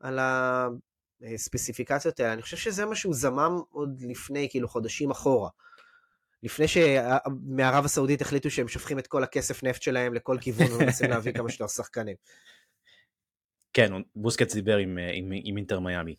[0.00, 0.18] על
[1.22, 2.32] הספציפיקציות האלה.
[2.32, 5.50] אני חושב שזה מה שהוא זמם עוד לפני, כאילו, חודשים אחורה.
[6.42, 11.32] לפני שמערב הסעודית החליטו שהם שופכים את כל הכסף נפט שלהם לכל כיוון ומנסים להביא
[11.32, 12.16] כמה שיותר שחקנים.
[13.72, 16.14] כן, בוסקץ דיבר עם, אה, עם, עם אינטר מיאמי.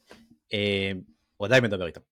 [0.53, 0.91] אה,
[1.37, 2.10] הוא עדיין מדבר איתם.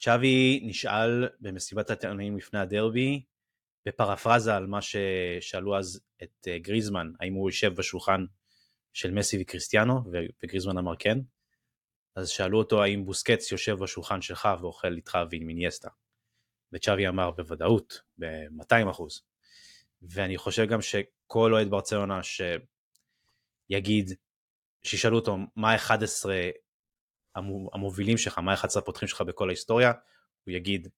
[0.00, 3.24] צ'אבי נשאל במסיבת העיתונאים לפני הדרבי,
[3.86, 8.24] בפרפרזה על מה ששאלו אז את אה, גריזמן, האם הוא יושב בשולחן
[8.92, 10.00] של מסי וקריסטיאנו,
[10.42, 11.18] וגריזמן אמר כן.
[12.16, 15.88] אז שאלו אותו האם בוסקץ יושב בשולחן שלך ואוכל איתך ועם אינייסטה.
[16.72, 19.22] וצ'אבי אמר בוודאות, ב-200 אחוז.
[20.02, 24.14] ואני חושב גם שכל אוהד ברצלונה שיגיד,
[24.82, 26.69] שישאלו אותו מה 11 המו-
[27.72, 29.92] המובילים שלך, מה 11 הפותחים שלך בכל ההיסטוריה,
[30.44, 30.88] הוא יגיד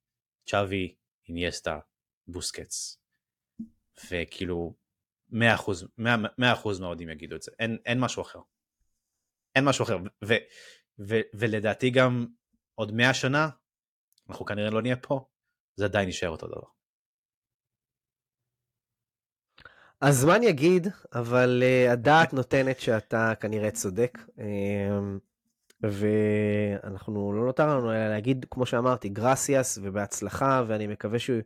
[0.46, 0.94] צ'אבי,
[1.28, 1.78] אינייסטה,
[2.26, 2.98] בוסקץ.
[4.10, 4.74] וכאילו
[5.32, 8.38] 100%, 100%, 100% מהאוהדים יגידו את זה, אין, אין משהו אחר.
[9.54, 10.34] אין משהו אחר, ו,
[10.98, 12.26] ו, ולדעתי גם
[12.74, 13.48] עוד 100 שנה,
[14.28, 15.26] אנחנו כנראה לא נהיה פה,
[15.76, 16.66] זה עדיין יישאר אותו דבר.
[20.02, 24.18] הזמן יגיד, אבל uh, הדעת נותנת שאתה כנראה צודק.
[24.18, 25.31] Um,
[25.82, 31.40] ואנחנו לא נותר לנו אלא להגיד, כמו שאמרתי, גרסיאס ובהצלחה, ואני מקווה שהוא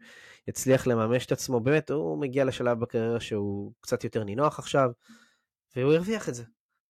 [0.49, 1.61] יצליח לממש את עצמו.
[1.61, 4.91] באמת, הוא מגיע לשלב בקריירה שהוא קצת יותר נינוח עכשיו,
[5.77, 6.45] והוא הרוויח את זה.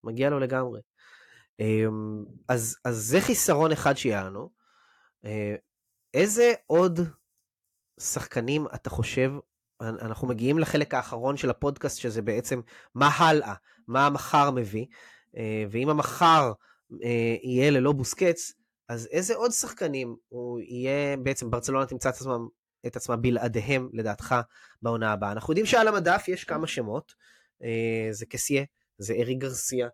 [0.04, 0.80] מגיע לו לגמרי.
[1.62, 4.50] Um, אז, אז זה חיסרון אחד שיהיה לנו.
[5.24, 5.28] Uh,
[6.14, 7.00] איזה עוד
[8.00, 9.32] שחקנים אתה חושב
[9.80, 12.60] אנחנו מגיעים לחלק האחרון של הפודקאסט, שזה בעצם
[12.94, 13.54] מה הלאה,
[13.88, 14.86] מה המחר מביא,
[15.70, 16.52] ואם המחר
[17.42, 18.52] יהיה ללא בוסקץ,
[18.88, 22.36] אז איזה עוד שחקנים הוא יהיה, בעצם ברצלונה תמצא את עצמה,
[22.86, 24.34] את עצמה בלעדיהם, לדעתך,
[24.82, 25.32] בעונה הבאה.
[25.32, 27.14] אנחנו יודעים שעל המדף יש כמה שמות,
[27.62, 28.64] אה, זה קסיה,
[28.98, 29.88] זה אריק גרסיה,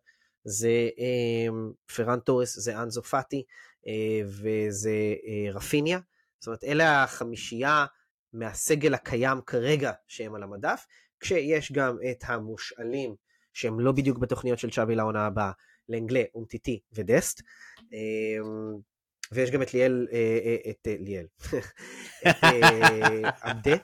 [0.45, 1.47] זה אה,
[1.96, 3.45] פראן טורס, זה אנסו פאטי
[3.86, 5.99] אה, וזה אה, רפיניה.
[6.38, 7.86] זאת אומרת, אלה החמישייה
[8.32, 10.86] מהסגל הקיים כרגע שהם על המדף,
[11.20, 13.14] כשיש גם את המושאלים
[13.53, 15.51] שהם לא בדיוק בתוכניות של צ'אבי לעונה הבאה,
[15.93, 17.43] לאנגלה, אומטיטי ודסט.
[17.93, 18.93] אמ,
[19.32, 21.26] ויש גם את ליאל, אה, אה, את אה, ליאל,
[22.28, 22.36] את
[23.43, 23.76] עבדה,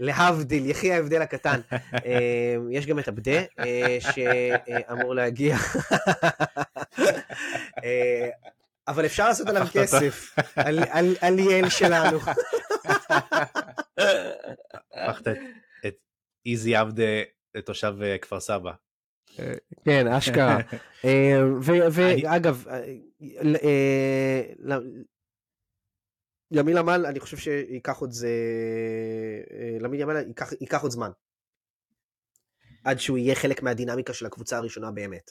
[0.00, 1.60] להבדיל, יחי ההבדל הקטן.
[2.04, 3.42] אמ, יש גם את עבדה,
[4.00, 5.56] שאמור להגיע.
[8.88, 10.36] אבל אפשר לעשות עליו כסף,
[11.20, 12.18] על ליאל שלנו.
[14.94, 15.28] הפכת
[15.86, 15.94] את
[16.46, 17.22] איזי עבדה
[17.54, 18.72] לתושב כפר סבא.
[19.84, 20.58] כן, אשכרה.
[21.04, 21.40] אה,
[21.92, 22.64] ואגב,
[26.50, 28.30] ימין עמל, אני חושב שייקח עוד זה...
[29.84, 30.16] ימין עמל
[30.60, 31.10] ייקח עוד זמן.
[32.84, 35.30] עד שהוא יהיה חלק מהדינמיקה של הקבוצה הראשונה באמת.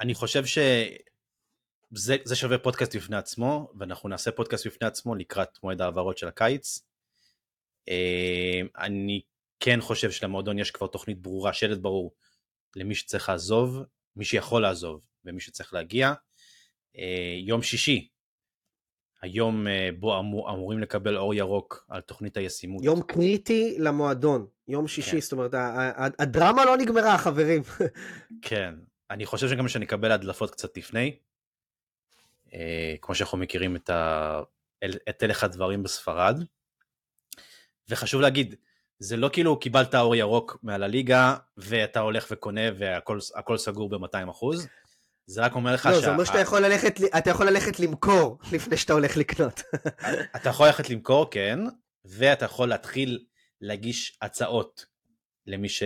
[0.00, 6.18] אני חושב שזה שווה פודקאסט בפני עצמו, ואנחנו נעשה פודקאסט בפני עצמו לקראת מועד העברות
[6.18, 6.82] של הקיץ.
[7.88, 9.20] אה, אני
[9.60, 12.14] כן חושב שלמועדון יש כבר תוכנית ברורה, שלט ברור,
[12.76, 13.82] למי שצריך לעזוב,
[14.16, 16.12] מי שיכול לעזוב ומי שצריך להגיע.
[16.96, 18.08] אה, יום שישי,
[19.22, 22.84] היום אה, בו אמור, אמורים לקבל אור ירוק על תוכנית הישימות.
[22.84, 25.20] יום קריטי למועדון, יום שישי, כן.
[25.20, 25.50] זאת אומרת,
[26.18, 27.62] הדרמה לא נגמרה, חברים.
[28.48, 28.74] כן,
[29.10, 31.16] אני חושב שגם שנקבל הדלפות קצת לפני,
[32.54, 34.40] אה, כמו שאנחנו מכירים את, ה...
[35.08, 36.42] את הלך הדברים בספרד.
[37.88, 38.54] וחשוב להגיד,
[38.98, 44.66] זה לא כאילו קיבלת אור ירוק מעל הליגה ואתה הולך וקונה והכל סגור ב-200 אחוז.
[45.26, 46.00] זה רק אומר לך לא, שה...
[46.00, 49.62] זה אומר שאתה יכול ללכת, אתה יכול ללכת למכור לפני שאתה הולך לקנות.
[50.36, 51.58] אתה יכול ללכת למכור, כן,
[52.04, 53.24] ואתה יכול להתחיל
[53.60, 54.86] להגיש הצעות
[55.46, 55.82] למי, ש...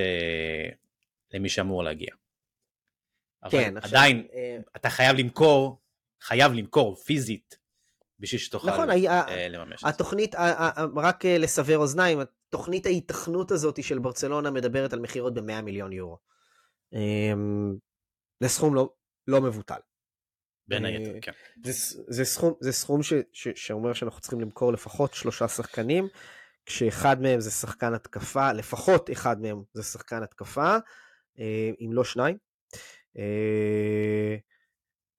[1.34, 2.10] למי שאמור להגיע.
[3.50, 4.40] כן, אבל עדיין, עכשיו...
[4.40, 5.80] אה, אתה חייב למכור,
[6.20, 7.58] חייב למכור פיזית,
[8.18, 9.88] בשביל שתוכל נכון, אה, לממש את זה.
[9.88, 10.34] התוכנית,
[10.96, 12.20] רק אה, לסבר אוזניים,
[12.52, 16.18] תוכנית ההיתכנות הזאת של ברצלונה מדברת על מכירות ב-100 מיליון יורו.
[16.92, 17.74] אמ,
[18.40, 18.92] זה סכום לא,
[19.26, 19.80] לא מבוטל.
[20.68, 21.32] בין היתר, כן.
[21.64, 21.72] זה,
[22.08, 26.08] זה סכום, זה סכום ש, ש, שאומר שאנחנו צריכים למכור לפחות שלושה שחקנים,
[26.66, 30.76] כשאחד מהם זה שחקן התקפה, לפחות אחד מהם זה שחקן התקפה,
[31.38, 32.36] אה, אם לא שניים.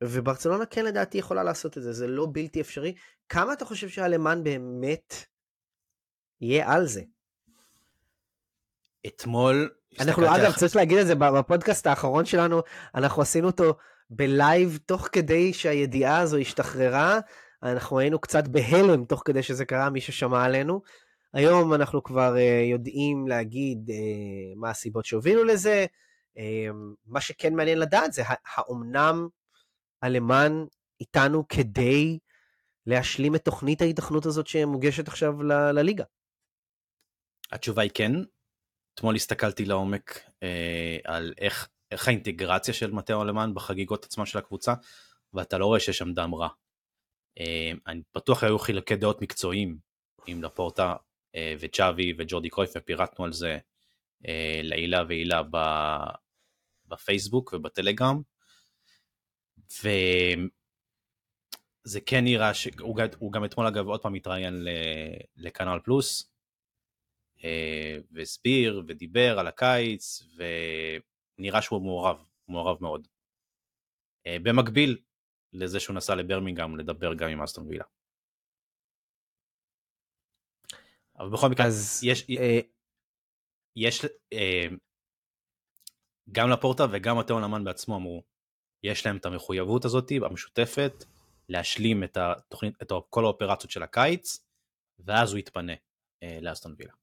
[0.04, 2.96] וברצלונה כן לדעתי יכולה לעשות את זה, זה לא בלתי אפשרי.
[3.30, 5.14] כמה אתה חושב שהלמן באמת
[6.42, 7.02] יהיה על זה?
[9.08, 9.70] אתמול...
[10.00, 10.58] אנחנו אגב אח...
[10.58, 12.62] צריך להגיד את זה בפודקאסט האחרון שלנו
[12.96, 13.76] אנחנו עשינו אותו
[14.10, 17.20] בלייב תוך כדי שהידיעה הזו השתחררה
[17.64, 20.82] אנחנו היינו קצת בהלם תוך כדי שזה קרה מי ששמע עלינו.
[21.34, 23.94] היום אנחנו כבר uh, יודעים להגיד uh,
[24.56, 25.86] מה הסיבות שהובילו לזה.
[26.38, 26.42] Uh,
[27.06, 28.24] מה שכן מעניין לדעת זה
[28.56, 29.28] האומנם
[30.04, 30.66] אלמן
[31.02, 32.20] איתנו כדי
[32.86, 36.04] להשלים את תוכנית ההיתכנות הזאת שמוגשת עכשיו ל- לליגה.
[37.52, 38.12] התשובה היא כן,
[38.94, 44.74] אתמול הסתכלתי לעומק אה, על איך, איך האינטגרציה של מטאו אלמן בחגיגות עצמן של הקבוצה,
[45.34, 46.48] ואתה לא רואה שיש שם דם רע.
[47.40, 49.78] אה, אני בטוח היו חילוקי דעות מקצועיים
[50.28, 50.96] עם לפורטה
[51.36, 53.58] אה, וצ'אבי וג'ורדי קרויף, ופירטנו על זה
[54.28, 55.42] אה, לעילה ועילה
[56.88, 58.22] בפייסבוק ובטלגרם.
[59.80, 60.50] וזה
[62.06, 64.68] כן נראה שהוא גם אתמול אגב עוד פעם התראיין
[65.38, 66.33] לכנל פלוס,
[68.12, 70.24] והסביר ודיבר על הקיץ,
[71.40, 73.08] ונראה שהוא מעורב, מעורב מאוד.
[74.28, 75.02] אה, במקביל
[75.54, 77.86] לזה שהוא נסע לברמינגהם לדבר גם עם אסטון וילה.
[81.20, 82.60] אבל בכל מקרה, אז יש, אה...
[83.76, 84.68] יש אה,
[86.32, 88.24] גם לפורטה וגם מטאו נאמן בעצמו אמרו,
[88.84, 91.04] יש להם את המחויבות הזאת המשותפת
[91.50, 94.46] להשלים את, התוכנית, את כל האופרציות של הקיץ,
[95.00, 95.74] ואז הוא יתפנה
[96.24, 97.03] אה, לאסטון וילה.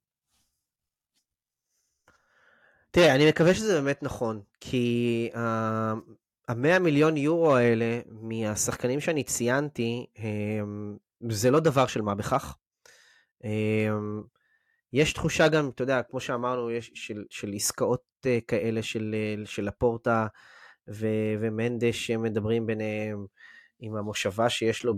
[2.90, 5.30] תראה, אני מקווה שזה באמת נכון, כי
[6.48, 10.06] המאה uh, מיליון יורו האלה מהשחקנים שאני ציינתי,
[11.30, 12.56] זה לא דבר של מה בכך.
[13.44, 14.22] הם,
[14.92, 19.14] יש תחושה גם, אתה יודע, כמו שאמרנו, יש, של, של עסקאות uh, כאלה של,
[19.44, 20.26] uh, של הפורטה
[20.88, 23.26] ו- ומנדש שמדברים ביניהם.
[23.80, 24.94] עם המושבה שיש לו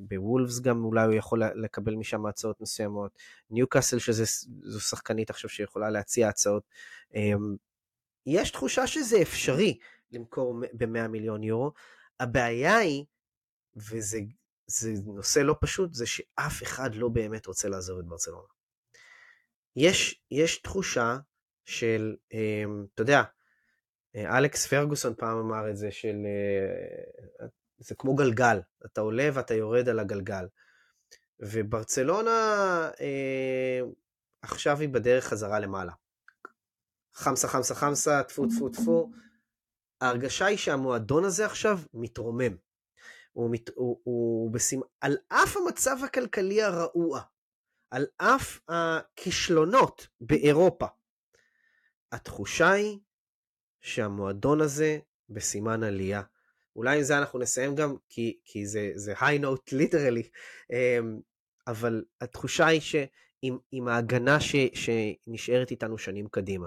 [0.00, 3.18] בוולפס גם, אולי הוא יכול לקבל משם הצעות מסוימות.
[3.50, 6.62] ניוקאסל שזו שחקנית עכשיו שיכולה להציע הצעות.
[7.14, 7.56] אמ,
[8.26, 9.78] יש תחושה שזה אפשרי
[10.12, 11.72] למכור ב-100 מיליון יורו.
[12.20, 13.04] הבעיה היא,
[13.76, 14.18] וזה
[15.06, 18.48] נושא לא פשוט, זה שאף אחד לא באמת רוצה לעזוב את ברצלונה.
[19.76, 21.18] יש, יש תחושה
[21.64, 22.64] של, אה,
[22.94, 23.22] אתה יודע,
[24.16, 27.46] אה, אלכס פרגוסון פעם אמר את זה, של, אה,
[27.78, 30.46] זה כמו גלגל, אתה עולה ואתה יורד על הגלגל.
[31.40, 32.30] וברצלונה
[33.00, 33.80] אה,
[34.42, 35.92] עכשיו היא בדרך חזרה למעלה.
[37.14, 39.10] חמסה חמסה חמסה, טפו טפו טפו.
[40.00, 42.56] ההרגשה היא שהמועדון הזה עכשיו מתרומם.
[43.32, 44.80] הוא, מת, הוא, הוא בשימ...
[45.00, 47.20] על אף המצב הכלכלי הרעוע,
[47.90, 50.86] על אף הכישלונות באירופה,
[52.12, 52.98] התחושה היא
[53.80, 54.98] שהמועדון הזה
[55.28, 56.22] בסימן עלייה.
[56.78, 60.28] אולי עם זה אנחנו נסיים גם, כי, כי זה, זה high note literally,
[60.72, 61.20] אמ,
[61.66, 66.66] אבל התחושה היא שעם ההגנה ש, שנשארת איתנו שנים קדימה,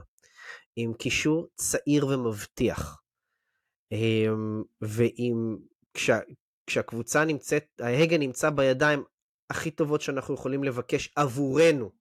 [0.75, 3.01] עם קישור צעיר ומבטיח,
[3.91, 5.57] אמ, ועם,
[5.93, 6.19] כשה,
[6.67, 9.03] כשהקבוצה נמצאת, ההגה נמצא בידיים
[9.49, 11.91] הכי טובות שאנחנו יכולים לבקש עבורנו,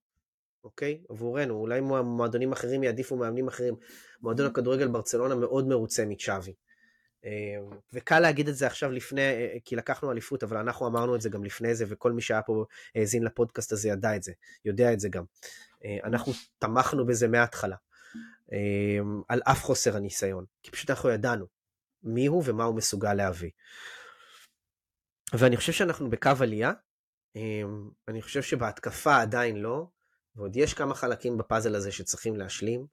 [0.63, 1.03] אוקיי?
[1.09, 3.75] עבורנו, אולי מועדונים אחרים יעדיפו מאמנים אחרים.
[4.21, 6.53] מועדון הכדורגל ברצלונה מאוד מרוצה מצ'אבי.
[7.25, 11.21] אמ, וקל להגיד את זה עכשיו לפני, אה, כי לקחנו אליפות, אבל אנחנו אמרנו את
[11.21, 12.65] זה גם לפני זה, וכל מי שהיה פה
[12.95, 14.31] האזין לפודקאסט הזה ידע את זה,
[14.65, 15.23] יודע את זה גם.
[15.85, 17.75] אה, אנחנו תמכנו בזה מההתחלה,
[18.51, 21.45] אמ, על אף חוסר הניסיון, כי פשוט אנחנו ידענו
[22.03, 23.51] מי הוא ומה הוא מסוגל להביא.
[25.33, 26.71] ואני חושב שאנחנו בקו עלייה,
[27.35, 29.87] אמ, אני חושב שבהתקפה עדיין לא,
[30.35, 32.85] ועוד יש כמה חלקים בפאזל הזה שצריכים להשלים.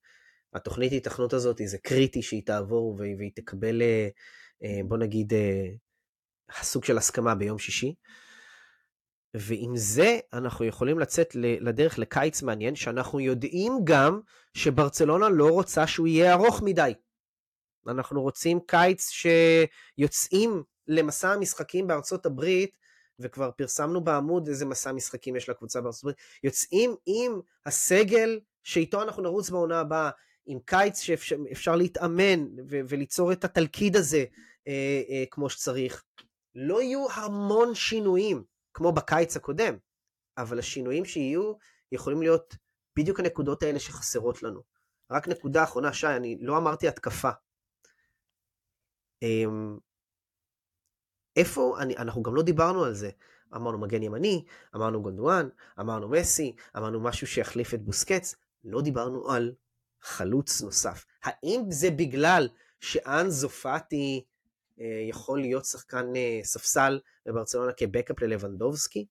[0.55, 4.09] התוכנית התכנות הזאת זה קריטי שהיא תעבור והיא תקבל, אה,
[4.62, 5.66] אה, בוא נגיד, אה,
[6.62, 7.95] סוג של הסכמה ביום שישי.
[9.35, 14.20] ועם זה אנחנו יכולים לצאת לדרך לקיץ מעניין, שאנחנו יודעים גם
[14.55, 16.93] שברצלונה לא רוצה שהוא יהיה ארוך מדי.
[17.89, 22.70] אנחנו רוצים קיץ שיוצאים למסע המשחקים בארצות הברית,
[23.19, 29.23] וכבר פרסמנו בעמוד איזה מסע משחקים יש לקבוצה בארצות הברית, יוצאים עם הסגל שאיתו אנחנו
[29.23, 30.11] נרוץ בעונה הבאה,
[30.51, 34.25] עם קיץ שאפשר להתאמן ו- וליצור את התלכיד הזה
[34.69, 36.05] אה, אה, כמו שצריך.
[36.55, 38.45] לא יהיו המון שינויים
[38.75, 39.77] כמו בקיץ הקודם,
[40.39, 41.53] אבל השינויים שיהיו
[41.93, 42.57] יכולים להיות
[42.99, 44.62] בדיוק הנקודות האלה שחסרות לנו.
[45.11, 47.31] רק נקודה אחרונה, שי, אני לא אמרתי התקפה.
[49.23, 49.45] אה,
[51.37, 53.11] איפה, אני, אנחנו גם לא דיברנו על זה.
[53.57, 54.45] אמרנו מגן ימני,
[54.77, 55.49] אמרנו גונדואן,
[55.81, 58.35] אמרנו מסי, אמרנו משהו שיחליף את בוסקץ,
[58.65, 59.55] לא דיברנו על
[60.03, 61.05] חלוץ נוסף.
[61.23, 62.49] האם זה בגלל
[62.81, 64.25] שאנזו פאטי
[64.81, 69.07] אה, יכול להיות שחקן אה, ספסל בברצלונה כבקאפ ללבנדובסקי?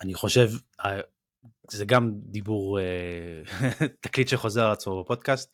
[0.00, 0.48] אני חושב,
[0.84, 1.00] אה,
[1.70, 2.78] זה גם דיבור,
[4.00, 5.52] תקליט שחוזר על עצמו בפודקאסט,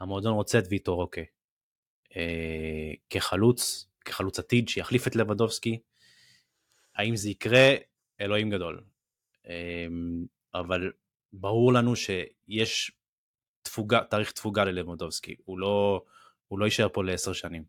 [0.00, 1.02] המועדון רוצה את ויטור
[2.16, 5.80] אה, כחלוץ, כחלוץ עתיד שיחליף את לבנדובסקי.
[6.94, 7.74] האם זה יקרה?
[8.20, 8.84] אלוהים גדול.
[10.54, 10.92] אבל
[11.32, 12.92] ברור לנו שיש
[13.62, 16.04] תפוגה, תאריך תפוגה ללבנדובסקי, הוא לא,
[16.48, 17.64] הוא לא יישאר פה לעשר שנים.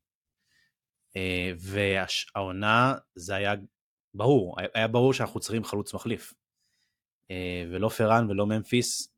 [1.15, 3.53] אה, והעונה זה היה
[4.13, 6.33] ברור, היה ברור שאנחנו צריכים חלוץ מחליף.
[7.31, 9.13] אה, ולא פראן ולא ממפיס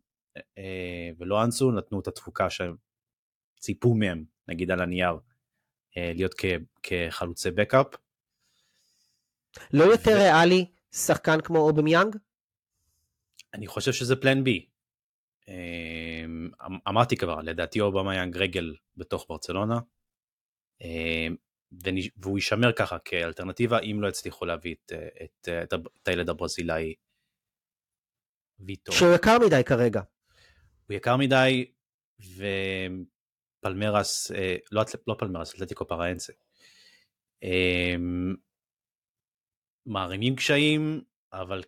[0.58, 2.76] אה, ולא אנסו נתנו את התפוקה שהם
[3.60, 5.20] ציפו מהם, נגיד על הנייר,
[5.96, 6.36] להיות
[6.84, 7.88] כחלוצי backup.
[9.74, 10.20] לא יותר ו...
[10.20, 12.16] ריאלי שחקן כמו אובמיאנג?
[13.54, 14.66] אני חושב שזה plan B.
[15.48, 19.80] אמ, אמ, אמרתי כבר, לדעתי אובמיאנג רגל בתוך ברצלונה,
[20.82, 21.36] אמ,
[22.18, 24.92] והוא יישמר ככה כאלטרנטיבה אם לא יצליחו להביא את,
[25.24, 26.94] את, את, את הילד הברזילאי
[28.60, 28.92] ויטו.
[28.92, 30.02] שהוא יקר מדי כרגע.
[30.88, 31.72] הוא יקר מדי,
[33.62, 36.34] ופלמרס, אה, לא, לא פלמרס, אתלטיקו פראנסה.
[39.86, 41.02] מערימים קשיים,
[41.34, 41.64] אבל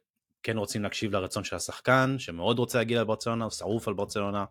[0.45, 4.45] כן רוצים להקשיב לרצון של השחקן, שמאוד רוצה להגיע לברצלונה, הוא שרוף על ברצלונה.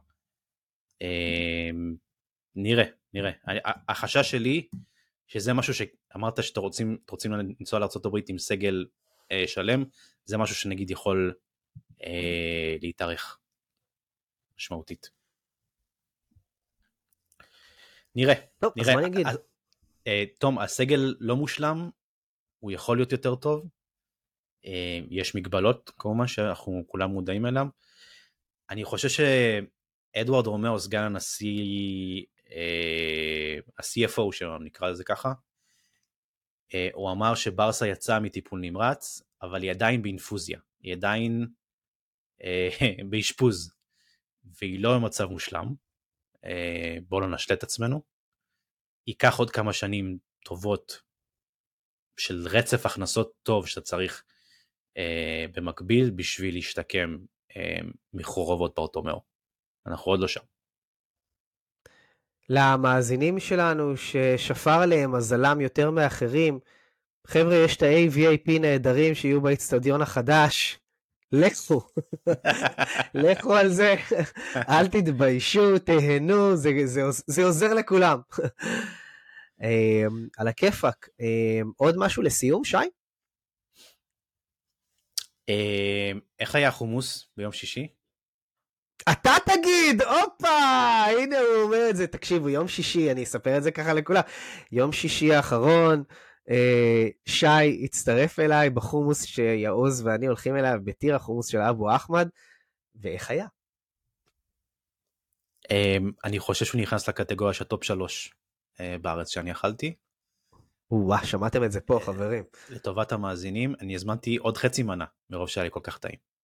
[1.00, 1.96] אמ,
[2.54, 3.30] נראה, נראה.
[3.88, 4.68] החשש שלי,
[5.26, 8.86] שזה משהו שאמרת שאתם רוצים, רוצים לנסוע לארה"ב עם סגל
[9.32, 9.84] אה, שלם,
[10.24, 11.34] זה משהו שנגיד יכול
[12.04, 13.38] אה, להתארך
[14.58, 15.10] משמעותית.
[18.14, 18.90] נראה, טוב, נראה.
[18.90, 19.26] אז מה אני אגיד?
[20.06, 21.90] אה, תום, הסגל לא מושלם,
[22.58, 23.68] הוא יכול להיות יותר טוב,
[25.10, 27.68] יש מגבלות כמובן שאנחנו כולם מודעים אליהם.
[28.70, 35.32] אני חושב שאדוארד רומאו סגן הנשיא, אה, ה-CFO שלנו נקרא לזה ככה,
[36.74, 41.46] אה, הוא אמר שברסה יצאה מטיפול נמרץ, אבל היא עדיין באינפוזיה, היא עדיין
[43.10, 43.74] באשפוז,
[44.44, 45.74] והיא לא במצב מושלם,
[47.08, 48.02] בואו לא נשלה את עצמנו.
[49.06, 51.02] ייקח עוד כמה שנים טובות
[52.16, 54.24] של רצף הכנסות טוב שאתה צריך
[54.96, 57.16] אה, במקביל בשביל להשתקם
[57.56, 57.78] אה,
[58.14, 59.20] מחורבות ברטומיאו.
[59.86, 60.40] אנחנו עוד לא שם.
[62.48, 66.58] למאזינים שלנו ששפר עליהם מזלם יותר מאחרים,
[67.26, 70.78] חבר'ה, יש את ה-AVAP נהדרים שיהיו באיצטדיון החדש.
[71.32, 71.80] לכו,
[73.14, 73.94] לכו על זה,
[74.68, 78.18] אל תתביישו, תהנו, זה, זה, זה עוזר לכולם.
[79.62, 81.08] אמ, על הכיפאק.
[81.20, 82.76] אמ, עוד משהו לסיום, שי?
[85.48, 87.88] אמ, איך היה החומוס ביום שישי?
[89.12, 90.48] אתה תגיד, הופה,
[91.18, 92.06] הנה הוא אומר את זה.
[92.06, 94.22] תקשיבו, יום שישי, אני אספר את זה ככה לכולם.
[94.72, 96.04] יום שישי האחרון,
[96.50, 102.28] אה, שי הצטרף אליי בחומוס שיעוז ואני הולכים אליו בטירה החומוס של אבו אחמד,
[102.94, 103.46] ואיך היה?
[106.24, 108.34] אני חושב שהוא נכנס לקטגוריה של top שלוש
[108.80, 109.94] אה, בארץ שאני אכלתי.
[110.90, 112.44] וואה, שמעתם את זה פה, חברים.
[112.70, 116.34] לטובת המאזינים, אני הזמנתי עוד חצי מנה, מרוב שהיה לי כל כך טעים.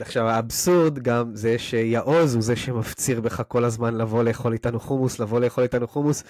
[0.00, 5.18] עכשיו האבסורד גם זה שיעוז הוא זה שמפציר בך כל הזמן לבוא לאכול איתנו חומוס,
[5.18, 6.24] לבוא לאכול איתנו חומוס.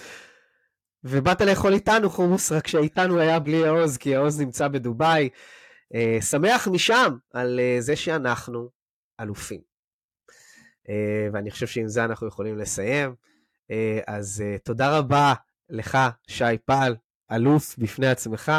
[1.03, 5.29] ובאת לאכול איתנו חומוס, רק שאיתנו היה בלי יעוז, כי יעוז נמצא בדובאי.
[5.93, 8.69] Uh, שמח משם על uh, זה שאנחנו
[9.19, 9.61] אלופים.
[10.87, 10.91] Uh,
[11.33, 13.15] ואני חושב שעם זה אנחנו יכולים לסיים.
[13.71, 15.33] Uh, אז uh, תודה רבה
[15.69, 16.95] לך, שי פל,
[17.31, 18.51] אלוף בפני עצמך.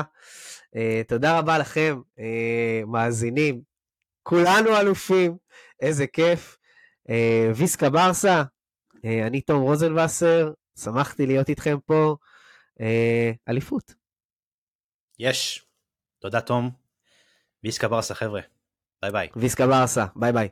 [0.76, 0.78] Uh,
[1.08, 3.62] תודה רבה לכם, uh, מאזינים.
[4.22, 5.36] כולנו אלופים,
[5.80, 6.58] איזה כיף.
[7.08, 7.12] Uh,
[7.56, 8.42] ויסקה ברסה,
[8.96, 12.16] uh, אני תום רוזנבסר, שמחתי להיות איתכם פה.
[12.78, 12.82] Uh,
[13.48, 13.94] אליפות.
[15.18, 15.66] יש.
[16.18, 16.70] תודה, תום.
[17.64, 18.40] ויסקה ברסה, חבר'ה.
[19.02, 19.28] ביי ביי.
[19.36, 20.48] ויסקה ברסה, ביי ביי.